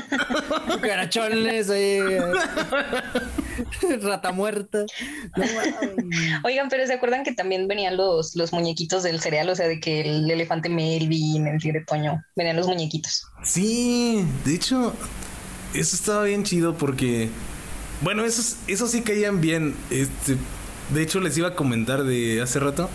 Carachones, 0.80 1.68
ahí. 1.68 2.00
Rata 4.00 4.32
muerta. 4.32 4.84
Oigan, 6.44 6.68
pero 6.68 6.86
¿se 6.86 6.94
acuerdan 6.94 7.24
que 7.24 7.32
también 7.32 7.66
venían 7.66 7.96
los, 7.96 8.36
los 8.36 8.52
muñequitos 8.52 9.02
del 9.02 9.20
cereal? 9.20 9.48
O 9.48 9.56
sea, 9.56 9.66
de 9.66 9.80
que 9.80 10.02
el 10.02 10.30
elefante 10.30 10.68
Melvin, 10.68 11.46
el 11.46 11.60
tigre 11.60 11.84
Toño, 11.84 12.22
venían 12.36 12.56
los 12.56 12.66
muñequitos. 12.66 13.24
Sí, 13.42 14.24
de 14.44 14.54
hecho, 14.54 14.94
eso 15.74 15.96
estaba 15.96 16.24
bien 16.24 16.44
chido 16.44 16.76
porque 16.76 17.28
bueno, 18.00 18.24
esos, 18.24 18.56
esos 18.66 18.90
sí 18.90 19.02
caían 19.02 19.40
bien. 19.40 19.74
Este, 19.90 20.36
de 20.90 21.02
hecho, 21.02 21.20
les 21.20 21.36
iba 21.36 21.48
a 21.48 21.54
comentar 21.54 22.04
de 22.04 22.40
hace 22.40 22.60
rato, 22.60 22.88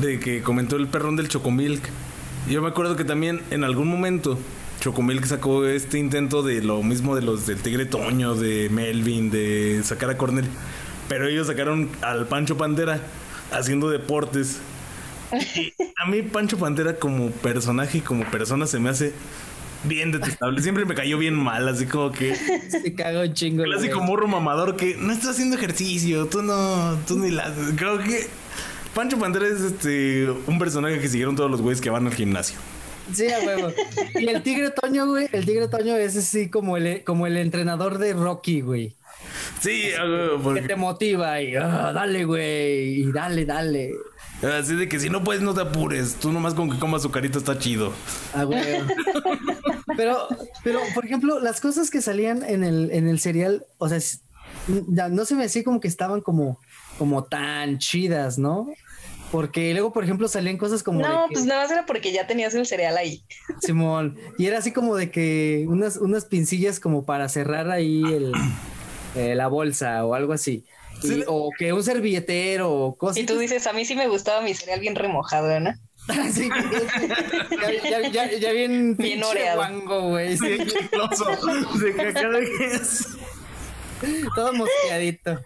de 0.00 0.18
que 0.18 0.42
comentó 0.42 0.76
el 0.76 0.88
perrón 0.88 1.16
del 1.16 1.28
Chocomilk. 1.28 1.82
Yo 2.48 2.60
me 2.62 2.68
acuerdo 2.68 2.96
que 2.96 3.04
también 3.04 3.40
en 3.50 3.64
algún 3.64 3.88
momento 3.88 4.38
Chocomilk 4.80 5.24
sacó 5.24 5.66
este 5.66 5.98
intento 5.98 6.42
de 6.42 6.62
lo 6.62 6.82
mismo 6.82 7.16
de 7.16 7.22
los 7.22 7.46
del 7.46 7.58
Tigre 7.58 7.86
Toño, 7.86 8.34
de 8.34 8.68
Melvin, 8.70 9.30
de 9.30 9.80
sacar 9.82 10.10
a 10.10 10.18
Cornel. 10.18 10.44
Pero 11.08 11.26
ellos 11.26 11.46
sacaron 11.46 11.88
al 12.02 12.26
Pancho 12.26 12.56
Pantera 12.56 13.00
haciendo 13.50 13.88
deportes. 13.88 14.58
A 15.96 16.06
mí 16.06 16.22
Pancho 16.22 16.58
Pantera 16.58 16.96
como 16.96 17.30
personaje 17.30 17.98
y 17.98 18.00
como 18.00 18.24
persona 18.30 18.66
se 18.66 18.78
me 18.78 18.90
hace 18.90 19.12
bien 19.84 20.12
detestable. 20.12 20.62
Siempre 20.62 20.84
me 20.84 20.94
cayó 20.94 21.18
bien 21.18 21.34
mal, 21.34 21.68
así 21.68 21.86
como 21.86 22.12
que. 22.12 22.34
Se 22.34 22.94
cagó 22.94 23.22
un 23.22 23.34
chingo. 23.34 23.64
Clásico 23.64 24.00
morro 24.00 24.26
mamador 24.28 24.76
que 24.76 24.96
no 24.96 25.12
estás 25.12 25.30
haciendo 25.30 25.56
ejercicio, 25.56 26.26
tú 26.26 26.42
no, 26.42 26.98
tú 27.06 27.18
ni 27.18 27.30
la. 27.30 27.52
Creo 27.76 27.98
que. 27.98 28.26
Pancho 28.94 29.18
Pantera 29.18 29.48
es 29.48 29.60
este 29.60 30.30
un 30.46 30.58
personaje 30.58 31.00
que 31.00 31.08
siguieron 31.08 31.34
todos 31.34 31.50
los 31.50 31.60
güeyes 31.60 31.80
que 31.80 31.90
van 31.90 32.06
al 32.06 32.14
gimnasio. 32.14 32.56
Sí, 33.12 33.30
a 33.30 33.40
huevo. 33.40 33.72
Y 34.14 34.28
el 34.28 34.42
tigre 34.42 34.70
Toño, 34.70 35.06
güey, 35.06 35.28
el 35.32 35.44
tigre 35.44 35.68
Toño 35.68 35.96
es 35.96 36.16
así 36.16 36.48
como 36.48 36.76
el, 36.76 37.02
como 37.04 37.26
el 37.26 37.36
entrenador 37.36 37.98
de 37.98 38.14
Rocky, 38.14 38.60
güey. 38.60 38.94
Sí, 39.60 39.90
porque... 40.42 40.62
que 40.62 40.68
te 40.68 40.76
motiva 40.76 41.40
y 41.40 41.56
ah, 41.56 41.92
dale, 41.92 42.24
güey, 42.24 43.00
y 43.00 43.12
dale, 43.12 43.44
dale. 43.44 43.92
Así 44.42 44.74
de 44.74 44.88
que 44.88 45.00
si 45.00 45.08
no 45.08 45.24
puedes, 45.24 45.42
no 45.42 45.54
te 45.54 45.62
apures. 45.62 46.16
Tú 46.16 46.32
nomás 46.32 46.54
con 46.54 46.70
que 46.70 46.78
comas 46.78 47.02
su 47.02 47.10
carita 47.10 47.38
está 47.38 47.58
chido. 47.58 47.92
Ah, 48.34 48.44
güey. 48.44 48.62
pero, 49.96 50.28
pero, 50.62 50.80
por 50.94 51.04
ejemplo, 51.04 51.40
las 51.40 51.60
cosas 51.60 51.90
que 51.90 52.00
salían 52.00 52.42
en 52.42 52.64
el, 52.64 52.90
en 52.92 53.08
el 53.08 53.18
cereal, 53.20 53.66
o 53.78 53.88
sea, 53.88 53.98
ya 54.88 55.08
no 55.08 55.24
se 55.24 55.34
me 55.34 55.44
decía 55.44 55.64
como 55.64 55.80
que 55.80 55.88
estaban 55.88 56.20
como, 56.20 56.58
como 56.98 57.24
tan 57.24 57.78
chidas, 57.78 58.38
¿no? 58.38 58.68
Porque 59.30 59.72
luego, 59.72 59.92
por 59.92 60.04
ejemplo, 60.04 60.28
salían 60.28 60.58
cosas 60.58 60.82
como. 60.82 61.00
No, 61.00 61.26
pues 61.32 61.44
nada 61.44 61.62
más 61.62 61.70
era 61.72 61.86
porque 61.86 62.12
ya 62.12 62.26
tenías 62.26 62.54
el 62.54 62.66
cereal 62.66 62.96
ahí. 62.96 63.24
Simón. 63.60 64.16
Y 64.38 64.46
era 64.46 64.58
así 64.58 64.72
como 64.72 64.94
de 64.94 65.10
que 65.10 65.64
unas, 65.68 65.96
unas 65.96 66.24
pincillas 66.24 66.78
como 66.78 67.04
para 67.04 67.28
cerrar 67.28 67.70
ahí 67.70 68.02
el, 68.04 68.32
eh, 69.16 69.34
la 69.34 69.48
bolsa 69.48 70.06
o 70.06 70.14
algo 70.14 70.32
así 70.32 70.64
o 71.26 71.50
que 71.56 71.72
un 71.72 71.82
servilletero 71.82 72.72
o 72.72 72.96
cosas. 72.96 73.18
Y 73.18 73.26
tú 73.26 73.38
dices, 73.38 73.66
a 73.66 73.72
mí 73.72 73.84
sí 73.84 73.94
me 73.94 74.08
gustaba 74.08 74.40
mi 74.42 74.54
cereal 74.54 74.80
bien 74.80 74.94
remojado, 74.94 75.60
¿no? 75.60 75.72
sí, 76.32 76.48
ya, 77.90 78.08
ya, 78.10 78.30
ya, 78.32 78.52
bien, 78.52 78.96
bien 78.96 79.24
oreado. 79.24 79.56
Guango, 79.58 80.08
güey. 80.10 80.36
Sí, 80.36 80.48
de 80.58 81.94
caca 81.96 82.28
de 82.28 82.48
Todo 84.34 84.52
mosqueadito. 84.52 85.40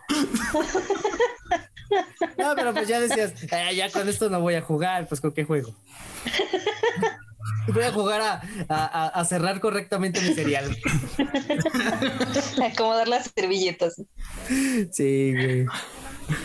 No, 2.37 2.55
pero 2.57 2.75
pues 2.75 2.89
ya 2.89 3.01
decías, 3.01 3.33
"Ah, 3.53 3.73
ya 3.73 3.91
con 3.91 4.09
esto 4.09 4.29
no 4.29 4.41
voy 4.41 4.55
a 4.55 4.63
jugar, 4.63 5.07
pues 5.09 5.21
con 5.21 5.33
qué 5.33 5.45
juego. 5.45 5.75
Voy 7.69 7.83
a 7.85 7.93
jugar 7.93 8.21
a, 8.21 8.33
a- 8.69 9.05
a- 9.05 9.09
a 9.09 9.25
cerrar 9.25 9.61
correctamente 9.61 10.21
mi 10.21 10.35
cereal. 10.35 10.77
Acomodar 12.63 13.09
las 13.09 13.31
servilletas. 13.35 14.03
Sí, 14.91 15.33
güey. 15.35 15.67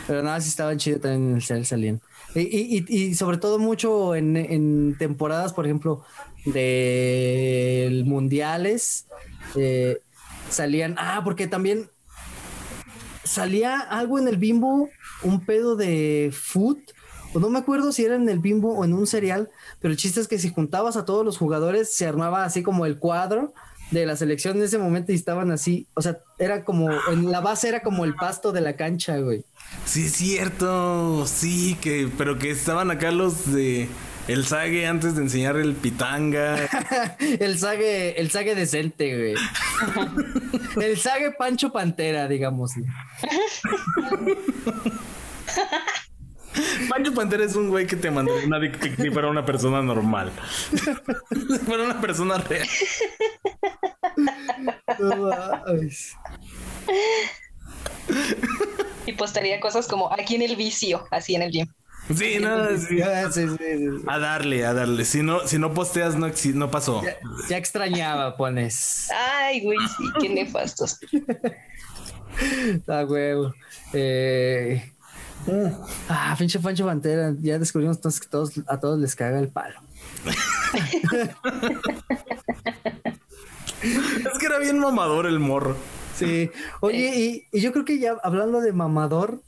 Pero 0.08 0.22
nada, 0.24 0.40
sí 0.40 0.50
estaban 0.50 0.78
chidos 0.78 1.02
también 1.02 1.30
en 1.32 1.36
el 1.38 1.42
cereal 1.42 1.66
salían. 1.66 2.02
Y, 2.36 2.84
y- 2.88 3.16
sobre 3.16 3.38
todo 3.38 3.60
mucho 3.60 4.16
en, 4.16 4.36
en 4.38 4.96
temporadas, 4.98 5.54
por 5.54 5.66
ejemplo, 5.66 6.04
de 6.46 8.04
mundiales, 8.06 9.06
eh, 9.56 10.00
salían. 10.50 10.96
Ah, 10.98 11.22
porque 11.24 11.48
también 11.48 11.90
salía 13.24 13.80
algo 13.80 14.20
en 14.20 14.28
el 14.28 14.38
bimbo, 14.38 14.90
un 15.24 15.46
pedo 15.46 15.76
de 15.76 16.32
food. 16.34 16.78
O 17.36 17.40
no 17.40 17.50
me 17.50 17.60
acuerdo 17.60 17.92
si 17.92 18.06
era 18.06 18.16
en 18.16 18.30
el 18.30 18.40
bimbo 18.40 18.76
o 18.78 18.86
en 18.86 18.94
un 18.94 19.08
cereal, 19.08 19.50
pero 19.80 19.92
el 19.92 19.98
chiste 19.98 20.20
es 20.22 20.28
que 20.28 20.38
si 20.38 20.50
juntabas 20.50 20.98
a 20.98 21.06
todos 21.06 21.26
los 21.26 21.38
jugadores, 21.38 21.94
se 21.96 22.06
armaba 22.06 22.46
así 22.46 22.62
como 22.62 22.86
el 22.86 23.00
cuadro 23.00 23.54
de 23.90 24.06
la 24.06 24.16
selección 24.16 24.58
en 24.58 24.64
ese 24.64 24.78
momento 24.78 25.12
y 25.12 25.16
estaban 25.16 25.50
así. 25.52 25.88
O 25.96 26.02
sea, 26.02 26.20
era 26.38 26.64
como, 26.64 26.90
en 27.12 27.32
la 27.32 27.42
base 27.42 27.70
era 27.70 27.82
como 27.82 28.06
el 28.06 28.14
pasto 28.16 28.52
de 28.52 28.62
la 28.62 28.76
cancha, 28.76 29.18
güey. 29.18 29.46
Sí, 29.86 30.06
es 30.06 30.14
cierto. 30.14 31.26
Sí, 31.28 31.78
que, 31.82 32.10
pero 32.18 32.38
que 32.40 32.52
estaban 32.52 32.92
acá 32.92 33.12
los 33.12 33.52
de 33.54 33.90
el 34.28 34.46
Sage 34.46 34.88
antes 34.88 35.16
de 35.16 35.24
enseñar 35.24 35.58
el 35.58 35.74
pitanga. 35.74 36.56
el 37.20 37.60
sague, 37.60 38.20
el 38.20 38.32
sague 38.32 38.56
decente, 38.56 39.18
güey. 39.18 39.36
el 40.88 40.98
sague 40.98 41.32
Pancho 41.32 41.72
Pantera, 41.74 42.28
digamos. 42.28 42.72
Pancho 46.90 47.14
Pantera 47.14 47.44
es 47.44 47.56
un 47.56 47.70
güey 47.70 47.86
que 47.86 47.96
te 47.98 48.12
mandó 48.12 48.34
una 48.46 48.60
dick 48.60 48.78
pic 48.78 48.96
si 49.02 49.10
fuera 49.10 49.28
una 49.28 49.46
persona 49.46 49.82
normal. 49.82 50.32
Si 50.72 50.78
fuera 51.66 51.84
una 51.84 52.00
persona 52.00 52.38
real. 52.38 52.68
No. 55.00 55.34
Y 59.06 59.14
postaría 59.14 59.60
cosas 59.60 59.88
como 59.88 60.12
aquí 60.12 60.36
en 60.36 60.42
el 60.44 60.56
vicio, 60.56 61.06
así 61.12 61.36
en 61.36 61.42
el 61.44 61.52
gym. 61.52 61.68
Sí, 62.16 62.38
no, 62.40 62.78
sí. 62.78 63.02
Ah, 63.04 63.30
sí, 63.32 63.48
sí, 63.48 63.56
sí. 63.58 64.04
A 64.08 64.20
darle, 64.20 64.66
a 64.66 64.74
darle. 64.74 65.06
Si 65.06 65.24
no, 65.24 65.48
si 65.48 65.58
no 65.58 65.74
posteas, 65.74 66.16
no, 66.16 66.28
no 66.54 66.72
pasó. 66.72 67.02
Ya, 67.04 67.18
ya 67.50 67.58
extrañaba, 67.58 68.36
pones. 68.36 69.10
Ay, 69.12 69.62
güey, 69.62 69.78
sí, 69.98 70.04
qué 70.20 70.30
nefastos. 70.30 71.00
Ah, 72.88 73.06
huevo. 73.08 73.54
Eh, 73.94 74.84
Ah, 76.08 76.36
pinche 76.38 76.60
Pancho 76.60 76.86
Pantera. 76.86 77.34
Ya 77.42 77.60
descubrimos 77.60 77.98
entonces 77.98 78.22
que 78.22 78.28
todos, 78.28 78.54
a 78.68 78.80
todos 78.80 79.00
les 79.00 79.16
caga 79.16 79.40
el 79.40 79.50
palo. 79.50 79.80
Es 83.84 84.40
que 84.40 84.46
era 84.46 84.60
bien 84.60 84.80
mamador 84.80 85.26
el 85.26 85.40
morro. 85.40 85.76
Sí. 86.26 86.50
Oye, 86.82 87.46
y, 87.52 87.58
y 87.58 87.62
yo 87.62 87.72
creo 87.72 87.86
que 87.86 88.00
ya 88.00 88.18
hablando 88.24 88.62
de 88.62 88.74
mamador, 88.74 89.42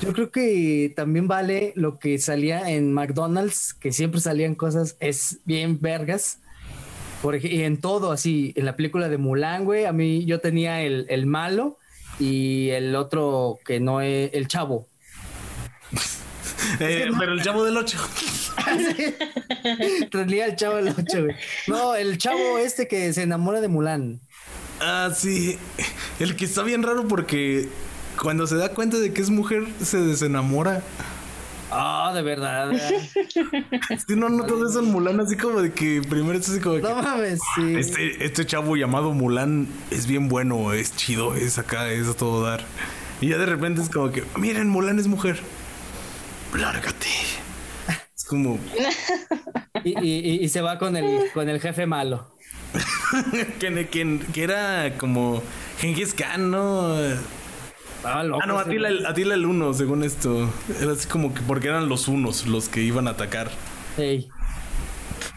yo 0.00 0.12
creo 0.12 0.30
que 0.30 0.92
también 0.94 1.26
vale 1.26 1.72
lo 1.74 1.98
que 1.98 2.18
salía 2.18 2.70
en 2.70 2.92
McDonald's, 2.92 3.72
que 3.72 3.92
siempre 3.92 4.20
salían 4.20 4.54
cosas, 4.54 4.96
es 5.00 5.40
bien 5.44 5.80
vergas. 5.80 6.40
Por 7.22 7.42
y 7.42 7.62
en 7.62 7.80
todo, 7.80 8.12
así, 8.12 8.52
en 8.56 8.66
la 8.66 8.76
película 8.76 9.08
de 9.08 9.16
Mulan, 9.16 9.64
güey, 9.64 9.86
a 9.86 9.92
mí 9.92 10.26
yo 10.26 10.40
tenía 10.40 10.82
el, 10.82 11.06
el 11.08 11.24
malo 11.24 11.78
y 12.18 12.68
el 12.70 12.94
otro 12.94 13.58
que 13.64 13.80
no 13.80 14.02
es 14.02 14.30
el 14.34 14.48
chavo. 14.48 14.86
Eh, 16.78 17.08
pero 17.18 17.32
el 17.32 17.42
chavo 17.42 17.64
del 17.64 17.76
8. 17.76 17.98
Tenía 20.10 20.46
el 20.46 20.56
chavo 20.56 20.78
el 20.78 20.88
8, 20.88 21.24
güey. 21.24 21.36
No, 21.68 21.94
el 21.94 22.18
chavo 22.18 22.58
este 22.58 22.86
que 22.86 23.12
se 23.12 23.22
enamora 23.22 23.60
de 23.60 23.68
Mulan. 23.68 24.20
Ah, 24.80 25.10
sí. 25.14 25.58
El 26.20 26.36
que 26.36 26.44
está 26.44 26.62
bien 26.62 26.82
raro 26.82 27.06
porque 27.08 27.68
cuando 28.20 28.46
se 28.46 28.56
da 28.56 28.70
cuenta 28.70 28.98
de 28.98 29.12
que 29.12 29.22
es 29.22 29.30
mujer, 29.30 29.64
se 29.82 29.98
desenamora. 29.98 30.82
Ah, 31.70 32.12
de 32.14 32.22
verdad. 32.22 32.72
Si 34.06 34.14
no 34.14 34.28
notas 34.28 34.70
eso 34.70 34.78
en 34.80 34.86
Mulan, 34.92 35.18
así 35.20 35.36
como 35.36 35.60
de 35.60 35.72
que 35.72 36.00
primero 36.08 36.38
es 36.38 36.48
así 36.48 36.60
como 36.60 36.76
de 36.76 36.82
que. 36.82 36.88
No 36.88 37.02
mames, 37.02 37.40
sí. 37.56 37.74
Este, 37.76 38.24
este 38.24 38.46
chavo 38.46 38.76
llamado 38.76 39.12
Mulan 39.12 39.66
es 39.90 40.06
bien 40.06 40.28
bueno, 40.28 40.72
es 40.72 40.94
chido, 40.94 41.34
es 41.34 41.58
acá, 41.58 41.90
es 41.90 42.06
a 42.08 42.14
todo 42.14 42.42
dar. 42.44 42.64
Y 43.20 43.30
ya 43.30 43.38
de 43.38 43.46
repente 43.46 43.82
es 43.82 43.88
como 43.88 44.12
que, 44.12 44.22
miren, 44.36 44.68
Mulan 44.68 44.98
es 44.98 45.08
mujer. 45.08 45.40
Lárgate. 46.54 47.08
Es 48.16 48.24
como 48.24 48.58
Y, 49.84 49.90
y- 49.90 50.18
y- 50.30 50.44
y 50.44 50.48
se 50.48 50.60
va 50.60 50.78
con 50.78 50.96
el, 50.96 51.30
con 51.34 51.48
el 51.48 51.60
jefe 51.60 51.86
malo. 51.86 52.28
que, 53.60 53.86
que- 53.88 54.20
que 54.32 54.42
era 54.42 54.96
como 54.98 55.42
Genghis 55.78 56.14
Khan, 56.14 56.50
¿no? 56.50 56.94
Ah, 58.04 58.22
loco, 58.22 58.40
Ah, 58.42 58.46
no, 58.46 58.58
Atila, 58.58 58.88
el- 58.88 59.06
Atila 59.06 59.34
el 59.34 59.46
uno, 59.46 59.74
según 59.74 60.04
esto. 60.04 60.48
Era 60.80 60.92
así 60.92 61.08
como 61.08 61.34
que 61.34 61.40
porque 61.42 61.68
eran 61.68 61.88
los 61.88 62.08
unos 62.08 62.46
los 62.46 62.68
que 62.68 62.82
iban 62.82 63.08
a 63.08 63.12
atacar. 63.12 63.50
Ey. 63.98 64.28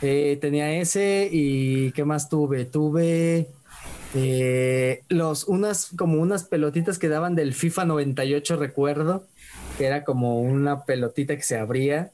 Eh, 0.02 0.38
tenía 0.40 0.72
ese 0.74 1.28
y 1.32 1.92
¿qué 1.92 2.06
más 2.06 2.30
tuve? 2.30 2.66
Tuve 2.66 3.48
eh, 4.16 5.02
los 5.10 5.44
unas 5.46 5.90
como 5.98 6.22
unas 6.22 6.44
pelotitas 6.46 6.98
que 7.00 7.10
daban 7.10 7.36
del 7.36 7.54
FIFA 7.54 7.86
98 7.86 8.56
recuerdo 8.58 9.26
que 9.78 9.86
era 9.86 10.04
como 10.06 10.40
una 10.42 10.86
pelotita 10.86 11.36
que 11.36 11.44
se 11.44 11.58
abría 11.58 12.12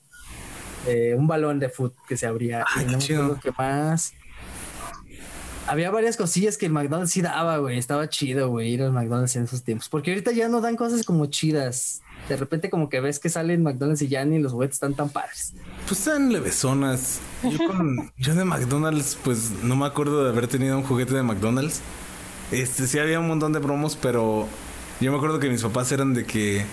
eh, 0.87 1.13
un 1.17 1.27
balón 1.27 1.59
de 1.59 1.69
fútbol 1.69 1.93
que 2.07 2.17
se 2.17 2.25
abría 2.27 2.65
Ay, 2.75 2.83
y 2.83 2.85
qué 2.85 2.91
no 2.91 2.97
me 2.97 3.03
chido. 3.03 3.23
acuerdo 3.23 3.41
qué 3.43 3.51
más 3.57 4.13
había 5.67 5.91
varias 5.91 6.17
cosillas 6.17 6.57
que 6.57 6.65
el 6.65 6.71
McDonald's 6.71 7.11
sí 7.11 7.21
daba, 7.21 7.57
güey. 7.57 7.77
Estaba 7.77 8.09
chido, 8.09 8.49
güey, 8.49 8.73
ir 8.73 8.83
al 8.83 8.91
McDonald's 8.91 9.35
en 9.35 9.43
esos 9.43 9.63
tiempos. 9.63 9.89
Porque 9.89 10.11
ahorita 10.11 10.31
ya 10.31 10.47
no 10.47 10.61
dan 10.61 10.75
cosas 10.75 11.03
como 11.03 11.25
chidas. 11.27 12.01
De 12.29 12.37
repente 12.37 12.69
como 12.69 12.89
que 12.89 13.01
ves 13.01 13.19
que 13.19 13.29
salen 13.29 13.61
McDonald's 13.61 14.01
y 14.01 14.07
ya 14.07 14.25
ni 14.25 14.39
los 14.39 14.51
juguetes 14.51 14.75
están 14.75 14.95
tan 14.95 15.09
padres. 15.09 15.53
Pues 15.87 16.05
eran 16.07 16.31
levesonas. 16.31 17.19
Yo, 17.43 17.67
con, 17.67 18.11
yo 18.17 18.35
de 18.35 18.45
McDonald's, 18.45 19.17
pues 19.23 19.51
no 19.63 19.75
me 19.75 19.85
acuerdo 19.85 20.23
de 20.23 20.29
haber 20.29 20.47
tenido 20.47 20.77
un 20.77 20.83
juguete 20.83 21.13
de 21.13 21.23
McDonald's. 21.23 21.81
Este 22.51 22.87
sí 22.87 22.99
había 22.99 23.19
un 23.19 23.27
montón 23.27 23.53
de 23.53 23.59
promos, 23.59 23.95
pero 23.95 24.47
yo 24.99 25.11
me 25.11 25.17
acuerdo 25.17 25.39
que 25.39 25.49
mis 25.49 25.61
papás 25.61 25.91
eran 25.91 26.13
de 26.13 26.25
que 26.25 26.65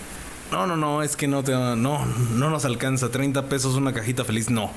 no, 0.51 0.67
no, 0.67 0.77
no, 0.77 1.01
es 1.01 1.15
que 1.15 1.27
no 1.27 1.43
te 1.43 1.51
no, 1.51 1.75
no 1.75 2.49
nos 2.49 2.65
alcanza 2.65 3.09
30 3.09 3.49
pesos 3.49 3.75
una 3.75 3.93
cajita 3.93 4.23
feliz, 4.23 4.49
no. 4.49 4.71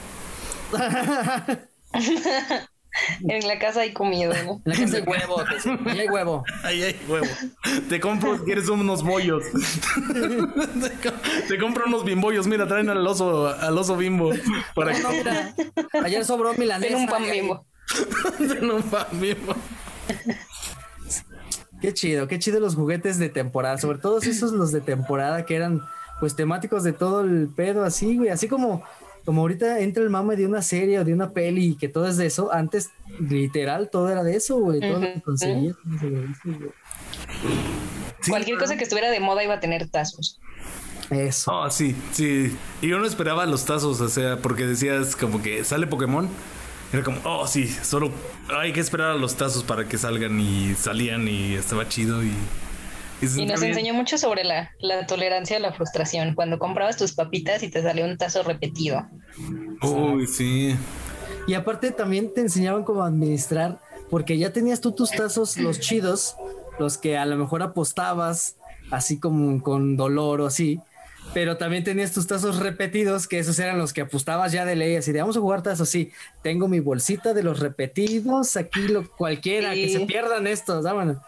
En 3.28 3.46
la 3.46 3.58
casa 3.58 3.80
hay 3.80 3.92
comida, 3.92 4.42
¿no? 4.44 4.60
En 4.64 4.72
la 4.72 4.76
casa 4.76 4.96
hay 4.96 5.02
huevo, 5.06 5.42
te 5.44 5.90
ahí 5.90 6.00
hay 6.00 6.08
huevo. 6.08 6.44
Ay, 6.64 6.82
ay, 6.82 7.00
huevo. 7.08 7.26
Te 7.88 8.00
compro, 8.00 8.42
quieres 8.44 8.68
unos 8.68 9.02
bollos. 9.02 9.42
te, 10.12 11.08
co- 11.08 11.16
te 11.48 11.58
compro 11.58 11.84
unos 11.86 12.04
bimbollos. 12.04 12.46
Mira, 12.46 12.66
traen 12.66 12.88
al 12.88 13.06
oso, 13.06 13.48
al 13.48 13.76
oso 13.76 13.96
bimbo. 13.96 14.30
Para 14.74 14.92
que 14.92 15.02
No, 15.02 15.10
mira, 15.10 15.54
ayer 16.04 16.24
sobró 16.24 16.54
milanesa. 16.54 16.94
En 16.94 17.00
un 17.02 17.06
pan 17.06 17.22
bimbo. 17.30 17.66
en 18.38 18.70
un 18.70 18.82
pan 18.82 19.06
bimbo. 19.12 19.54
Qué 21.80 21.92
chido, 21.92 22.26
qué 22.26 22.38
chido 22.38 22.58
los 22.58 22.74
juguetes 22.74 23.18
de 23.18 23.28
temporada, 23.28 23.76
sobre 23.78 23.98
todo 23.98 24.18
esos 24.18 24.52
los 24.52 24.72
de 24.72 24.80
temporada 24.80 25.44
que 25.44 25.56
eran 25.56 25.82
pues 26.20 26.34
temáticos 26.34 26.82
de 26.82 26.92
todo 26.94 27.20
el 27.20 27.48
pedo 27.54 27.84
así, 27.84 28.16
güey, 28.16 28.30
así 28.30 28.48
como 28.48 28.82
como 29.26 29.42
ahorita 29.42 29.80
entra 29.80 30.04
el 30.04 30.08
mame 30.08 30.36
de 30.36 30.46
una 30.46 30.62
serie 30.62 31.00
o 31.00 31.04
de 31.04 31.12
una 31.12 31.32
peli 31.32 31.72
y 31.72 31.74
que 31.74 31.88
todo 31.88 32.06
es 32.06 32.16
de 32.16 32.26
eso, 32.26 32.52
antes 32.52 32.90
literal 33.18 33.90
todo 33.90 34.08
era 34.08 34.22
de 34.22 34.36
eso, 34.36 34.56
güey, 34.56 34.80
todo 34.80 35.00
sí, 35.36 35.74
Cualquier 38.28 38.56
cosa 38.56 38.76
que 38.76 38.84
estuviera 38.84 39.10
de 39.10 39.20
moda 39.20 39.42
iba 39.44 39.54
a 39.54 39.60
tener 39.60 39.88
tazos. 39.88 40.40
Eso. 41.10 41.52
Oh, 41.52 41.70
sí, 41.70 41.94
sí. 42.12 42.56
Y 42.82 42.88
yo 42.88 42.98
no 42.98 43.04
esperaba 43.04 43.46
los 43.46 43.64
tazos, 43.64 44.00
o 44.00 44.08
sea, 44.08 44.38
porque 44.38 44.66
decías 44.66 45.14
como 45.14 45.42
que 45.42 45.64
sale 45.64 45.86
Pokémon. 45.86 46.28
Era 46.92 47.02
como, 47.02 47.20
oh, 47.24 47.46
sí, 47.46 47.66
solo 47.66 48.12
hay 48.48 48.72
que 48.72 48.80
esperar 48.80 49.10
a 49.10 49.14
los 49.14 49.36
tazos 49.36 49.64
para 49.64 49.88
que 49.88 49.98
salgan 49.98 50.38
y 50.40 50.74
salían 50.74 51.26
y 51.28 51.54
estaba 51.54 51.88
chido 51.88 52.24
y... 52.24 52.32
y 53.20 53.46
nos 53.46 53.60
bien. 53.60 53.72
enseñó 53.72 53.94
mucho 53.94 54.18
sobre 54.18 54.44
la, 54.44 54.72
la 54.78 55.06
tolerancia 55.06 55.56
a 55.56 55.60
la 55.60 55.72
frustración. 55.72 56.34
Cuando 56.34 56.58
comprabas 56.58 56.96
tus 56.96 57.12
papitas 57.12 57.62
y 57.62 57.68
te 57.68 57.82
salió 57.82 58.04
un 58.04 58.16
tazo 58.18 58.42
repetido. 58.42 59.06
Uy, 59.82 60.26
sí. 60.26 60.76
Y 61.46 61.54
aparte 61.54 61.92
también 61.92 62.34
te 62.34 62.40
enseñaban 62.40 62.84
cómo 62.84 63.02
administrar, 63.04 63.78
porque 64.10 64.36
ya 64.36 64.52
tenías 64.52 64.80
tú 64.80 64.92
tus 64.92 65.10
tazos, 65.10 65.56
los 65.56 65.80
chidos, 65.80 66.36
los 66.78 66.98
que 66.98 67.16
a 67.16 67.24
lo 67.24 67.36
mejor 67.36 67.62
apostabas, 67.62 68.56
así 68.90 69.18
como 69.18 69.62
con 69.62 69.96
dolor 69.96 70.40
o 70.40 70.46
así. 70.46 70.80
pero 71.34 71.56
también 71.56 71.84
tenías 71.84 72.12
tus 72.12 72.26
tazos 72.26 72.58
repetidos, 72.58 73.26
que 73.26 73.38
esos 73.38 73.58
eran 73.58 73.78
los 73.78 73.92
que 73.92 74.02
apostabas 74.02 74.52
ya 74.52 74.64
de 74.64 74.76
ley, 74.76 74.96
así 74.96 75.12
de 75.12 75.20
vamos 75.20 75.36
a 75.36 75.40
jugar 75.40 75.62
tazos, 75.62 75.88
sí, 75.88 76.10
tengo 76.42 76.68
mi 76.68 76.80
bolsita 76.80 77.34
de 77.34 77.42
los 77.42 77.60
repetidos, 77.60 78.56
aquí 78.56 78.88
lo 78.88 79.08
cualquiera, 79.10 79.74
que 79.74 79.88
se 79.88 80.00
pierdan 80.00 80.46
estos, 80.46 80.84
vámonos. 80.84 81.18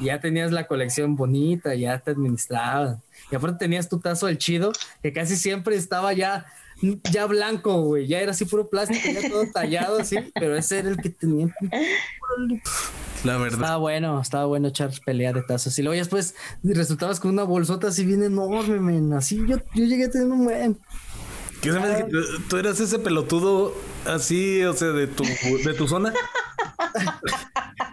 Y 0.00 0.06
ya 0.06 0.20
tenías 0.20 0.52
la 0.52 0.66
colección 0.66 1.16
bonita, 1.16 1.74
ya 1.74 1.98
te 1.98 2.12
administraban. 2.12 3.02
Y 3.30 3.34
aparte 3.34 3.58
tenías 3.58 3.88
tu 3.88 3.98
tazo 3.98 4.28
el 4.28 4.38
chido, 4.38 4.72
que 5.02 5.12
casi 5.12 5.36
siempre 5.36 5.76
estaba 5.76 6.12
ya 6.12 6.46
ya 7.10 7.26
blanco, 7.26 7.82
güey, 7.82 8.06
ya 8.06 8.20
era 8.20 8.30
así 8.30 8.44
puro 8.44 8.68
plástico, 8.68 9.08
ya 9.10 9.28
todo 9.28 9.44
tallado 9.52 10.00
así, 10.00 10.16
pero 10.34 10.56
ese 10.56 10.78
era 10.78 10.90
el 10.90 10.96
que 10.96 11.10
tenía. 11.10 11.52
La 13.24 13.36
verdad. 13.36 13.60
Estaba 13.60 13.76
bueno, 13.78 14.20
estaba 14.20 14.44
bueno 14.44 14.68
echar 14.68 14.92
pelea 15.04 15.32
de 15.32 15.42
tazos. 15.42 15.76
Y 15.78 15.82
luego 15.82 15.94
ya 15.94 16.02
después 16.02 16.36
resultabas 16.62 17.18
con 17.18 17.32
una 17.32 17.42
bolsota 17.42 17.88
así 17.88 18.04
bien 18.04 18.22
enorme, 18.22 18.78
men. 18.78 19.12
Así 19.12 19.44
yo, 19.48 19.56
yo 19.74 19.84
llegué 19.84 20.04
a 20.04 20.10
tener 20.10 20.28
un 20.28 20.44
buen. 20.44 20.78
¿Qué 21.60 21.72
dice 21.72 22.06
que 22.10 22.22
tú 22.48 22.56
eras 22.56 22.78
ese 22.80 22.98
pelotudo 22.98 23.74
así, 24.06 24.62
o 24.64 24.72
sea, 24.74 24.88
de 24.88 25.06
tu, 25.06 25.24
de 25.24 25.74
tu 25.74 25.88
zona? 25.88 26.12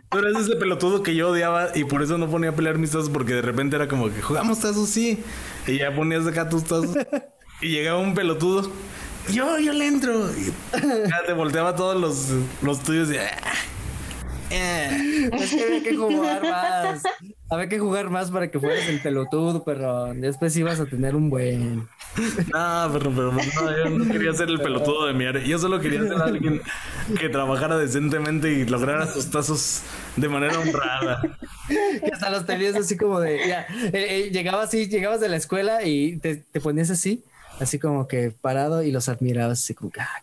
tú 0.09 0.19
eras 0.19 0.43
ese 0.43 0.55
pelotudo 0.55 1.01
que 1.01 1.15
yo 1.15 1.29
odiaba 1.29 1.69
y 1.75 1.83
por 1.83 2.03
eso 2.03 2.17
no 2.17 2.29
ponía 2.29 2.51
a 2.51 2.55
pelear 2.55 2.77
mis 2.77 2.91
tazos 2.91 3.09
porque 3.09 3.33
de 3.33 3.41
repente 3.41 3.75
era 3.75 3.87
como 3.87 4.13
que 4.13 4.21
jugamos 4.21 4.59
tazos, 4.59 4.89
sí. 4.89 5.23
Y 5.67 5.79
ya 5.79 5.93
ponías 5.95 6.27
acá 6.27 6.47
tus 6.47 6.63
tazos. 6.63 6.95
Y 7.61 7.69
llegaba 7.69 7.99
un 7.99 8.13
pelotudo. 8.13 8.69
Yo, 9.31 9.57
yo 9.59 9.73
le 9.73 9.87
entro. 9.87 10.29
Y 10.37 10.53
ya 11.09 11.23
te 11.25 11.33
volteaba 11.33 11.75
todos 11.75 11.99
los, 11.99 12.29
los 12.61 12.83
tuyos 12.83 13.09
y. 13.11 13.15
Eh. 13.15 13.29
Es 14.51 15.49
que 15.55 15.63
había 15.63 15.83
que 15.83 15.95
jugar 15.95 16.43
más. 16.43 17.03
Había 17.49 17.69
que 17.69 17.79
jugar 17.79 18.09
más 18.09 18.31
para 18.31 18.49
que 18.49 18.59
fueras 18.59 18.87
el 18.87 18.99
pelotudo, 19.01 19.63
pero 19.63 20.13
después 20.13 20.55
ibas 20.57 20.79
a 20.79 20.85
tener 20.85 21.15
un 21.15 21.29
buen. 21.29 21.87
No, 22.17 22.89
pero, 22.93 23.11
pero 23.11 23.31
no, 23.31 23.41
yo 23.77 23.89
no 23.89 24.11
quería 24.11 24.33
ser 24.33 24.49
el 24.49 24.59
pelotudo 24.59 25.07
de 25.07 25.13
mi 25.13 25.25
área. 25.25 25.43
Yo 25.43 25.59
solo 25.59 25.79
quería 25.79 26.01
ser 26.01 26.21
alguien 26.21 26.61
que 27.19 27.29
trabajara 27.29 27.77
decentemente 27.77 28.51
y 28.51 28.65
lograra 28.65 29.07
sus 29.07 29.29
tazos 29.29 29.81
de 30.15 30.29
manera 30.29 30.59
honrada. 30.59 31.21
Que 31.67 32.11
hasta 32.13 32.29
los 32.29 32.45
tenías 32.45 32.75
así 32.75 32.97
como 32.97 33.19
de. 33.19 33.47
Ya, 33.47 33.67
eh, 33.69 33.91
eh, 33.93 34.29
llegabas 34.31 34.69
así, 34.69 34.87
llegabas 34.87 35.19
de 35.19 35.29
la 35.29 35.35
escuela 35.35 35.83
y 35.83 36.17
te, 36.17 36.43
ponías 36.61 36.89
así 36.89 37.23
así 37.59 37.79
como 37.79 38.05
que 38.05 38.31
parado 38.31 38.83
y 38.83 38.91
los 38.91 39.07
admirabas 39.07 39.61
así 39.61 39.73
como 39.73 39.89
que, 39.89 40.01
ah. 40.01 40.21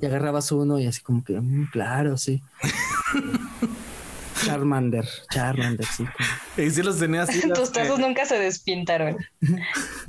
Y 0.00 0.06
agarrabas 0.06 0.52
uno 0.52 0.78
y 0.78 0.86
así 0.86 1.00
como 1.00 1.24
que, 1.24 1.40
mm, 1.40 1.70
claro, 1.72 2.16
sí. 2.18 2.42
Charmander, 4.44 5.08
Charmander, 5.30 5.86
sí. 5.86 6.04
Y 6.56 6.70
sí 6.70 6.82
los 6.82 6.98
tenías 6.98 7.28
así. 7.28 7.48
Tus 7.54 7.72
tazos 7.72 7.98
nunca 7.98 8.24
se 8.24 8.38
despintaron. 8.38 9.16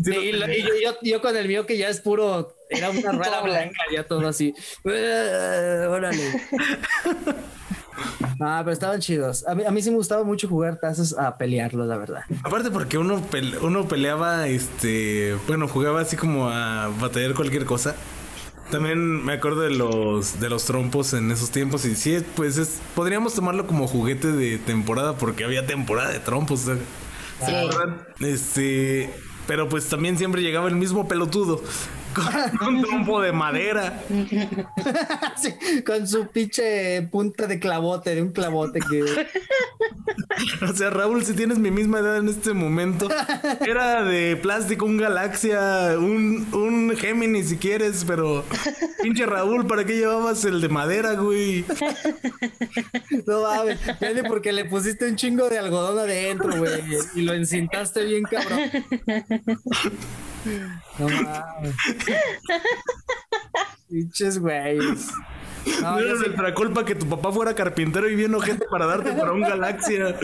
Sí, 0.03 0.15
y, 0.15 0.32
lo, 0.32 0.47
y 0.47 0.61
yo, 0.61 0.95
yo, 1.01 1.21
con 1.21 1.36
el 1.36 1.47
mío 1.47 1.65
que 1.65 1.75
ya 1.75 1.89
es 1.89 2.01
puro, 2.01 2.55
era 2.69 2.91
una 2.91 3.11
rueda 3.11 3.41
blanca, 3.41 3.80
ya 3.91 4.03
todo 4.03 4.28
así. 4.28 4.53
órale. 4.84 6.39
Ah, 8.39 8.61
pero 8.63 8.73
estaban 8.73 8.99
chidos. 8.99 9.45
A 9.47 9.55
mí, 9.55 9.63
a 9.65 9.71
mí 9.71 9.82
sí 9.82 9.89
me 9.89 9.97
gustaba 9.97 10.23
mucho 10.23 10.47
jugar 10.47 10.80
tazos 10.80 11.17
a 11.17 11.38
pelearlos, 11.38 11.88
la 11.88 11.97
verdad. 11.97 12.21
Aparte 12.43 12.69
porque 12.69 12.99
uno, 12.99 13.21
pele, 13.21 13.57
uno 13.57 13.88
peleaba, 13.88 14.47
este, 14.47 15.36
bueno, 15.47 15.67
jugaba 15.67 16.01
así 16.01 16.15
como 16.15 16.47
a 16.49 16.89
batallar 16.99 17.34
cualquier 17.34 17.65
cosa. 17.65 17.95
También 18.72 19.24
me 19.24 19.34
acuerdo 19.34 19.61
de 19.61 19.70
los 19.70 20.39
de 20.39 20.49
los 20.49 20.65
trompos 20.65 21.13
en 21.13 21.32
esos 21.32 21.51
tiempos 21.51 21.86
y 21.86 21.95
sí, 21.95 22.18
pues 22.36 22.57
es, 22.57 22.82
podríamos 22.95 23.34
tomarlo 23.34 23.65
como 23.65 23.88
juguete 23.88 24.32
de 24.32 24.57
temporada 24.57 25.18
porque 25.18 25.45
había 25.45 25.65
temporada 25.65 26.11
de 26.11 26.20
trompos. 26.20 26.61
Sí. 26.61 27.53
Este, 28.20 29.13
pero 29.47 29.70
pues 29.70 29.88
también 29.88 30.18
siempre 30.18 30.41
llegaba 30.41 30.68
el 30.68 30.76
mismo 30.76 31.07
pelotudo 31.07 31.61
con 32.59 32.76
un 32.76 32.84
trompo 32.84 33.22
de 33.22 33.32
madera. 33.32 34.03
sí, 35.38 35.84
con 35.86 36.07
su 36.07 36.28
pinche 36.28 37.01
punta 37.11 37.47
de 37.47 37.59
clavote, 37.59 38.15
de 38.15 38.22
un 38.22 38.32
clavote 38.32 38.80
que. 38.80 39.03
o 40.65 40.74
sea, 40.74 40.89
Raúl, 40.89 41.24
si 41.24 41.34
tienes 41.34 41.59
mi 41.59 41.72
misma 41.72 41.99
edad 41.99 42.18
en 42.18 42.30
este 42.30 42.53
momento, 42.53 43.07
era 43.65 44.03
de 44.03 44.36
plástico, 44.38 44.86
un 44.86 44.97
galaxia, 44.97 45.95
un, 45.97 46.47
un 46.53 46.95
Géminis 46.97 47.49
si 47.49 47.57
quieres, 47.57 48.03
pero 48.05 48.43
pinche 49.01 49.26
Raúl, 49.26 49.68
¿para 49.68 49.86
qué 49.86 49.95
llevabas 49.95 50.43
el 50.45 50.61
de 50.61 50.70
madera, 50.70 51.13
güey? 51.13 51.65
no 53.26 53.43
mames, 53.43 53.80
porque 54.28 54.51
le 54.51 54.65
pusiste 54.65 55.07
un 55.07 55.15
chingo 55.15 55.49
de 55.49 55.59
algodón 55.59 55.99
adentro, 55.99 56.57
güey, 56.57 56.82
y 57.15 57.22
lo 57.22 57.34
encintaste 57.34 58.03
bien 58.05 58.24
cabrón. 58.24 58.59
No 60.97 61.09
mames. 61.09 61.76
Pinches 63.89 64.39
güeyes. 64.39 65.12
No, 65.82 65.99
era 65.99 66.14
nuestra 66.16 66.53
culpa 66.53 66.86
que 66.86 66.95
tu 66.95 67.08
papá 67.08 67.32
fuera 67.32 67.53
carpintero 67.53 68.10
y 68.10 68.16
bien 68.16 68.39
gente 68.41 68.66
para 68.70 68.86
darte 68.86 69.12
para 69.14 69.34
un 69.34 69.41
galaxia. 69.41 70.18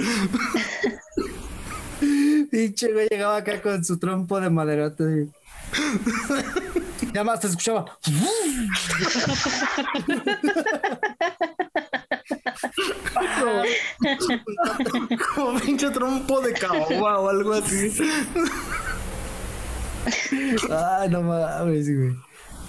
Pinche 2.50 2.92
güey 2.92 3.08
llegaba 3.10 3.38
acá 3.38 3.62
con 3.62 3.84
su 3.84 3.98
trompo 3.98 4.40
de 4.40 4.50
maderote. 4.50 5.28
Ya 7.14 7.24
más 7.24 7.40
te 7.40 7.48
escuchaba. 7.48 7.86
Como 15.36 15.60
pinche 15.60 15.90
trompo 15.90 16.42
de 16.42 16.54
caoba 16.54 17.20
o 17.20 17.30
algo 17.30 17.54
así. 17.54 17.92
Ay, 20.70 21.10
no 21.10 21.22
mames, 21.22 21.96
güey. 21.96 22.16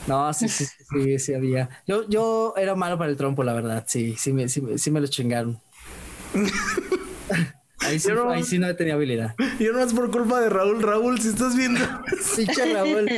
No, 0.07 0.33
sí, 0.35 0.49
sí, 0.49 0.67
sí, 0.67 1.19
sí, 1.19 1.35
había. 1.35 1.69
Yo, 1.87 2.07
yo 2.09 2.55
era 2.57 2.75
malo 2.75 2.99
para 2.99 3.11
el 3.11 3.17
trompo, 3.17 3.43
la 3.43 3.55
verdad. 3.55 3.85
Sí, 3.87 4.15
sí 4.19 4.33
me, 4.33 4.49
sí, 4.49 4.63
sí 4.77 4.91
me 4.91 5.01
lo 5.01 5.07
chingaron. 5.07 5.61
Ahí 7.81 7.99
sí, 7.99 8.09
no, 8.13 8.31
ahí 8.31 8.43
sí 8.43 8.59
no 8.59 8.75
tenía 8.77 8.95
habilidad. 8.95 9.35
Y 9.59 9.65
no 9.65 9.79
es 9.81 9.93
por 9.93 10.11
culpa 10.11 10.41
de 10.41 10.49
Raúl. 10.49 10.83
Raúl, 10.83 11.21
si 11.21 11.29
estás 11.29 11.57
viendo. 11.57 11.81
Sí, 12.23 12.47
Raúl. 12.47 13.09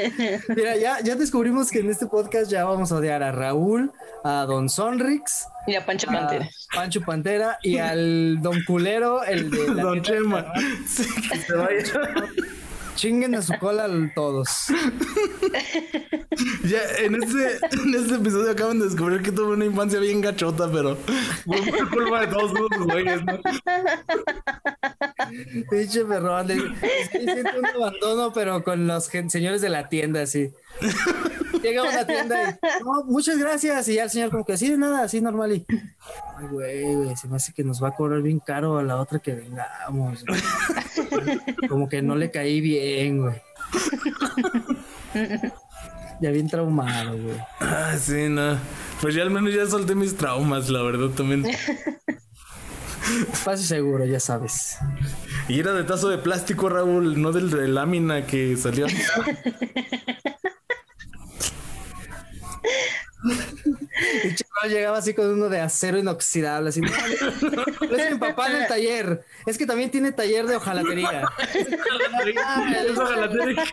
Mira, 0.54 0.76
ya, 0.76 1.00
ya 1.00 1.14
descubrimos 1.14 1.70
que 1.70 1.78
en 1.78 1.88
este 1.88 2.06
podcast 2.06 2.50
ya 2.50 2.64
vamos 2.64 2.92
a 2.92 2.96
odiar 2.96 3.22
a 3.22 3.32
Raúl, 3.32 3.92
a 4.24 4.44
Don 4.46 4.68
Sonrix. 4.68 5.46
Y 5.66 5.74
a 5.74 5.86
Pancho 5.86 6.08
Pantera. 6.08 6.48
Pancho 6.74 7.00
Pantera 7.00 7.58
y 7.62 7.78
al 7.78 8.42
Don 8.42 8.62
Culero, 8.64 9.24
el 9.24 9.50
de 9.50 9.74
la 9.74 9.82
Don 9.82 10.02
Chema. 10.02 10.52
Sí, 10.86 11.06
que 11.30 11.38
se 11.38 11.54
vaya. 11.54 11.92
Chinguen 12.96 13.34
a 13.34 13.42
su 13.42 13.52
cola 13.58 13.86
todos. 14.14 14.48
ya, 16.64 16.80
en 16.98 17.22
este, 17.22 17.58
en 17.72 17.94
este 17.94 18.14
episodio 18.14 18.50
acaban 18.50 18.78
de 18.78 18.86
descubrir 18.86 19.22
que 19.22 19.30
tuve 19.32 19.52
una 19.54 19.66
infancia 19.66 20.00
bien 20.00 20.22
gachota, 20.22 20.70
pero 20.72 20.96
fue 21.44 21.60
culpa 21.90 22.20
de 22.20 22.26
todos 22.28 22.52
los 22.52 22.86
güeyes, 22.86 23.22
¿no? 23.24 23.38
Pinche 25.70 26.04
perrón. 26.04 26.48
Siento 27.10 27.58
un 27.58 27.66
abandono, 27.66 28.32
pero 28.32 28.62
con 28.62 28.86
los 28.86 29.04
señores 29.04 29.60
de 29.60 29.68
la 29.68 29.88
tienda, 29.88 30.22
así. 30.22 30.52
Llega 31.62 31.80
a 31.82 31.84
una 31.84 32.06
tienda 32.06 32.50
y, 32.50 32.84
no, 32.84 33.04
muchas 33.04 33.38
gracias. 33.38 33.88
Y 33.88 33.94
ya 33.94 34.04
el 34.04 34.10
señor, 34.10 34.30
como 34.30 34.44
que 34.44 34.52
así 34.52 34.70
de 34.70 34.78
nada, 34.78 35.02
así 35.02 35.20
normal. 35.20 35.52
Y, 35.52 35.66
ay, 35.68 36.46
güey, 36.50 36.94
güey, 36.94 37.16
se 37.16 37.28
me 37.28 37.36
hace 37.36 37.52
que 37.52 37.64
nos 37.64 37.82
va 37.82 37.88
a 37.88 37.94
cobrar 37.94 38.22
bien 38.22 38.40
caro 38.40 38.78
a 38.78 38.82
la 38.82 39.00
otra 39.00 39.18
que 39.18 39.34
vengamos. 39.34 40.24
Como 41.68 41.88
que 41.88 42.02
no 42.02 42.14
le 42.16 42.30
caí 42.30 42.60
bien, 42.60 43.22
güey. 43.22 43.34
Ya 46.18 46.30
bien 46.30 46.48
traumado, 46.48 47.18
güey. 47.18 47.36
Ah, 47.60 47.94
sí, 48.00 48.28
no. 48.30 48.58
Pues 49.02 49.14
ya 49.14 49.22
al 49.22 49.30
menos 49.30 49.52
ya 49.52 49.66
solté 49.66 49.94
mis 49.94 50.16
traumas, 50.16 50.70
la 50.70 50.82
verdad, 50.82 51.10
también. 51.10 51.44
Espacio 53.32 53.66
seguro, 53.66 54.04
ya 54.04 54.20
sabes. 54.20 54.78
Y 55.48 55.60
era 55.60 55.72
de 55.72 55.84
tazo 55.84 56.08
de 56.08 56.18
plástico, 56.18 56.68
Raúl, 56.68 57.20
no 57.20 57.32
del 57.32 57.50
de 57.50 57.68
lámina 57.68 58.26
que 58.26 58.56
salió. 58.56 58.86
Y 64.24 64.34
chaval 64.34 64.70
llegaba 64.70 64.98
así 64.98 65.14
con 65.14 65.26
uno 65.26 65.48
de 65.48 65.60
acero 65.60 65.98
inoxidable, 65.98 66.68
así. 66.68 66.80
Es 66.82 68.10
mi 68.12 68.18
papá 68.18 68.50
en 68.50 68.56
el 68.56 68.68
taller. 68.68 69.24
Es 69.46 69.56
que 69.56 69.66
también 69.66 69.90
tiene 69.90 70.12
taller 70.12 70.46
de 70.46 70.56
hojalatería. 70.56 71.26
Es 72.86 72.98
hojalatería 72.98 73.64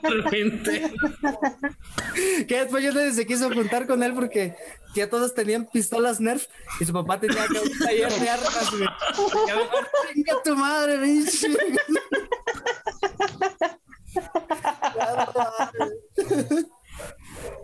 Que 2.47 2.59
después 2.59 2.83
yo 2.83 2.93
se 3.11 3.25
quiso 3.25 3.51
juntar 3.51 3.85
con 3.85 4.01
él 4.01 4.13
porque 4.13 4.55
ya 4.95 5.09
todos 5.09 5.33
tenían 5.33 5.65
pistolas 5.65 6.19
Nerf 6.19 6.45
y 6.79 6.85
su 6.85 6.93
papá 6.93 7.19
tenía 7.19 7.45
que 7.47 7.59
un 7.59 7.79
taller 7.79 8.13
de 8.13 8.29
armas. 8.29 8.69
Y 8.73 9.49
a 9.49 9.55
mejor 9.55 9.87
chinga 10.13 10.43
tu 10.43 10.55
madre, 10.55 10.97
bicho. 10.97 11.47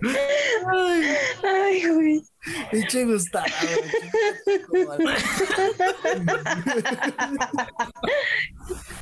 Ay, 0.02 1.04
ay, 1.43 1.93
güey. 1.93 2.24
Pinche 2.72 3.06
Gustavo. 3.06 3.45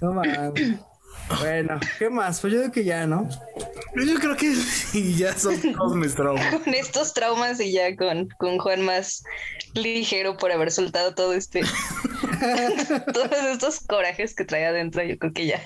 No 0.01 0.13
mames. 0.13 0.79
Bueno, 1.39 1.79
¿qué 1.99 2.09
más? 2.09 2.39
Pues 2.39 2.53
yo 2.53 2.59
digo 2.59 2.71
que 2.71 2.83
ya, 2.83 3.05
¿no? 3.05 3.27
Yo 3.95 4.19
creo 4.19 4.35
que 4.37 4.55
sí, 4.55 5.15
ya 5.15 5.37
son 5.37 5.59
todos 5.73 5.95
mis 5.95 6.15
traumas. 6.15 6.55
Con 6.63 6.73
estos 6.73 7.13
traumas 7.13 7.59
y 7.59 7.71
ya 7.71 7.95
con, 7.95 8.29
con 8.37 8.57
Juan 8.59 8.81
más 8.81 9.23
ligero 9.73 10.37
por 10.37 10.51
haber 10.51 10.71
soltado 10.71 11.13
todo 11.13 11.33
este. 11.33 11.61
todos 13.13 13.31
estos 13.51 13.79
corajes 13.81 14.35
que 14.35 14.45
trae 14.45 14.65
adentro, 14.65 15.03
yo 15.03 15.17
creo 15.17 15.33
que 15.33 15.47
ya. 15.47 15.61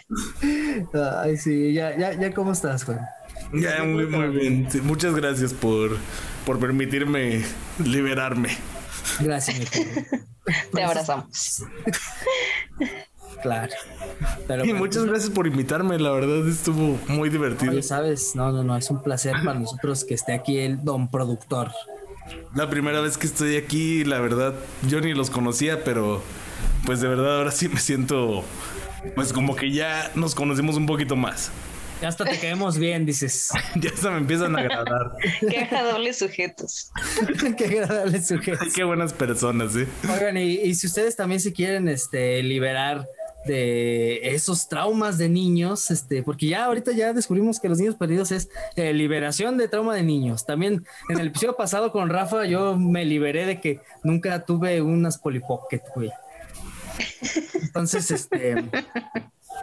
Ay, 1.22 1.38
sí, 1.38 1.74
ya, 1.74 1.96
ya, 1.98 2.14
ya, 2.14 2.34
¿cómo 2.34 2.54
estás, 2.54 2.84
Juan? 2.84 3.00
Ya, 3.54 3.84
muy, 3.84 4.06
muy 4.06 4.28
bien. 4.28 4.68
Sí, 4.72 4.82
muchas 4.82 5.14
gracias 5.16 5.54
por, 5.54 5.98
por 6.46 6.60
permitirme 6.60 7.44
liberarme. 7.84 8.50
Gracias, 9.20 9.60
mi 9.60 9.66
querido. 9.66 10.02
Te 10.74 10.84
abrazamos. 10.84 11.64
Claro. 13.42 13.74
Pero 14.48 14.66
Y 14.66 14.74
muchas 14.74 15.06
gracias 15.06 15.32
por 15.32 15.48
invitarme, 15.48 15.98
la 16.00 16.12
verdad 16.12 16.48
estuvo 16.48 17.00
muy 17.08 17.30
divertido. 17.30 17.72
oye, 17.72 17.82
sabes, 17.82 18.36
no, 18.36 18.52
no, 18.52 18.64
no, 18.64 18.78
es 18.78 18.90
un 18.92 19.02
placer 19.02 19.34
para 19.44 19.60
nosotros 19.60 20.04
que 20.04 20.14
esté 20.14 20.34
aquí 20.34 20.60
el 20.60 20.84
don 20.84 21.10
productor. 21.10 21.72
La 22.54 22.70
primera 22.70 23.02
vez 23.02 23.18
que 23.18 23.26
estoy 23.28 23.58
aquí, 23.58 24.04
la 24.04 24.20
verdad, 24.20 24.54
yo 24.88 25.02
ni 25.02 25.14
los 25.14 25.30
conocía, 25.30 25.84
pero 25.84 26.22
pues 26.86 27.02
de 27.02 27.08
verdad 27.08 27.38
ahora 27.38 27.52
sí 27.52 27.68
me 27.68 27.80
siento, 27.80 28.44
pues 29.16 29.34
como 29.34 29.56
que 29.56 29.72
ya 29.72 30.12
nos 30.16 30.36
conocemos 30.36 30.78
un 30.78 30.86
poquito 30.86 31.16
más. 31.16 31.52
Ya 32.02 32.08
hasta 32.08 32.26
te 32.26 32.40
caemos 32.40 32.78
bien, 32.78 33.06
dices. 33.06 33.50
Ya 33.76 33.96
se 33.96 34.10
me 34.10 34.18
empiezan 34.18 34.56
a 34.56 34.60
agradar. 34.60 35.12
Qué 35.40 35.60
agradables 35.60 36.18
sujetos. 36.18 36.92
Qué 37.58 37.66
agradable 37.66 38.22
sujeto. 38.22 38.60
Ay, 38.62 38.72
qué 38.74 38.84
buenas 38.84 39.14
personas, 39.14 39.76
¿eh? 39.76 39.88
Oigan, 40.12 40.38
y, 40.38 40.54
y 40.56 40.76
si 40.76 40.88
ustedes 40.88 41.16
también 41.16 41.40
se 41.40 41.54
quieren 41.54 41.88
este, 41.88 42.42
liberar 42.42 43.08
de 43.46 44.20
esos 44.34 44.68
traumas 44.68 45.18
de 45.18 45.30
niños, 45.30 45.90
este, 45.90 46.24
porque 46.24 46.48
ya 46.48 46.66
ahorita 46.66 46.92
ya 46.92 47.14
descubrimos 47.14 47.60
que 47.60 47.70
los 47.70 47.80
niños 47.80 47.96
perdidos 47.96 48.32
es 48.32 48.50
eh, 48.76 48.94
liberación 48.94 49.58
de 49.58 49.68
trauma 49.68 49.96
de 49.96 50.04
niños. 50.04 50.46
También 50.46 50.86
en 51.10 51.20
el 51.20 51.28
episodio 51.28 51.56
pasado 51.56 51.92
con 51.92 52.10
Rafa 52.10 52.46
yo 52.46 52.78
me 52.78 53.06
liberé 53.06 53.46
de 53.46 53.60
que 53.60 53.80
nunca 54.04 54.46
tuve 54.46 54.82
unas 54.82 55.18
polipocket, 55.18 55.84
güey. 55.96 56.12
Entonces, 57.62 58.12
este, 58.12 58.64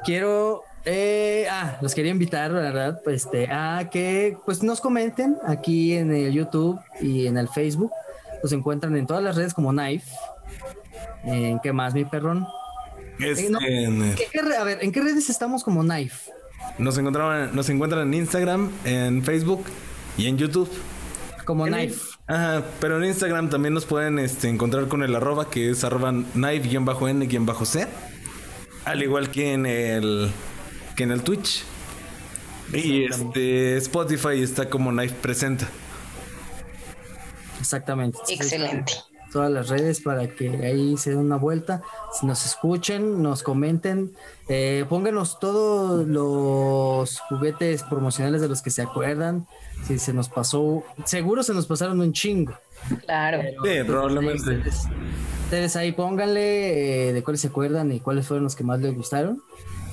quiero, 0.05 0.65
eh, 0.91 1.47
ah, 1.51 1.77
los 1.83 1.95
quería 1.95 2.11
invitar, 2.11 2.53
¿verdad? 2.53 3.01
Pues, 3.05 3.25
este, 3.27 3.47
a 3.51 3.89
que, 3.91 4.37
pues, 4.47 4.63
nos 4.63 4.81
comenten 4.81 5.37
aquí 5.47 5.93
en 5.95 6.13
el 6.15 6.33
YouTube 6.33 6.81
y 7.01 7.27
en 7.27 7.37
el 7.37 7.49
Facebook. 7.49 7.93
Los 8.43 8.53
encuentran 8.53 8.97
en 8.97 9.07
todas 9.07 9.23
las 9.23 9.37
redes 9.37 9.53
como 9.55 9.71
Knife. 9.71 10.07
¿En 11.25 11.59
qué 11.61 11.73
más, 11.73 11.93
mi 11.95 12.05
perrón? 12.05 12.47
Este, 13.19 13.51
no. 13.51 13.59
en- 13.61 14.15
¿Qué- 14.15 14.29
qué 14.33 14.41
re- 14.43 14.57
a 14.57 14.65
ver, 14.65 14.79
¿en 14.81 14.93
qué 14.93 15.01
redes 15.01 15.29
estamos 15.29 15.63
como 15.65 15.83
Knife? 15.83 16.31
nos, 16.79 16.97
encontraban, 16.99 17.55
nos 17.57 17.69
encuentran 17.71 18.03
en 18.09 18.15
Instagram, 18.15 18.71
en 18.85 19.23
Facebook 19.25 19.65
y 20.17 20.27
en 20.27 20.39
YouTube. 20.39 20.71
Como 21.45 21.67
En- 21.67 21.73
Knife. 21.75 22.01
Ajá, 22.29 22.63
pero 22.81 22.99
en 22.99 23.05
Instagram 23.07 23.49
también 23.51 23.73
nos 23.75 23.85
pueden 23.87 24.19
este, 24.19 24.49
encontrar 24.49 24.87
con 24.89 25.03
el 25.03 25.15
arroba 25.17 25.49
que 25.51 25.71
es 25.71 25.83
arroba 25.83 26.13
knife-n-c. 26.35 27.87
Al 28.85 29.03
igual 29.03 29.31
que 29.31 29.53
en 29.55 29.67
el 29.67 30.31
que 30.99 31.05
en 31.05 31.13
el 31.13 31.23
Twitch. 31.23 31.63
Y 32.73 33.05
este 33.05 33.77
Spotify 33.77 34.43
está 34.43 34.69
como 34.69 34.91
Knife 34.91 35.15
Presenta. 35.23 35.69
Exactamente. 37.61 38.19
Excelente. 38.29 38.95
Todas 39.33 39.51
las 39.51 39.69
redes 39.69 40.01
para 40.01 40.27
que 40.27 40.49
ahí 40.67 40.97
se 40.97 41.11
den 41.11 41.21
una 41.21 41.37
vuelta, 41.37 41.83
si 42.19 42.27
nos 42.27 42.45
escuchen, 42.47 43.23
nos 43.23 43.43
comenten, 43.43 44.13
eh, 44.49 44.87
pónganos 44.89 45.39
todos 45.39 46.07
los 46.09 47.21
juguetes 47.29 47.83
promocionales 47.85 48.41
de 48.41 48.49
los 48.49 48.61
que 48.63 48.71
se 48.71 48.83
acuerdan. 48.83 49.47
Si 49.87 49.99
se 49.99 50.13
nos 50.13 50.29
pasó, 50.29 50.83
seguro 51.05 51.43
se 51.43 51.55
nos 51.55 51.67
pasaron 51.67 52.01
un 52.01 52.13
chingo. 52.13 52.55
Claro. 53.05 53.43
Sí, 53.65 53.85
probablemente. 53.87 54.57
Ustedes, 54.57 54.85
ustedes 55.45 55.77
ahí 55.77 55.93
pónganle 55.93 57.11
eh, 57.11 57.13
de 57.13 57.23
cuáles 57.23 57.43
se 57.43 57.49
acuerdan 57.49 57.93
y 57.93 58.01
cuáles 58.01 58.27
fueron 58.27 58.45
los 58.45 58.57
que 58.57 58.65
más 58.65 58.81
les 58.81 58.95
gustaron. 58.95 59.43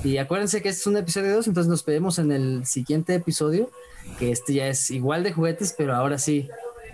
Y 0.05 0.19
acuérdense 0.19 0.61
que 0.61 0.69
este 0.69 0.81
es 0.81 0.87
un 0.87 0.97
episodio 0.97 1.33
2, 1.33 1.47
entonces 1.47 1.67
nos 1.67 1.83
vemos 1.83 2.19
en 2.19 2.31
el 2.31 2.67
siguiente 2.67 3.15
episodio, 3.15 3.71
que 4.19 4.31
este 4.31 4.53
ya 4.53 4.67
es 4.67 4.91
igual 4.91 5.23
de 5.23 5.33
juguetes, 5.33 5.73
pero 5.75 5.95
ahora 5.95 6.19
sí, 6.19 6.47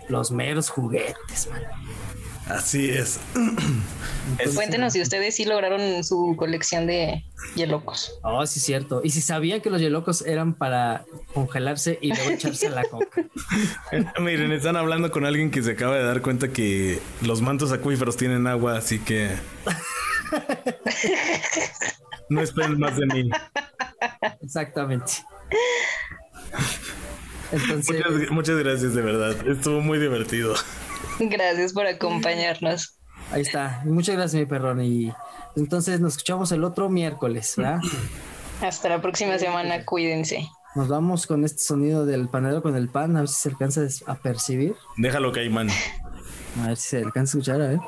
los 0.08 0.32
meros 0.32 0.70
juguetes, 0.70 1.50
man. 1.52 1.62
Así 2.48 2.90
es. 2.90 3.20
Cuéntenos 4.56 4.94
si 4.94 5.02
ustedes 5.02 5.36
sí 5.36 5.44
lograron 5.44 6.04
su 6.06 6.36
colección 6.38 6.88
de 6.88 7.26
hielocos. 7.56 8.18
Oh, 8.24 8.46
sí, 8.46 8.62
cierto. 8.62 9.02
Y 9.04 9.10
si 9.10 9.20
sabían 9.20 9.60
que 9.60 9.70
los 9.70 9.82
yelocos 9.82 10.22
eran 10.22 10.54
para 10.54 11.04
congelarse 11.34 12.00
y 12.02 12.14
luego 12.14 12.30
echarse 12.32 12.68
a 12.68 12.72
la 12.72 12.84
coca. 12.86 13.26
Miren, 14.22 14.54
están 14.54 14.78
hablando 14.78 15.12
con 15.12 15.26
alguien 15.26 15.52
que 15.52 15.62
se 15.62 15.72
acaba 15.72 15.98
de 15.98 16.04
dar 16.04 16.22
cuenta 16.22 16.48
que 16.50 17.00
los 17.22 17.42
mantos 17.42 17.74
acuíferos 17.74 18.16
tienen 18.16 18.48
agua, 18.48 18.78
así 18.78 19.00
que 19.00 19.32
no 22.32 22.42
esperen 22.42 22.80
más 22.80 22.96
de 22.98 23.06
mí. 23.08 23.30
Exactamente. 24.42 25.14
Entonces, 27.52 28.04
Muchas, 28.10 28.32
muchas 28.32 28.58
gracias, 28.58 28.96
de 28.96 29.02
verdad. 29.02 29.48
Estuvo 29.48 29.82
muy 29.82 30.00
divertido. 30.00 30.56
Gracias 31.20 31.74
por 31.74 31.86
acompañarnos. 31.86 32.98
ahí 33.32 33.42
está. 33.42 33.82
Muchas 33.84 34.16
gracias, 34.16 34.40
mi 34.40 34.46
perrón. 34.46 34.82
Y 34.82 35.12
entonces 35.58 36.00
nos 36.00 36.14
escuchamos 36.14 36.52
el 36.54 36.64
otro 36.64 36.90
miércoles, 36.90 37.54
¿verdad? 37.58 37.82
Hasta 38.62 38.90
la 38.90 39.02
próxima 39.02 39.38
semana. 39.38 39.84
Cuídense. 39.84 40.48
Nos 40.76 40.88
vamos 40.88 41.28
con 41.28 41.44
este 41.44 41.60
sonido 41.60 42.06
del 42.06 42.30
panadero 42.30 42.62
con 42.62 42.78
el 42.78 42.88
pan, 42.88 43.18
a 43.18 43.20
ver 43.20 43.28
si 43.28 43.42
se 43.42 43.50
alcanza 43.50 43.82
a 44.08 44.16
percibir. 44.16 44.74
Déjalo, 44.96 45.34
Caimán. 45.34 45.70
A 46.64 46.68
ver 46.68 46.78
si 46.78 46.90
se 46.90 46.98
alcanza 47.00 47.38
a 47.38 47.42
escuchar, 47.42 47.62
a 47.62 47.68
ver. 47.68 47.80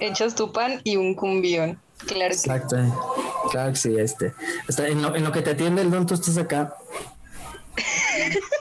echas 0.00 0.34
tu 0.34 0.52
pan 0.52 0.80
y 0.84 0.96
un 0.96 1.14
cumbión. 1.14 1.80
Claro 2.06 2.30
que 2.30 2.34
Exacto. 2.34 2.76
Eh. 2.76 2.92
Claro 3.50 3.70
que 3.72 3.78
sí, 3.78 3.96
este. 3.98 4.34
Hasta 4.68 4.88
en, 4.88 5.02
lo, 5.02 5.14
en 5.14 5.24
lo 5.24 5.32
que 5.32 5.42
te 5.42 5.50
atiende 5.50 5.82
el 5.82 5.90
don, 5.90 6.06
tú 6.06 6.14
estás 6.14 6.36
acá. 6.36 6.76